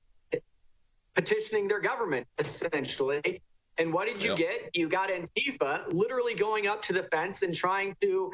petitioning 1.16 1.66
their 1.66 1.80
government, 1.80 2.26
essentially. 2.38 3.42
And 3.78 3.92
what 3.92 4.06
did 4.06 4.22
you 4.22 4.30
yep. 4.30 4.38
get? 4.38 4.70
You 4.74 4.88
got 4.88 5.10
Antifa 5.10 5.92
literally 5.92 6.34
going 6.34 6.66
up 6.66 6.82
to 6.82 6.92
the 6.92 7.02
fence 7.02 7.42
and 7.42 7.54
trying 7.54 7.96
to 8.02 8.32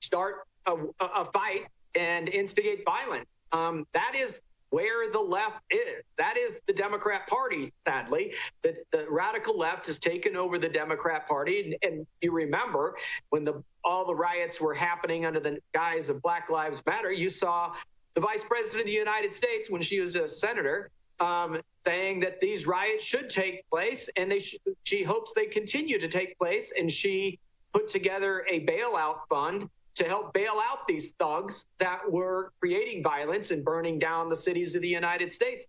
start 0.00 0.46
a, 0.66 0.76
a 1.00 1.24
fight 1.24 1.66
and 1.94 2.28
instigate 2.28 2.84
violence. 2.84 3.26
Um, 3.52 3.86
that 3.92 4.14
is 4.14 4.40
where 4.70 5.10
the 5.10 5.20
left 5.20 5.60
is. 5.70 6.02
That 6.18 6.36
is 6.36 6.60
the 6.66 6.72
Democrat 6.72 7.26
Party, 7.28 7.68
sadly. 7.86 8.34
The, 8.62 8.76
the 8.90 9.06
radical 9.08 9.56
left 9.56 9.86
has 9.86 9.98
taken 9.98 10.36
over 10.36 10.58
the 10.58 10.68
Democrat 10.68 11.28
Party. 11.28 11.62
And, 11.62 11.76
and, 11.82 12.06
you 12.20 12.32
remember 12.32 12.96
when 13.30 13.44
the 13.44 13.62
all 13.84 14.04
the 14.04 14.14
riots 14.14 14.60
were 14.60 14.74
happening 14.74 15.24
under 15.24 15.38
the 15.38 15.58
guise 15.72 16.08
of 16.08 16.20
Black 16.20 16.50
Lives 16.50 16.82
Matter, 16.84 17.12
you 17.12 17.30
saw 17.30 17.72
the 18.14 18.20
vice 18.20 18.42
president 18.42 18.80
of 18.80 18.86
the 18.86 18.92
United 18.92 19.32
States, 19.32 19.70
when 19.70 19.82
she 19.82 20.00
was 20.00 20.16
a 20.16 20.26
senator, 20.26 20.90
um, 21.20 21.60
saying 21.86 22.20
that 22.20 22.40
these 22.40 22.66
riots 22.66 23.04
should 23.04 23.30
take 23.30 23.68
place, 23.70 24.08
and 24.16 24.30
they 24.30 24.38
sh- 24.38 24.58
she 24.84 25.02
hopes 25.02 25.32
they 25.34 25.46
continue 25.46 25.98
to 25.98 26.08
take 26.08 26.38
place. 26.38 26.72
And 26.78 26.90
she 26.90 27.38
put 27.72 27.88
together 27.88 28.44
a 28.48 28.64
bailout 28.66 29.20
fund 29.28 29.68
to 29.96 30.04
help 30.04 30.32
bail 30.34 30.60
out 30.62 30.86
these 30.86 31.12
thugs 31.12 31.64
that 31.78 32.10
were 32.10 32.52
creating 32.60 33.02
violence 33.02 33.50
and 33.50 33.64
burning 33.64 33.98
down 33.98 34.28
the 34.28 34.36
cities 34.36 34.74
of 34.74 34.82
the 34.82 34.88
United 34.88 35.32
States. 35.32 35.66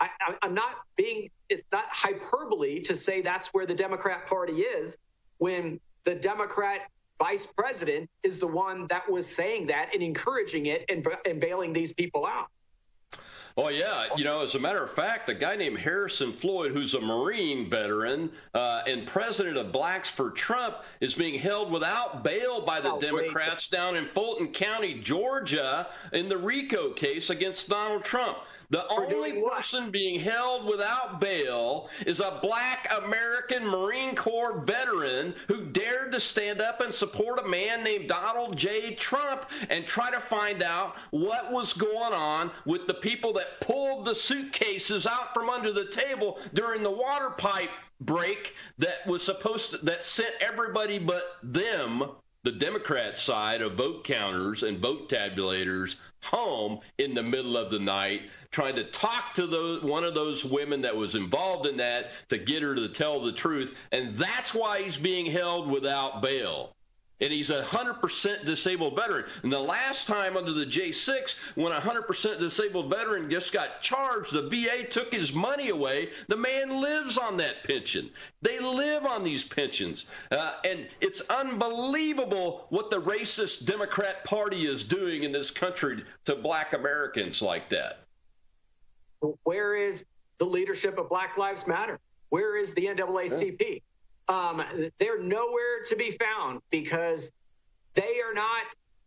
I, 0.00 0.10
am 0.42 0.54
not 0.54 0.76
being, 0.96 1.30
it's 1.48 1.64
not 1.72 1.84
hyperbole 1.88 2.80
to 2.82 2.94
say 2.94 3.20
that's 3.20 3.48
where 3.48 3.66
the 3.66 3.74
Democrat 3.74 4.26
Party 4.26 4.60
is 4.62 4.98
when 5.38 5.80
the 6.04 6.14
Democrat 6.14 6.82
vice 7.18 7.46
president 7.46 8.08
is 8.22 8.38
the 8.38 8.46
one 8.46 8.86
that 8.88 9.10
was 9.10 9.26
saying 9.26 9.68
that 9.68 9.90
and 9.92 10.02
encouraging 10.02 10.66
it 10.66 10.84
and, 10.88 11.06
and 11.24 11.40
bailing 11.40 11.72
these 11.72 11.92
people 11.92 12.26
out. 12.26 12.48
Oh 13.60 13.70
yeah, 13.70 14.06
you 14.16 14.22
know, 14.22 14.44
as 14.44 14.54
a 14.54 14.60
matter 14.60 14.80
of 14.84 14.88
fact, 14.88 15.28
a 15.28 15.34
guy 15.34 15.56
named 15.56 15.80
Harrison 15.80 16.32
Floyd, 16.32 16.70
who's 16.70 16.94
a 16.94 17.00
Marine 17.00 17.68
veteran 17.68 18.30
uh, 18.54 18.82
and 18.86 19.04
president 19.04 19.56
of 19.56 19.72
Blacks 19.72 20.08
for 20.08 20.30
Trump, 20.30 20.76
is 21.00 21.16
being 21.16 21.36
held 21.40 21.72
without 21.72 22.22
bail 22.22 22.60
by 22.60 22.80
the 22.80 22.92
oh, 22.92 23.00
Democrats 23.00 23.66
down 23.66 23.96
in 23.96 24.06
Fulton 24.06 24.52
County, 24.52 25.00
Georgia, 25.00 25.88
in 26.12 26.28
the 26.28 26.38
RICO 26.38 26.90
case 26.90 27.30
against 27.30 27.68
Donald 27.68 28.04
Trump. 28.04 28.38
The 28.70 28.86
only 28.88 29.40
person 29.40 29.90
being 29.90 30.20
held 30.20 30.66
without 30.66 31.22
bail 31.22 31.88
is 32.04 32.20
a 32.20 32.38
black 32.42 32.86
American 33.02 33.66
Marine 33.66 34.14
Corps 34.14 34.60
veteran 34.60 35.34
who 35.46 35.64
dared 35.64 36.12
to 36.12 36.20
stand 36.20 36.60
up 36.60 36.82
and 36.82 36.92
support 36.92 37.38
a 37.38 37.48
man 37.48 37.82
named 37.82 38.10
Donald 38.10 38.58
J. 38.58 38.94
Trump 38.94 39.46
and 39.70 39.86
try 39.86 40.10
to 40.10 40.20
find 40.20 40.62
out 40.62 40.96
what 41.10 41.50
was 41.50 41.72
going 41.72 42.12
on 42.12 42.50
with 42.66 42.86
the 42.86 42.92
people 42.92 43.32
that 43.34 43.58
pulled 43.62 44.04
the 44.04 44.14
suitcases 44.14 45.06
out 45.06 45.32
from 45.32 45.48
under 45.48 45.72
the 45.72 45.86
table 45.86 46.38
during 46.52 46.82
the 46.82 46.90
water 46.90 47.30
pipe 47.30 47.70
break 48.02 48.54
that 48.76 49.06
was 49.06 49.22
supposed 49.22 49.70
to, 49.70 49.78
that 49.78 50.04
sent 50.04 50.34
everybody 50.40 50.98
but 50.98 51.22
them 51.42 52.04
the 52.44 52.52
Democrat 52.52 53.18
side 53.18 53.62
of 53.62 53.74
vote 53.74 54.04
counters 54.04 54.62
and 54.62 54.78
vote 54.78 55.08
tabulators 55.08 55.96
home 56.22 56.80
in 56.98 57.14
the 57.14 57.22
middle 57.22 57.56
of 57.56 57.70
the 57.70 57.78
night 57.78 58.22
trying 58.50 58.76
to 58.76 58.84
talk 58.84 59.34
to 59.34 59.80
one 59.82 60.04
of 60.04 60.14
those 60.14 60.44
women 60.44 60.82
that 60.82 60.96
was 60.96 61.14
involved 61.14 61.66
in 61.66 61.76
that 61.78 62.10
to 62.28 62.38
get 62.38 62.62
her 62.62 62.74
to 62.74 62.88
tell 62.88 63.22
the 63.22 63.32
truth. 63.32 63.74
And 63.92 64.16
that's 64.16 64.54
why 64.54 64.82
he's 64.82 64.96
being 64.96 65.26
held 65.26 65.70
without 65.70 66.22
bail 66.22 66.74
and 67.20 67.32
he's 67.32 67.50
a 67.50 67.62
100% 67.62 68.44
disabled 68.44 68.96
veteran. 68.96 69.24
And 69.42 69.52
the 69.52 69.60
last 69.60 70.06
time 70.06 70.36
under 70.36 70.52
the 70.52 70.66
J6, 70.66 71.36
when 71.56 71.72
a 71.72 71.80
100% 71.80 72.38
disabled 72.38 72.90
veteran 72.90 73.30
just 73.30 73.52
got 73.52 73.82
charged, 73.82 74.32
the 74.32 74.48
VA 74.48 74.84
took 74.88 75.12
his 75.12 75.32
money 75.32 75.70
away. 75.70 76.10
The 76.28 76.36
man 76.36 76.80
lives 76.80 77.18
on 77.18 77.38
that 77.38 77.64
pension. 77.64 78.10
They 78.42 78.60
live 78.60 79.04
on 79.04 79.24
these 79.24 79.42
pensions. 79.42 80.04
Uh, 80.30 80.52
and 80.64 80.88
it's 81.00 81.20
unbelievable 81.22 82.66
what 82.70 82.90
the 82.90 83.00
racist 83.00 83.66
Democrat 83.66 84.24
Party 84.24 84.66
is 84.66 84.84
doing 84.84 85.24
in 85.24 85.32
this 85.32 85.50
country 85.50 86.04
to 86.26 86.36
black 86.36 86.72
Americans 86.72 87.42
like 87.42 87.70
that. 87.70 88.00
Where 89.42 89.74
is 89.74 90.06
the 90.38 90.44
leadership 90.44 90.98
of 90.98 91.08
Black 91.08 91.36
Lives 91.36 91.66
Matter? 91.66 91.98
Where 92.28 92.56
is 92.56 92.74
the 92.74 92.86
NAACP? 92.86 93.82
Yeah. 94.28 94.34
Um, 94.34 94.62
they're 94.98 95.22
nowhere 95.22 95.82
to 95.86 95.96
be 95.96 96.10
found 96.10 96.60
because 96.70 97.32
they 97.94 98.20
are 98.20 98.34
not 98.34 98.62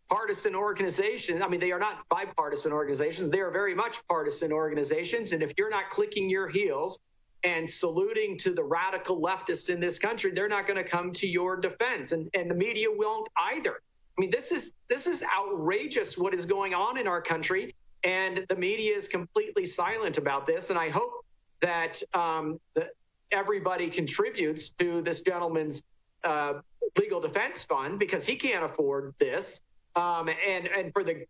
partisan 0.08 0.54
organizations. 0.54 1.40
I 1.40 1.48
mean, 1.48 1.60
they 1.60 1.72
are 1.72 1.78
not 1.78 2.06
bipartisan 2.08 2.72
organizations. 2.72 3.30
They 3.30 3.40
are 3.40 3.50
very 3.50 3.74
much 3.74 4.06
partisan 4.08 4.52
organizations. 4.52 5.32
And 5.32 5.42
if 5.42 5.52
you're 5.56 5.70
not 5.70 5.90
clicking 5.90 6.28
your 6.28 6.48
heels 6.48 6.98
and 7.44 7.68
saluting 7.68 8.36
to 8.38 8.52
the 8.52 8.62
radical 8.62 9.20
leftists 9.20 9.70
in 9.70 9.80
this 9.80 9.98
country, 9.98 10.32
they're 10.32 10.48
not 10.48 10.66
going 10.66 10.82
to 10.82 10.88
come 10.88 11.12
to 11.12 11.26
your 11.26 11.56
defense, 11.56 12.12
and, 12.12 12.30
and 12.34 12.50
the 12.50 12.54
media 12.54 12.88
won't 12.90 13.28
either. 13.36 13.80
I 14.16 14.20
mean, 14.20 14.30
this 14.30 14.52
is 14.52 14.74
this 14.88 15.06
is 15.06 15.24
outrageous 15.36 16.18
what 16.18 16.34
is 16.34 16.44
going 16.44 16.74
on 16.74 16.98
in 16.98 17.08
our 17.08 17.22
country, 17.22 17.74
and 18.04 18.44
the 18.48 18.56
media 18.56 18.96
is 18.96 19.08
completely 19.08 19.66
silent 19.66 20.18
about 20.18 20.46
this. 20.46 20.70
And 20.70 20.78
I 20.78 20.88
hope 20.88 21.24
that 21.60 22.02
um, 22.12 22.58
the, 22.74 22.88
everybody 23.30 23.88
contributes 23.88 24.70
to 24.70 25.02
this 25.02 25.22
gentleman's 25.22 25.82
uh, 26.24 26.54
legal 26.98 27.20
defense 27.20 27.64
fund 27.64 27.98
because 27.98 28.26
he 28.26 28.36
can't 28.36 28.64
afford 28.64 29.14
this. 29.18 29.60
Um, 29.94 30.28
and 30.28 30.66
and 30.68 30.92
for 30.92 31.04
the 31.04 31.26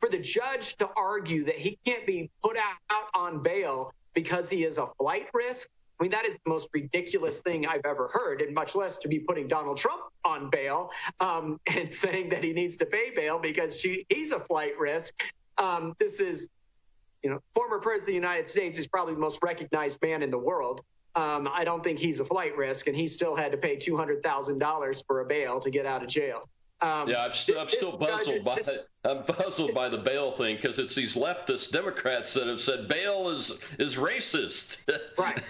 for 0.00 0.08
the 0.08 0.18
judge 0.18 0.76
to 0.76 0.88
argue 0.96 1.44
that 1.44 1.56
he 1.56 1.78
can't 1.84 2.06
be 2.06 2.30
put 2.42 2.56
out 2.56 3.08
on 3.14 3.42
bail 3.42 3.92
because 4.14 4.48
he 4.50 4.64
is 4.64 4.78
a 4.78 4.86
flight 4.86 5.28
risk. 5.32 5.68
I 5.98 6.02
mean, 6.02 6.10
that 6.10 6.26
is 6.26 6.34
the 6.44 6.50
most 6.50 6.68
ridiculous 6.72 7.40
thing 7.40 7.66
I've 7.66 7.86
ever 7.86 8.08
heard, 8.12 8.40
and 8.40 8.54
much 8.54 8.74
less 8.74 8.98
to 8.98 9.08
be 9.08 9.20
putting 9.20 9.46
Donald 9.46 9.76
Trump 9.76 10.02
on 10.24 10.50
bail 10.50 10.90
um, 11.20 11.60
and 11.66 11.90
saying 12.02 12.30
that 12.30 12.42
he 12.42 12.52
needs 12.52 12.76
to 12.78 12.86
pay 12.86 13.10
bail 13.14 13.38
because 13.38 13.80
she, 13.80 14.04
he's 14.08 14.32
a 14.32 14.40
flight 14.40 14.78
risk. 14.78 15.14
Um, 15.58 15.94
this 15.98 16.20
is, 16.20 16.48
you 17.22 17.30
know, 17.30 17.40
former 17.54 17.78
president 17.78 18.16
of 18.16 18.22
the 18.22 18.28
United 18.28 18.48
States 18.48 18.78
is 18.78 18.86
probably 18.86 19.14
the 19.14 19.20
most 19.20 19.40
recognized 19.42 20.00
man 20.02 20.22
in 20.22 20.30
the 20.30 20.38
world. 20.38 20.82
Um, 21.16 21.48
I 21.52 21.64
don't 21.64 21.82
think 21.84 21.98
he's 21.98 22.20
a 22.20 22.24
flight 22.24 22.56
risk, 22.56 22.88
and 22.88 22.96
he 22.96 23.06
still 23.06 23.36
had 23.36 23.52
to 23.52 23.58
pay 23.58 23.76
two 23.76 23.96
hundred 23.96 24.22
thousand 24.22 24.58
dollars 24.58 25.04
for 25.06 25.20
a 25.20 25.24
bail 25.24 25.60
to 25.60 25.70
get 25.70 25.86
out 25.86 26.02
of 26.02 26.08
jail. 26.08 26.48
Um, 26.80 27.08
yeah, 27.08 27.24
I'm, 27.24 27.32
st- 27.32 27.56
I'm 27.56 27.68
still 27.68 27.96
puzzled 27.96 28.44
by 28.44 28.56
this, 28.56 28.74
I'm 29.04 29.22
puzzled 29.22 29.74
by 29.74 29.88
the 29.88 29.98
bail 29.98 30.32
thing 30.32 30.56
because 30.56 30.78
it's 30.78 30.94
these 30.94 31.14
leftist 31.14 31.70
Democrats 31.70 32.34
that 32.34 32.46
have 32.48 32.60
said 32.60 32.88
bail 32.88 33.30
is 33.30 33.52
is 33.78 33.96
racist. 33.96 34.78
right, 35.18 35.42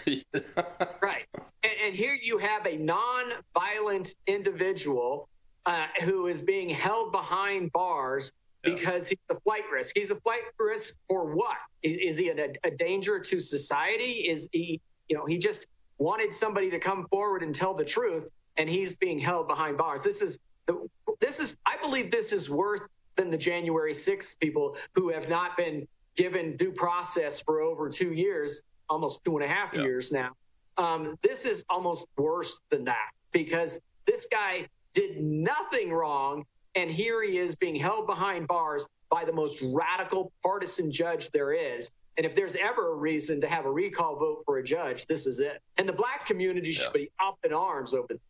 right. 1.02 1.24
And, 1.62 1.72
and, 1.86 1.94
here 1.94 2.16
you 2.22 2.38
have 2.38 2.66
a 2.66 2.76
non-violent 2.76 4.14
individual 4.26 5.28
uh, 5.64 5.86
who 6.02 6.26
is 6.26 6.42
being 6.42 6.68
held 6.68 7.10
behind 7.10 7.72
bars 7.72 8.32
yeah. 8.64 8.74
because 8.74 9.08
he's 9.08 9.18
a 9.30 9.34
flight 9.40 9.64
risk. 9.72 9.96
He's 9.96 10.10
a 10.10 10.16
flight 10.16 10.42
risk 10.58 10.94
for 11.08 11.34
what? 11.34 11.56
Is, 11.82 11.96
is 11.96 12.18
he 12.18 12.30
a, 12.30 12.48
a 12.64 12.70
danger 12.70 13.18
to 13.18 13.40
society? 13.40 14.28
Is 14.28 14.48
he 14.52 14.80
you 15.08 15.16
know, 15.16 15.26
he 15.26 15.38
just 15.38 15.66
wanted 15.98 16.34
somebody 16.34 16.70
to 16.70 16.78
come 16.78 17.04
forward 17.06 17.42
and 17.42 17.54
tell 17.54 17.74
the 17.74 17.84
truth, 17.84 18.28
and 18.56 18.68
he's 18.68 18.96
being 18.96 19.18
held 19.18 19.48
behind 19.48 19.76
bars. 19.76 20.02
This 20.02 20.22
is 20.22 20.38
the, 20.66 20.88
this 21.20 21.40
is 21.40 21.56
I 21.66 21.76
believe 21.80 22.10
this 22.10 22.32
is 22.32 22.48
worse 22.48 22.80
than 23.16 23.30
the 23.30 23.38
January 23.38 23.92
6th 23.92 24.38
people 24.40 24.76
who 24.94 25.10
have 25.10 25.28
not 25.28 25.56
been 25.56 25.86
given 26.16 26.56
due 26.56 26.72
process 26.72 27.40
for 27.42 27.60
over 27.60 27.88
two 27.88 28.12
years, 28.12 28.62
almost 28.88 29.24
two 29.24 29.36
and 29.36 29.44
a 29.44 29.48
half 29.48 29.72
yeah. 29.72 29.82
years 29.82 30.10
now. 30.10 30.32
Um, 30.76 31.16
this 31.22 31.44
is 31.44 31.64
almost 31.68 32.08
worse 32.16 32.60
than 32.70 32.84
that 32.84 33.10
because 33.30 33.80
this 34.06 34.26
guy 34.26 34.66
did 34.92 35.20
nothing 35.20 35.92
wrong, 35.92 36.44
and 36.74 36.90
here 36.90 37.22
he 37.22 37.38
is 37.38 37.54
being 37.54 37.76
held 37.76 38.06
behind 38.06 38.48
bars 38.48 38.86
by 39.10 39.24
the 39.24 39.32
most 39.32 39.62
radical 39.62 40.32
partisan 40.42 40.90
judge 40.90 41.30
there 41.30 41.52
is. 41.52 41.90
And 42.16 42.24
if 42.24 42.34
there's 42.34 42.54
ever 42.56 42.92
a 42.92 42.94
reason 42.94 43.40
to 43.40 43.48
have 43.48 43.66
a 43.66 43.70
recall 43.70 44.16
vote 44.16 44.42
for 44.44 44.58
a 44.58 44.64
judge, 44.64 45.06
this 45.06 45.26
is 45.26 45.40
it. 45.40 45.60
And 45.78 45.88
the 45.88 45.92
black 45.92 46.26
community 46.26 46.72
should 46.72 46.92
be 46.92 47.10
up 47.20 47.38
in 47.44 47.52
arms 47.52 47.92
over 47.92 48.06
it. 48.10 48.20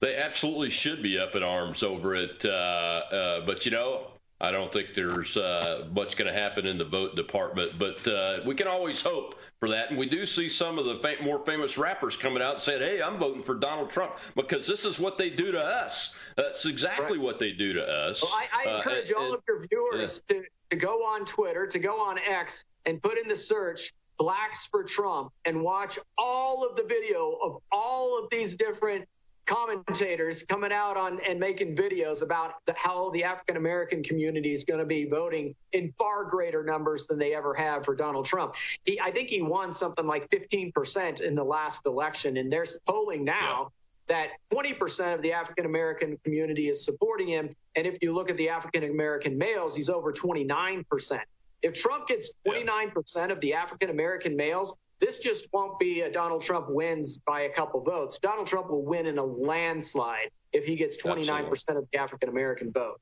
They 0.00 0.16
absolutely 0.16 0.70
should 0.70 1.02
be 1.02 1.18
up 1.18 1.36
in 1.36 1.42
arms 1.42 1.82
over 1.82 2.14
it. 2.14 2.44
Uh, 2.44 2.48
uh, 2.48 3.46
but, 3.46 3.66
you 3.66 3.70
know, 3.70 4.08
I 4.40 4.50
don't 4.50 4.72
think 4.72 4.94
there's 4.96 5.36
uh, 5.36 5.86
much 5.92 6.16
going 6.16 6.32
to 6.32 6.38
happen 6.38 6.66
in 6.66 6.78
the 6.78 6.84
vote 6.84 7.14
department. 7.14 7.78
But 7.78 8.08
uh, 8.08 8.40
we 8.44 8.54
can 8.54 8.66
always 8.66 9.00
hope 9.00 9.36
for 9.60 9.68
that. 9.68 9.90
And 9.90 9.98
we 9.98 10.06
do 10.06 10.26
see 10.26 10.48
some 10.48 10.78
of 10.78 10.86
the 10.86 10.96
fam- 10.96 11.22
more 11.22 11.38
famous 11.38 11.76
rappers 11.76 12.16
coming 12.16 12.42
out 12.42 12.54
and 12.54 12.62
saying, 12.62 12.80
hey, 12.80 13.02
I'm 13.02 13.18
voting 13.18 13.42
for 13.42 13.54
Donald 13.54 13.90
Trump 13.90 14.12
because 14.34 14.66
this 14.66 14.86
is 14.86 14.98
what 14.98 15.18
they 15.18 15.30
do 15.30 15.52
to 15.52 15.62
us. 15.62 16.16
That's 16.36 16.64
exactly 16.64 17.18
right. 17.18 17.24
what 17.24 17.38
they 17.38 17.52
do 17.52 17.74
to 17.74 17.86
us. 17.86 18.22
Well, 18.22 18.32
I, 18.34 18.64
I 18.64 18.70
uh, 18.70 18.76
encourage 18.78 19.12
all 19.12 19.34
of 19.34 19.42
your 19.46 19.64
viewers 19.68 20.22
to 20.28 20.42
to 20.70 20.76
go 20.76 21.04
on 21.04 21.24
Twitter, 21.24 21.66
to 21.66 21.78
go 21.78 22.00
on 22.00 22.18
X, 22.18 22.64
and 22.86 23.02
put 23.02 23.18
in 23.18 23.28
the 23.28 23.36
search 23.36 23.92
blacks 24.18 24.66
for 24.66 24.84
Trump 24.84 25.32
and 25.44 25.62
watch 25.62 25.98
all 26.16 26.64
of 26.64 26.76
the 26.76 26.84
video 26.84 27.36
of 27.42 27.58
all 27.72 28.22
of 28.22 28.30
these 28.30 28.56
different 28.56 29.06
commentators 29.46 30.44
coming 30.44 30.72
out 30.72 30.96
on 30.96 31.20
and 31.26 31.40
making 31.40 31.74
videos 31.74 32.22
about 32.22 32.52
the, 32.66 32.74
how 32.76 33.10
the 33.10 33.24
African 33.24 33.56
American 33.56 34.02
community 34.02 34.52
is 34.52 34.64
going 34.64 34.80
to 34.80 34.86
be 34.86 35.06
voting 35.06 35.54
in 35.72 35.92
far 35.98 36.24
greater 36.24 36.62
numbers 36.62 37.06
than 37.06 37.18
they 37.18 37.34
ever 37.34 37.54
have 37.54 37.84
for 37.84 37.94
Donald 37.94 38.26
Trump. 38.26 38.54
He, 38.84 39.00
I 39.00 39.10
think 39.10 39.28
he 39.28 39.42
won 39.42 39.72
something 39.72 40.06
like 40.06 40.30
15% 40.30 41.22
in 41.22 41.34
the 41.34 41.44
last 41.44 41.86
election, 41.86 42.36
and 42.36 42.52
there's 42.52 42.78
polling 42.86 43.24
now 43.24 43.72
that 44.10 44.30
20% 44.52 45.14
of 45.14 45.22
the 45.22 45.32
African 45.32 45.66
American 45.66 46.18
community 46.24 46.68
is 46.68 46.84
supporting 46.84 47.28
him. 47.28 47.54
And 47.76 47.86
if 47.86 47.98
you 48.02 48.12
look 48.12 48.28
at 48.28 48.36
the 48.36 48.48
African 48.48 48.82
American 48.82 49.38
males, 49.38 49.76
he's 49.76 49.88
over 49.88 50.12
29%. 50.12 51.20
If 51.62 51.80
Trump 51.80 52.08
gets 52.08 52.32
29% 52.46 53.30
of 53.30 53.40
the 53.40 53.54
African 53.54 53.88
American 53.88 54.34
males, 54.34 54.76
this 55.00 55.20
just 55.20 55.48
won't 55.52 55.78
be 55.78 56.02
a 56.02 56.10
Donald 56.10 56.42
Trump 56.42 56.68
wins 56.68 57.20
by 57.20 57.42
a 57.42 57.48
couple 57.48 57.80
votes. 57.80 58.18
Donald 58.18 58.46
Trump 58.46 58.70
will 58.70 58.84
win 58.84 59.06
in 59.06 59.18
a 59.18 59.24
landslide 59.24 60.30
if 60.52 60.64
he 60.64 60.76
gets 60.76 61.02
29% 61.02 61.50
Absolutely. 61.50 61.76
of 61.76 61.88
the 61.92 61.98
African 61.98 62.28
American 62.28 62.72
vote. 62.72 63.00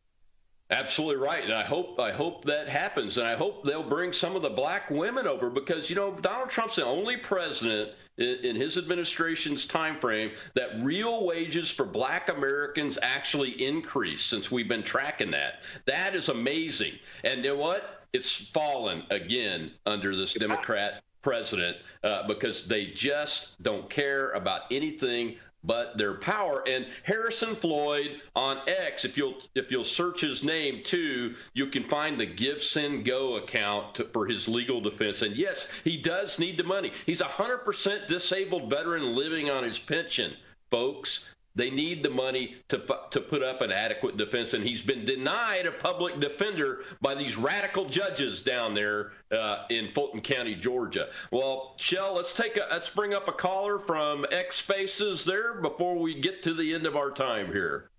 Absolutely 0.71 1.17
right, 1.17 1.43
and 1.45 1.55
I 1.55 1.65
hope 1.65 1.99
I 1.99 2.13
hope 2.13 2.45
that 2.45 2.69
happens, 2.69 3.17
and 3.17 3.27
I 3.27 3.37
hope 3.37 3.65
they'll 3.65 3.83
bring 3.83 4.13
some 4.13 4.37
of 4.37 4.43
the 4.43 4.51
black 4.51 4.91
women 4.91 5.27
over 5.27 5.49
because 5.49 5.89
you 5.89 5.97
know 5.97 6.13
Donald 6.13 6.51
Trump's 6.51 6.77
the 6.77 6.85
only 6.85 7.17
president 7.17 7.93
in 8.19 8.55
his 8.55 8.77
administration's 8.77 9.65
time 9.65 9.99
frame 9.99 10.33
that 10.55 10.83
real 10.83 11.25
wages 11.25 11.71
for 11.71 11.87
black 11.87 12.29
Americans 12.29 12.99
actually 13.01 13.65
increased 13.65 14.29
since 14.29 14.51
we've 14.51 14.69
been 14.69 14.83
tracking 14.83 15.31
that. 15.31 15.61
That 15.87 16.15
is 16.15 16.29
amazing. 16.29 16.99
And 17.25 17.45
you 17.45 17.55
know 17.55 17.57
what? 17.57 18.07
It's 18.13 18.49
fallen 18.49 19.05
again 19.11 19.71
under 19.87 20.17
this 20.17 20.35
Democrat 20.35 21.03
president 21.23 21.77
uh, 22.05 22.27
because 22.27 22.67
they 22.67 22.87
just 22.87 23.61
don't 23.63 23.89
care 23.91 24.31
about 24.31 24.63
anything 24.71 25.37
but 25.65 25.99
their 25.99 26.15
power. 26.15 26.63
And 26.67 26.87
Harrison 27.03 27.55
Floyd 27.55 28.21
on 28.37 28.59
X, 28.67 29.05
if 29.05 29.17
you'll 29.17 29.39
if 29.55 29.71
you'll 29.71 29.85
search 29.85 30.21
his 30.21 30.45
name 30.45 30.83
too, 30.85 31.35
you 31.53 31.67
can 31.67 31.85
find 31.89 32.19
the 32.19 32.27
Give 32.27 32.63
Send 32.63 33.05
Go 33.05 33.37
account 33.37 33.97
to, 33.97 34.05
for 34.05 34.27
his 34.27 34.49
legal 34.49 34.81
defense. 34.81 35.23
And 35.23 35.37
yes, 35.37 35.71
he 35.85 35.97
does 35.97 36.39
need 36.39 36.59
the 36.59 36.65
money. 36.65 36.93
He's 37.07 37.21
a 37.21 37.25
hundred 37.25 37.59
percent 37.59 38.07
disabled 38.07 38.71
veteran 38.71 39.15
living 39.15 39.51
on 39.51 39.65
his 39.65 39.79
pension, 39.79 40.33
folks. 40.71 41.29
They 41.59 41.71
need 41.71 42.05
the 42.05 42.11
money 42.11 42.55
to 42.69 42.79
to 43.11 43.21
put 43.21 43.43
up 43.43 43.63
an 43.63 43.73
adequate 43.73 44.17
defense, 44.17 44.55
and 44.55 44.63
he's 44.63 44.81
been 44.81 45.05
denied 45.05 45.67
a 45.67 45.73
public 45.73 46.21
defender 46.21 46.85
by 47.03 47.17
these 47.17 47.37
radical 47.37 47.85
judges 47.85 48.43
down 48.43 48.75
there 48.75 49.11
uh, 49.33 49.65
in 49.69 49.91
Fulton 49.93 50.21
County, 50.21 50.55
Georgia. 50.55 51.09
Well, 51.33 51.75
Shell, 51.77 52.15
let's 52.15 52.33
take 52.33 52.57
a 52.59 52.69
let's 52.71 52.89
bring 52.89 53.13
up 53.13 53.27
a 53.27 53.33
caller 53.33 53.81
from 53.81 54.25
X 54.31 54.59
Spaces 54.59 55.25
there 55.25 55.61
before 55.61 55.99
we 55.99 56.21
get 56.21 56.45
to 56.45 56.55
the 56.55 56.75
end 56.75 56.87
of 56.87 56.95
our 56.95 57.11
time 57.11 57.49
here. 57.49 57.91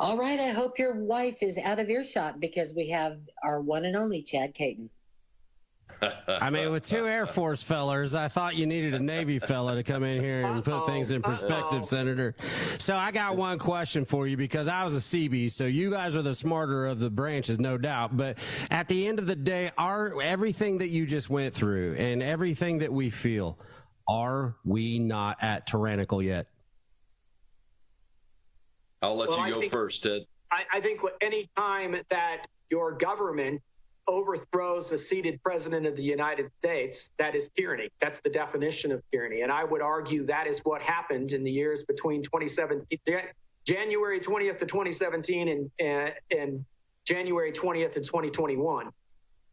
All 0.00 0.18
right. 0.18 0.40
I 0.40 0.48
hope 0.48 0.76
your 0.76 0.94
wife 0.94 1.40
is 1.40 1.56
out 1.56 1.78
of 1.78 1.88
earshot 1.88 2.40
because 2.40 2.72
we 2.72 2.88
have 2.88 3.20
our 3.44 3.60
one 3.60 3.84
and 3.84 3.94
only 3.94 4.22
Chad 4.22 4.54
Caton. 4.54 4.90
I 6.28 6.50
mean, 6.50 6.70
with 6.70 6.84
two 6.84 7.06
Air 7.06 7.26
Force 7.26 7.62
fellers, 7.62 8.14
I 8.14 8.28
thought 8.28 8.56
you 8.56 8.66
needed 8.66 8.94
a 8.94 8.98
Navy 8.98 9.38
fella 9.38 9.74
to 9.74 9.82
come 9.82 10.04
in 10.04 10.22
here 10.22 10.46
and 10.46 10.64
put 10.64 10.86
things 10.86 11.10
in 11.10 11.22
perspective, 11.22 11.84
Senator. 11.86 12.34
So 12.78 12.96
I 12.96 13.10
got 13.10 13.36
one 13.36 13.58
question 13.58 14.04
for 14.04 14.26
you 14.26 14.36
because 14.36 14.68
I 14.68 14.84
was 14.84 14.94
a 14.94 15.00
CB, 15.00 15.50
so 15.50 15.64
you 15.64 15.90
guys 15.90 16.16
are 16.16 16.22
the 16.22 16.34
smarter 16.34 16.86
of 16.86 17.00
the 17.00 17.10
branches, 17.10 17.58
no 17.58 17.78
doubt. 17.78 18.16
But 18.16 18.38
at 18.70 18.88
the 18.88 19.06
end 19.06 19.18
of 19.18 19.26
the 19.26 19.36
day, 19.36 19.72
are 19.76 20.20
everything 20.20 20.78
that 20.78 20.88
you 20.88 21.06
just 21.06 21.30
went 21.30 21.54
through 21.54 21.94
and 21.94 22.22
everything 22.22 22.78
that 22.78 22.92
we 22.92 23.10
feel, 23.10 23.58
are 24.06 24.56
we 24.64 24.98
not 24.98 25.42
at 25.42 25.66
tyrannical 25.66 26.22
yet? 26.22 26.46
I'll 29.02 29.16
let 29.16 29.28
well, 29.28 29.46
you 29.46 29.54
go 29.54 29.60
think, 29.60 29.72
first, 29.72 30.02
Ted. 30.02 30.22
I, 30.50 30.64
I 30.72 30.80
think 30.80 31.00
any 31.20 31.48
time 31.56 32.00
that 32.10 32.46
your 32.70 32.92
government 32.92 33.62
overthrows 34.08 34.90
a 34.90 34.98
seated 34.98 35.40
president 35.42 35.86
of 35.86 35.94
the 35.94 36.02
United 36.02 36.50
States, 36.58 37.10
that 37.18 37.34
is 37.34 37.50
tyranny. 37.50 37.90
That's 38.00 38.20
the 38.20 38.30
definition 38.30 38.90
of 38.90 39.02
tyranny. 39.12 39.42
And 39.42 39.52
I 39.52 39.62
would 39.62 39.82
argue 39.82 40.26
that 40.26 40.46
is 40.46 40.60
what 40.60 40.82
happened 40.82 41.32
in 41.32 41.44
the 41.44 41.50
years 41.50 41.84
between 41.84 42.22
2017, 42.22 42.98
January 43.64 44.18
20th 44.18 44.58
to 44.58 44.66
2017 44.66 45.48
and, 45.48 45.70
and, 45.78 46.14
and 46.30 46.64
January 47.04 47.52
20th 47.52 47.96
of 47.96 48.02
2021. 48.02 48.90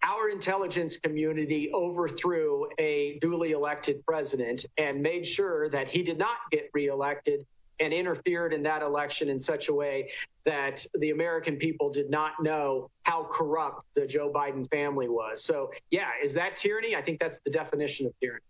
Our 0.03 0.29
intelligence 0.29 0.97
community 0.97 1.71
overthrew 1.73 2.67
a 2.77 3.17
duly 3.19 3.51
elected 3.51 4.05
president 4.05 4.65
and 4.77 5.01
made 5.01 5.25
sure 5.25 5.69
that 5.69 5.87
he 5.87 6.03
did 6.03 6.17
not 6.17 6.37
get 6.51 6.69
reelected 6.73 7.45
and 7.80 7.93
interfered 7.93 8.53
in 8.53 8.63
that 8.63 8.82
election 8.82 9.30
in 9.30 9.39
such 9.39 9.69
a 9.69 9.73
way 9.73 10.09
that 10.45 10.86
the 10.95 11.09
American 11.11 11.57
people 11.57 11.89
did 11.89 12.09
not 12.09 12.34
know 12.41 12.89
how 13.03 13.23
corrupt 13.23 13.84
the 13.95 14.05
Joe 14.05 14.32
Biden 14.32 14.67
family 14.69 15.09
was. 15.09 15.43
So, 15.43 15.71
yeah, 15.91 16.09
is 16.23 16.34
that 16.36 16.55
tyranny? 16.55 16.95
I 16.95 17.01
think 17.01 17.19
that's 17.19 17.39
the 17.39 17.51
definition 17.51 18.05
of 18.05 18.13
tyranny. 18.21 18.41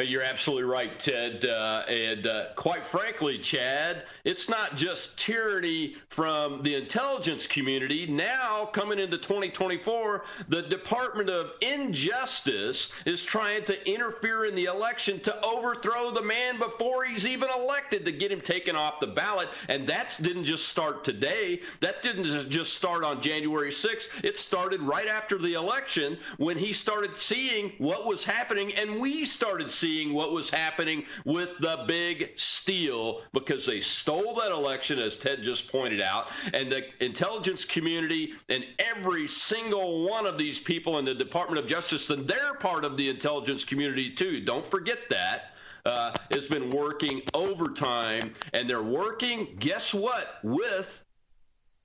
You're 0.00 0.22
absolutely 0.22 0.64
right, 0.64 0.98
Ted. 0.98 1.44
Uh, 1.44 1.82
and 1.86 2.26
uh, 2.26 2.46
quite 2.56 2.86
frankly, 2.86 3.38
Chad, 3.38 4.04
it's 4.24 4.48
not 4.48 4.74
just 4.74 5.18
tyranny 5.18 5.96
from 6.08 6.62
the 6.62 6.76
intelligence 6.76 7.46
community. 7.46 8.06
Now, 8.06 8.64
coming 8.64 8.98
into 8.98 9.18
2024, 9.18 10.24
the 10.48 10.62
Department 10.62 11.28
of 11.28 11.50
Injustice 11.60 12.90
is 13.04 13.20
trying 13.22 13.64
to 13.64 13.90
interfere 13.90 14.46
in 14.46 14.54
the 14.54 14.64
election 14.64 15.20
to 15.20 15.44
overthrow 15.44 16.10
the 16.10 16.22
man 16.22 16.58
before 16.58 17.04
he's 17.04 17.26
even 17.26 17.50
elected 17.54 18.06
to 18.06 18.12
get 18.12 18.32
him 18.32 18.40
taken 18.40 18.74
off 18.74 18.98
the 18.98 19.06
ballot. 19.06 19.50
And 19.68 19.86
that 19.88 20.16
didn't 20.22 20.44
just 20.44 20.68
start 20.68 21.04
today. 21.04 21.60
That 21.80 22.02
didn't 22.02 22.48
just 22.48 22.72
start 22.72 23.04
on 23.04 23.20
January 23.20 23.70
6th. 23.70 24.24
It 24.24 24.38
started 24.38 24.80
right 24.80 25.08
after 25.08 25.36
the 25.36 25.52
election 25.52 26.16
when 26.38 26.56
he 26.56 26.72
started 26.72 27.18
seeing 27.18 27.72
what 27.76 28.06
was 28.06 28.24
happening, 28.24 28.72
and 28.76 28.98
we 28.98 29.26
started 29.26 29.70
seeing 29.70 29.81
what 29.82 30.32
was 30.32 30.48
happening 30.48 31.04
with 31.24 31.50
the 31.58 31.84
big 31.88 32.30
steal 32.36 33.22
because 33.32 33.66
they 33.66 33.80
stole 33.80 34.34
that 34.34 34.52
election, 34.52 34.98
as 34.98 35.16
Ted 35.16 35.42
just 35.42 35.70
pointed 35.70 36.00
out. 36.00 36.30
And 36.54 36.70
the 36.70 36.84
intelligence 37.04 37.64
community 37.64 38.34
and 38.48 38.64
every 38.78 39.26
single 39.26 40.08
one 40.08 40.24
of 40.24 40.38
these 40.38 40.60
people 40.60 40.98
in 40.98 41.04
the 41.04 41.14
Department 41.14 41.58
of 41.58 41.66
Justice, 41.66 42.10
and 42.10 42.28
they're 42.28 42.54
part 42.54 42.84
of 42.84 42.96
the 42.96 43.08
intelligence 43.08 43.64
community 43.64 44.12
too. 44.12 44.40
Don't 44.40 44.66
forget 44.66 44.98
that. 45.10 45.48
Uh, 45.84 46.14
has 46.30 46.46
been 46.46 46.70
working 46.70 47.20
overtime, 47.34 48.32
and 48.52 48.70
they're 48.70 48.84
working, 48.84 49.56
guess 49.58 49.92
what, 49.92 50.38
with 50.44 51.04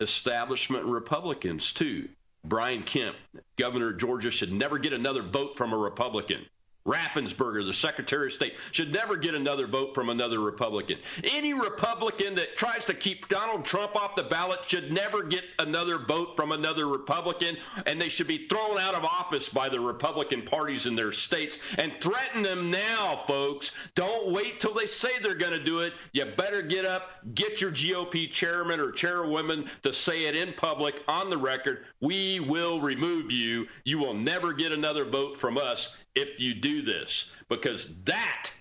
establishment 0.01 0.85
Republicans 0.85 1.71
too. 1.73 2.07
Brian 2.43 2.83
Kemp, 2.83 3.15
governor 3.57 3.89
of 3.89 3.97
Georgia, 3.97 4.29
should 4.29 4.51
never 4.51 4.77
get 4.77 4.93
another 4.93 5.23
vote 5.23 5.57
from 5.57 5.73
a 5.73 5.77
Republican. 5.77 6.45
Raffensperger, 6.87 7.65
the 7.65 7.73
Secretary 7.73 8.27
of 8.27 8.33
State, 8.33 8.55
should 8.71 8.93
never 8.93 9.17
get 9.17 9.35
another 9.35 9.67
vote 9.67 9.93
from 9.93 10.09
another 10.09 10.39
Republican. 10.39 10.97
Any 11.23 11.53
Republican 11.53 12.35
that 12.35 12.55
tries 12.55 12.85
to 12.85 12.93
keep 12.93 13.27
Donald 13.27 13.65
Trump 13.65 13.95
off 13.95 14.15
the 14.15 14.23
ballot 14.23 14.61
should 14.67 14.91
never 14.91 15.23
get 15.23 15.43
another 15.59 15.99
vote 15.99 16.37
from 16.37 16.53
another 16.53 16.87
Republican, 16.87 17.57
and 17.85 17.99
they 17.99 18.07
should 18.07 18.27
be 18.27 18.47
thrown 18.47 18.77
out 18.79 18.95
of 18.95 19.03
office 19.03 19.49
by 19.49 19.67
the 19.67 19.79
Republican 19.79 20.43
parties 20.43 20.85
in 20.85 20.95
their 20.95 21.11
states 21.11 21.59
and 21.77 21.91
threaten 21.99 22.41
them 22.41 22.71
now, 22.71 23.17
folks. 23.27 23.75
Don't 23.95 24.31
wait 24.31 24.61
till 24.61 24.73
they 24.73 24.85
say 24.85 25.09
they're 25.21 25.35
going 25.35 25.51
to 25.51 25.63
do 25.63 25.81
it. 25.81 25.93
You 26.13 26.25
better 26.25 26.61
get 26.61 26.85
up, 26.85 27.19
get 27.35 27.59
your 27.59 27.71
GOP 27.71 28.31
chairman 28.31 28.79
or 28.79 28.91
chairwoman 28.91 29.69
to 29.83 29.91
say 29.91 30.25
it 30.25 30.35
in 30.35 30.53
public 30.53 31.03
on 31.07 31.29
the 31.29 31.37
record. 31.37 31.83
We 31.99 32.39
will 32.39 32.79
remove 32.79 33.29
you. 33.29 33.67
You 33.83 33.99
will 33.99 34.13
never 34.13 34.53
get 34.53 34.71
another 34.71 35.03
vote 35.03 35.37
from 35.37 35.57
us 35.57 35.97
if 36.17 36.39
you 36.39 36.55
do 36.55 36.81
this, 36.81 37.31
because 37.47 37.87
that 38.05 38.51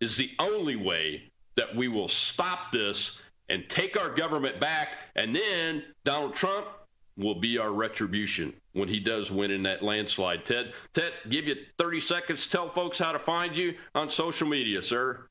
is 0.00 0.16
the 0.16 0.30
only 0.38 0.76
way 0.76 1.24
that 1.56 1.74
we 1.74 1.88
will 1.88 2.08
stop 2.08 2.70
this 2.70 3.20
and 3.48 3.68
take 3.68 4.00
our 4.00 4.10
government 4.10 4.60
back. 4.60 4.88
And 5.16 5.34
then 5.34 5.82
Donald 6.04 6.34
Trump 6.34 6.66
will 7.16 7.40
be 7.40 7.58
our 7.58 7.72
retribution 7.72 8.52
when 8.72 8.88
he 8.88 9.00
does 9.00 9.30
win 9.30 9.50
in 9.50 9.64
that 9.64 9.82
landslide. 9.82 10.46
Ted, 10.46 10.72
Ted, 10.94 11.12
give 11.28 11.46
you 11.46 11.56
30 11.78 12.00
seconds. 12.00 12.48
Tell 12.48 12.70
folks 12.70 12.98
how 12.98 13.12
to 13.12 13.18
find 13.18 13.56
you 13.56 13.74
on 13.94 14.08
social 14.08 14.48
media, 14.48 14.80
sir. 14.80 15.26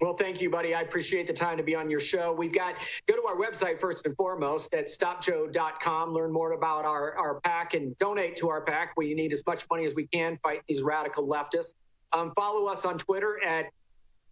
Well, 0.00 0.14
thank 0.14 0.40
you, 0.40 0.48
buddy. 0.48 0.74
I 0.74 0.80
appreciate 0.80 1.26
the 1.26 1.34
time 1.34 1.58
to 1.58 1.62
be 1.62 1.74
on 1.74 1.90
your 1.90 2.00
show. 2.00 2.32
We've 2.32 2.54
got, 2.54 2.76
go 3.06 3.16
to 3.16 3.26
our 3.26 3.36
website 3.36 3.78
first 3.78 4.06
and 4.06 4.16
foremost 4.16 4.72
at 4.72 4.86
stopjoe.com, 4.86 6.14
learn 6.14 6.32
more 6.32 6.52
about 6.52 6.86
our, 6.86 7.14
our 7.18 7.40
PAC 7.40 7.74
and 7.74 7.96
donate 7.98 8.36
to 8.36 8.48
our 8.48 8.62
PAC. 8.62 8.94
We 8.96 9.12
need 9.12 9.32
as 9.32 9.44
much 9.46 9.66
money 9.70 9.84
as 9.84 9.94
we 9.94 10.06
can 10.06 10.38
fight 10.42 10.62
these 10.66 10.80
radical 10.80 11.28
leftists. 11.28 11.74
Um, 12.14 12.32
follow 12.34 12.66
us 12.66 12.86
on 12.86 12.96
Twitter 12.96 13.44
at 13.44 13.66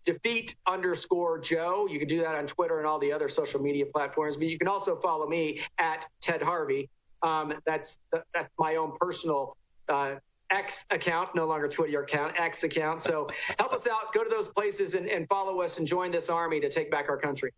defeat 0.06 0.56
underscore 0.66 1.38
Joe. 1.38 1.86
You 1.86 1.98
can 1.98 2.08
do 2.08 2.20
that 2.20 2.34
on 2.34 2.46
Twitter 2.46 2.78
and 2.78 2.86
all 2.86 2.98
the 2.98 3.12
other 3.12 3.28
social 3.28 3.60
media 3.60 3.84
platforms, 3.84 4.38
but 4.38 4.46
you 4.46 4.58
can 4.58 4.68
also 4.68 4.96
follow 4.96 5.28
me 5.28 5.60
at 5.76 6.06
Ted 6.22 6.40
Harvey. 6.40 6.88
Um, 7.22 7.52
that's 7.66 7.98
that's 8.32 8.48
my 8.58 8.76
own 8.76 8.92
personal 8.98 9.54
uh, 9.88 10.14
X 10.50 10.86
account, 10.90 11.34
no 11.34 11.46
longer 11.46 11.68
Twitter 11.68 12.02
account, 12.02 12.38
X 12.38 12.64
account. 12.64 13.00
So 13.00 13.28
help 13.58 13.72
us 13.72 13.86
out. 13.86 14.12
Go 14.12 14.24
to 14.24 14.30
those 14.30 14.48
places 14.48 14.94
and, 14.94 15.08
and 15.08 15.28
follow 15.28 15.60
us 15.60 15.78
and 15.78 15.86
join 15.86 16.10
this 16.10 16.30
army 16.30 16.60
to 16.60 16.68
take 16.68 16.90
back 16.90 17.08
our 17.08 17.16
country. 17.16 17.52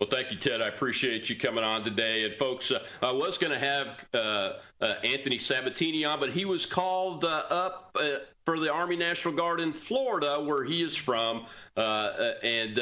Well, 0.00 0.10
thank 0.10 0.32
you, 0.32 0.36
Ted. 0.36 0.60
I 0.60 0.66
appreciate 0.66 1.30
you 1.30 1.36
coming 1.36 1.62
on 1.62 1.84
today. 1.84 2.24
And 2.24 2.34
folks, 2.34 2.72
uh, 2.72 2.82
I 3.00 3.12
was 3.12 3.38
going 3.38 3.52
to 3.52 3.58
have 3.58 4.04
uh, 4.12 4.52
uh, 4.80 4.94
Anthony 5.04 5.38
Sabatini 5.38 6.04
on, 6.04 6.18
but 6.18 6.30
he 6.30 6.44
was 6.44 6.66
called 6.66 7.24
uh, 7.24 7.44
up 7.48 7.96
uh, 7.98 8.16
for 8.44 8.58
the 8.58 8.72
Army 8.72 8.96
National 8.96 9.34
Guard 9.34 9.60
in 9.60 9.72
Florida, 9.72 10.42
where 10.44 10.64
he 10.64 10.82
is 10.82 10.96
from, 10.96 11.46
uh, 11.76 12.32
and 12.42 12.78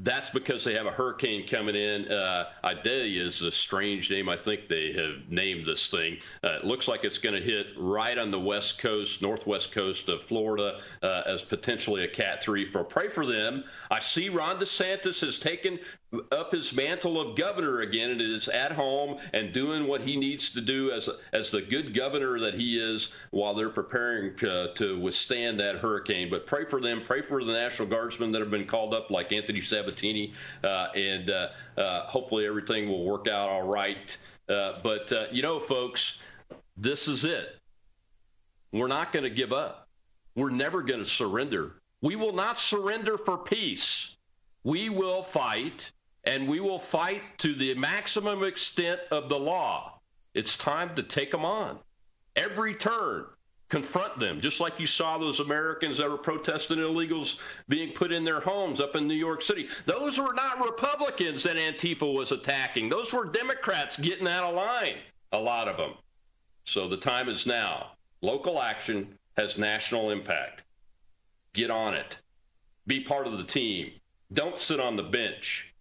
that's 0.00 0.30
because 0.30 0.64
they 0.64 0.74
have 0.74 0.86
a 0.86 0.90
hurricane 0.90 1.46
coming 1.46 1.76
in. 1.76 2.10
Uh, 2.10 2.46
Idalia 2.64 3.22
is 3.22 3.42
a 3.42 3.52
strange 3.52 4.10
name. 4.10 4.28
I 4.28 4.36
think 4.36 4.68
they 4.68 4.92
have 4.92 5.30
named 5.30 5.66
this 5.66 5.88
thing. 5.88 6.18
Uh, 6.42 6.58
it 6.58 6.64
looks 6.64 6.88
like 6.88 7.04
it's 7.04 7.18
going 7.18 7.34
to 7.34 7.40
hit 7.40 7.68
right 7.76 8.18
on 8.18 8.32
the 8.32 8.40
west 8.40 8.78
coast, 8.78 9.22
northwest 9.22 9.70
coast 9.70 10.08
of 10.08 10.24
Florida, 10.24 10.80
uh, 11.02 11.22
as 11.26 11.44
potentially 11.44 12.02
a 12.02 12.08
Cat 12.08 12.42
3. 12.42 12.64
For 12.64 12.82
pray 12.82 13.08
for 13.08 13.24
them. 13.24 13.62
I 13.88 14.00
see 14.00 14.30
Ron 14.30 14.58
DeSantis 14.58 15.20
has 15.20 15.38
taken 15.38 15.78
up 16.32 16.52
his 16.52 16.74
mantle 16.74 17.20
of 17.20 17.36
governor 17.36 17.80
again 17.80 18.10
and 18.10 18.20
is 18.20 18.48
at 18.48 18.72
home 18.72 19.18
and 19.32 19.52
doing 19.52 19.86
what 19.86 20.00
he 20.00 20.16
needs 20.16 20.52
to 20.52 20.60
do 20.60 20.90
as 20.90 21.08
as 21.32 21.50
the 21.50 21.62
good 21.62 21.94
governor 21.94 22.40
that 22.40 22.54
he 22.54 22.78
is 22.78 23.08
while 23.30 23.54
they're 23.54 23.70
preparing 23.70 24.36
to, 24.36 24.72
to 24.74 24.98
withstand 24.98 25.60
that 25.60 25.76
hurricane. 25.76 26.30
But 26.30 26.46
pray 26.46 26.64
for 26.64 26.80
them. 26.80 27.02
Pray 27.02 27.22
for 27.22 27.42
the 27.44 27.52
National 27.52 27.88
Guardsmen 27.88 28.32
that 28.32 28.40
have 28.40 28.50
been 28.50 28.66
called 28.66 28.94
up, 28.94 29.10
like 29.10 29.32
Anthony 29.32 29.60
Sabatini, 29.60 30.34
uh, 30.62 30.88
and 30.94 31.30
uh, 31.30 31.48
uh, 31.76 32.06
hopefully 32.06 32.46
everything 32.46 32.88
will 32.88 33.04
work 33.04 33.28
out 33.28 33.48
all 33.48 33.66
right. 33.66 34.16
Uh, 34.48 34.80
but 34.82 35.12
uh, 35.12 35.26
you 35.32 35.42
know, 35.42 35.60
folks, 35.60 36.20
this 36.76 37.08
is 37.08 37.24
it. 37.24 37.56
We're 38.72 38.88
not 38.88 39.12
going 39.12 39.22
to 39.22 39.30
give 39.30 39.52
up. 39.52 39.88
We're 40.34 40.50
never 40.50 40.82
going 40.82 41.02
to 41.02 41.08
surrender. 41.08 41.72
We 42.00 42.16
will 42.16 42.32
not 42.32 42.58
surrender 42.58 43.16
for 43.16 43.38
peace. 43.38 44.14
We 44.64 44.88
will 44.88 45.22
fight 45.22 45.90
and 46.26 46.48
we 46.48 46.60
will 46.60 46.78
fight 46.78 47.22
to 47.38 47.54
the 47.54 47.74
maximum 47.74 48.44
extent 48.44 49.00
of 49.10 49.28
the 49.28 49.38
law. 49.38 50.00
It's 50.32 50.56
time 50.56 50.94
to 50.96 51.02
take 51.02 51.30
them 51.30 51.44
on. 51.44 51.78
Every 52.34 52.74
turn, 52.74 53.26
confront 53.68 54.18
them, 54.18 54.40
just 54.40 54.60
like 54.60 54.78
you 54.78 54.86
saw 54.86 55.18
those 55.18 55.40
Americans 55.40 55.98
that 55.98 56.08
were 56.08 56.16
protesting 56.16 56.78
illegals 56.78 57.38
being 57.68 57.92
put 57.92 58.12
in 58.12 58.24
their 58.24 58.40
homes 58.40 58.80
up 58.80 58.96
in 58.96 59.06
New 59.06 59.14
York 59.14 59.42
City. 59.42 59.68
Those 59.86 60.18
were 60.18 60.32
not 60.34 60.64
Republicans 60.64 61.42
that 61.44 61.56
Antifa 61.56 62.12
was 62.12 62.32
attacking. 62.32 62.88
Those 62.88 63.12
were 63.12 63.26
Democrats 63.26 63.96
getting 63.98 64.28
out 64.28 64.44
of 64.44 64.54
line, 64.54 64.96
a 65.32 65.38
lot 65.38 65.68
of 65.68 65.76
them. 65.76 65.94
So 66.64 66.88
the 66.88 66.96
time 66.96 67.28
is 67.28 67.46
now. 67.46 67.92
Local 68.22 68.62
action 68.62 69.18
has 69.36 69.58
national 69.58 70.10
impact. 70.10 70.62
Get 71.52 71.70
on 71.70 71.94
it. 71.94 72.18
Be 72.86 73.00
part 73.00 73.26
of 73.26 73.38
the 73.38 73.44
team. 73.44 73.92
Don't 74.32 74.58
sit 74.58 74.80
on 74.80 74.96
the 74.96 75.02
bench. 75.02 75.73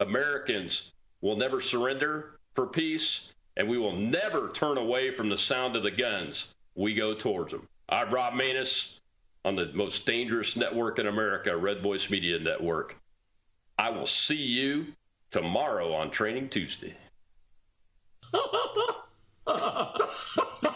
Americans 0.00 0.92
will 1.20 1.36
never 1.36 1.60
surrender 1.60 2.38
for 2.54 2.66
peace, 2.66 3.28
and 3.56 3.68
we 3.68 3.78
will 3.78 3.96
never 3.96 4.50
turn 4.50 4.78
away 4.78 5.10
from 5.10 5.28
the 5.28 5.38
sound 5.38 5.76
of 5.76 5.82
the 5.82 5.90
guns. 5.90 6.46
we 6.74 6.94
go 6.94 7.14
towards 7.14 7.50
them. 7.50 7.66
I'm 7.88 8.12
Rob 8.12 8.34
Maness 8.34 8.98
on 9.44 9.56
the 9.56 9.72
most 9.74 10.06
dangerous 10.06 10.56
network 10.56 10.98
in 10.98 11.08
America, 11.08 11.56
Red 11.56 11.82
Voice 11.82 12.10
Media 12.10 12.38
Network. 12.38 12.96
I 13.78 13.90
will 13.90 14.06
see 14.06 14.36
you 14.36 14.86
tomorrow 15.30 15.92
on 15.94 16.10
Training 16.10 16.50
Tuesday. 16.50 16.94